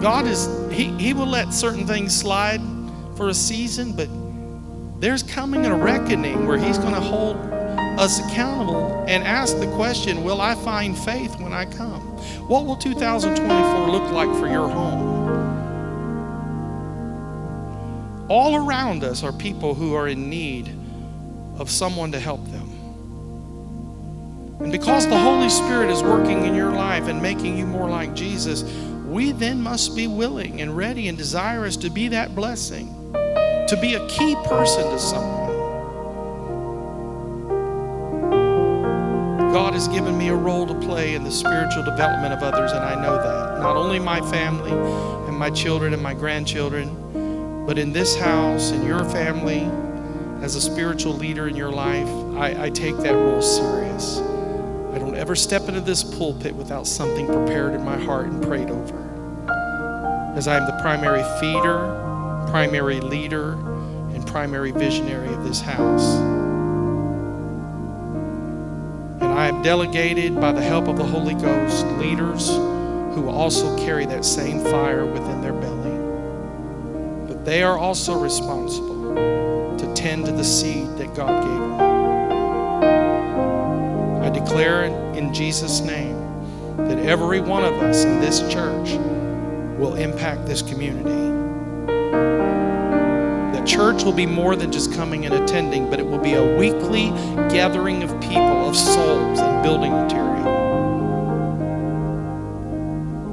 God 0.00 0.26
is, 0.26 0.48
He, 0.70 0.84
he 0.98 1.14
will 1.14 1.26
let 1.26 1.52
certain 1.52 1.86
things 1.86 2.14
slide 2.14 2.60
for 3.16 3.28
a 3.28 3.34
season, 3.34 3.92
but 3.92 4.08
there's 5.00 5.22
coming 5.22 5.64
a 5.66 5.74
reckoning 5.74 6.46
where 6.46 6.58
He's 6.58 6.78
going 6.78 6.94
to 6.94 7.00
hold 7.00 7.36
us 7.98 8.18
accountable 8.20 9.04
and 9.08 9.22
ask 9.24 9.58
the 9.58 9.66
question 9.68 10.24
Will 10.24 10.40
I 10.40 10.54
find 10.54 10.96
faith 10.98 11.38
when 11.40 11.52
I 11.52 11.66
come? 11.66 12.00
What 12.48 12.64
will 12.64 12.76
2024 12.76 13.90
look 13.90 14.12
like 14.12 14.30
for 14.40 14.48
your 14.48 14.68
home? 14.68 15.12
All 18.28 18.56
around 18.56 19.04
us 19.04 19.22
are 19.22 19.32
people 19.32 19.74
who 19.74 19.94
are 19.94 20.08
in 20.08 20.30
need 20.30 20.68
of 21.58 21.70
someone 21.70 22.12
to 22.12 22.20
help 22.20 22.44
them. 22.46 22.68
And 24.60 24.72
because 24.72 25.06
the 25.08 25.18
Holy 25.18 25.50
Spirit 25.50 25.90
is 25.90 26.02
working 26.02 26.46
in 26.46 26.54
your 26.54 26.70
life 26.70 27.08
and 27.08 27.20
making 27.20 27.58
you 27.58 27.66
more 27.66 27.90
like 27.90 28.14
Jesus, 28.14 28.62
we 29.06 29.32
then 29.32 29.60
must 29.60 29.94
be 29.94 30.06
willing 30.06 30.60
and 30.60 30.76
ready 30.76 31.08
and 31.08 31.18
desirous 31.18 31.76
to 31.78 31.90
be 31.90 32.08
that 32.08 32.34
blessing, 32.34 32.86
to 33.12 33.78
be 33.80 33.94
a 33.94 34.08
key 34.08 34.34
person 34.44 34.84
to 34.90 34.98
someone. 34.98 35.41
God 39.52 39.74
has 39.74 39.86
given 39.86 40.16
me 40.16 40.28
a 40.28 40.34
role 40.34 40.66
to 40.66 40.72
play 40.80 41.14
in 41.14 41.24
the 41.24 41.30
spiritual 41.30 41.82
development 41.82 42.32
of 42.32 42.42
others, 42.42 42.72
and 42.72 42.80
I 42.80 42.94
know 42.94 43.16
that. 43.16 43.60
Not 43.60 43.76
only 43.76 43.98
my 43.98 44.18
family 44.30 44.70
and 45.28 45.38
my 45.38 45.50
children 45.50 45.92
and 45.92 46.02
my 46.02 46.14
grandchildren, 46.14 47.66
but 47.66 47.78
in 47.78 47.92
this 47.92 48.16
house, 48.16 48.70
in 48.70 48.86
your 48.86 49.04
family, 49.04 49.70
as 50.42 50.56
a 50.56 50.60
spiritual 50.60 51.12
leader 51.12 51.48
in 51.48 51.54
your 51.54 51.70
life, 51.70 52.08
I, 52.34 52.64
I 52.64 52.70
take 52.70 52.96
that 52.96 53.12
role 53.12 53.42
serious. 53.42 54.20
I 54.94 54.98
don't 54.98 55.16
ever 55.16 55.36
step 55.36 55.68
into 55.68 55.82
this 55.82 56.02
pulpit 56.02 56.54
without 56.54 56.86
something 56.86 57.26
prepared 57.26 57.74
in 57.74 57.84
my 57.84 57.98
heart 57.98 58.28
and 58.28 58.42
prayed 58.42 58.70
over. 58.70 58.96
As 60.34 60.48
I 60.48 60.56
am 60.56 60.64
the 60.64 60.80
primary 60.80 61.22
feeder, 61.38 62.46
primary 62.50 63.00
leader, 63.00 63.52
and 63.52 64.26
primary 64.26 64.70
visionary 64.70 65.28
of 65.28 65.44
this 65.44 65.60
house. 65.60 66.41
Delegated, 69.62 70.34
by 70.40 70.52
the 70.52 70.60
help 70.60 70.88
of 70.88 70.96
the 70.96 71.04
Holy 71.04 71.34
Ghost, 71.34 71.86
leaders 71.98 72.48
who 73.14 73.28
also 73.28 73.76
carry 73.78 74.06
that 74.06 74.24
same 74.24 74.60
fire 74.60 75.04
within 75.06 75.40
their 75.40 75.52
belly. 75.52 75.96
But 77.28 77.44
they 77.44 77.62
are 77.62 77.78
also 77.78 78.18
responsible 78.18 79.14
to 79.78 79.94
tend 79.94 80.26
to 80.26 80.32
the 80.32 80.44
seed 80.44 80.88
that 80.96 81.14
God 81.14 81.42
gave 81.42 81.60
them. 81.60 81.80
I 84.22 84.30
declare 84.30 84.84
in 85.14 85.32
Jesus' 85.32 85.80
name 85.80 86.16
that 86.78 86.98
every 86.98 87.40
one 87.40 87.64
of 87.64 87.74
us 87.74 88.04
in 88.04 88.20
this 88.20 88.40
church 88.52 88.92
will 89.78 89.94
impact 89.94 90.46
this 90.46 90.62
community. 90.62 91.10
Church 93.66 94.02
will 94.02 94.12
be 94.12 94.26
more 94.26 94.56
than 94.56 94.72
just 94.72 94.92
coming 94.92 95.24
and 95.24 95.34
attending, 95.34 95.88
but 95.88 96.00
it 96.00 96.06
will 96.06 96.18
be 96.18 96.34
a 96.34 96.56
weekly 96.56 97.10
gathering 97.48 98.02
of 98.02 98.10
people, 98.20 98.68
of 98.68 98.76
souls, 98.76 99.38
and 99.38 99.62
building 99.62 99.92
material. 99.92 100.42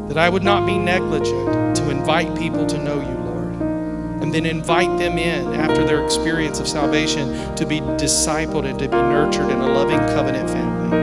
That 0.08 0.18
I 0.18 0.30
would 0.30 0.44
not 0.44 0.68
be 0.68 0.78
negligent 0.78 1.76
to 1.78 1.90
invite 1.90 2.38
people 2.38 2.68
to 2.68 2.78
know 2.78 3.02
you, 3.02 3.18
Lord, 3.26 3.54
and 4.22 4.32
then 4.32 4.46
invite 4.46 5.00
them 5.00 5.18
in 5.18 5.54
after 5.56 5.84
their 5.84 6.06
experience 6.06 6.60
of 6.60 6.68
salvation 6.68 7.56
to 7.56 7.66
be 7.66 7.80
discipled 7.82 8.66
and 8.70 8.78
to 8.78 8.88
be 8.88 8.98
nurtured 8.98 9.50
in 9.50 9.60
a 9.60 9.68
loving 9.68 10.00
covenant 10.00 10.48
family. 10.50 10.98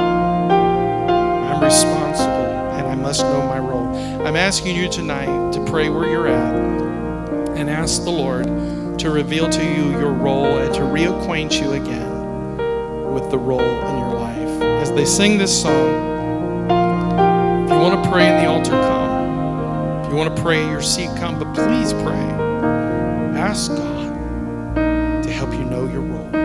I'm 0.00 1.62
responsible 1.62 2.46
and 2.74 2.86
I 2.88 2.96
must 2.96 3.22
know 3.22 3.46
my 3.46 3.60
role. 3.60 3.94
I'm 4.26 4.36
asking 4.36 4.74
you 4.74 4.88
tonight 4.88 5.52
to 5.52 5.64
pray 5.66 5.88
where 5.88 6.08
you're 6.08 6.26
at 6.26 6.73
and 7.56 7.70
ask 7.70 8.04
the 8.04 8.10
Lord 8.10 8.44
to 8.98 9.10
reveal 9.10 9.48
to 9.48 9.64
you 9.64 9.90
your 9.92 10.12
role 10.12 10.58
and 10.58 10.74
to 10.74 10.80
reacquaint 10.80 11.60
you 11.60 11.72
again 11.72 13.12
with 13.12 13.30
the 13.30 13.38
role 13.38 13.60
in 13.60 13.98
your 13.98 14.14
life. 14.14 14.62
As 14.82 14.90
they 14.92 15.04
sing 15.04 15.38
this 15.38 15.62
song, 15.62 15.88
if 17.64 17.70
you 17.70 17.78
want 17.78 18.02
to 18.02 18.10
pray 18.10 18.26
in 18.28 18.42
the 18.42 18.46
altar, 18.46 18.72
come. 18.72 20.04
If 20.04 20.10
you 20.10 20.16
want 20.16 20.36
to 20.36 20.42
pray 20.42 20.62
in 20.62 20.70
your 20.70 20.82
seat, 20.82 21.10
come. 21.16 21.38
But 21.38 21.54
please 21.54 21.92
pray. 21.92 22.24
Ask 23.36 23.70
God 23.70 25.22
to 25.22 25.30
help 25.30 25.52
you 25.52 25.64
know 25.64 25.86
your 25.86 26.02
role. 26.02 26.43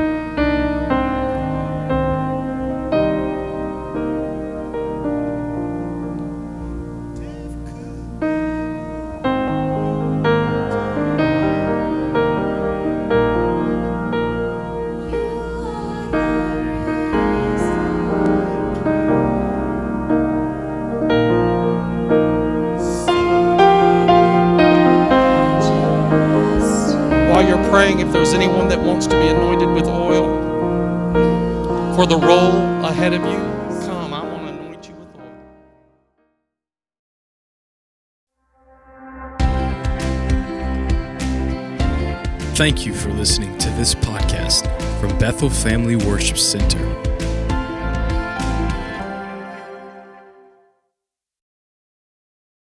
Thank 42.80 42.88
you 42.88 42.94
for 42.94 43.12
listening 43.12 43.58
to 43.58 43.70
this 43.72 43.94
podcast 43.94 44.64
from 45.02 45.10
Bethel 45.20 45.50
Family 45.50 45.98
Worship 45.98 46.38
Center. 46.38 47.09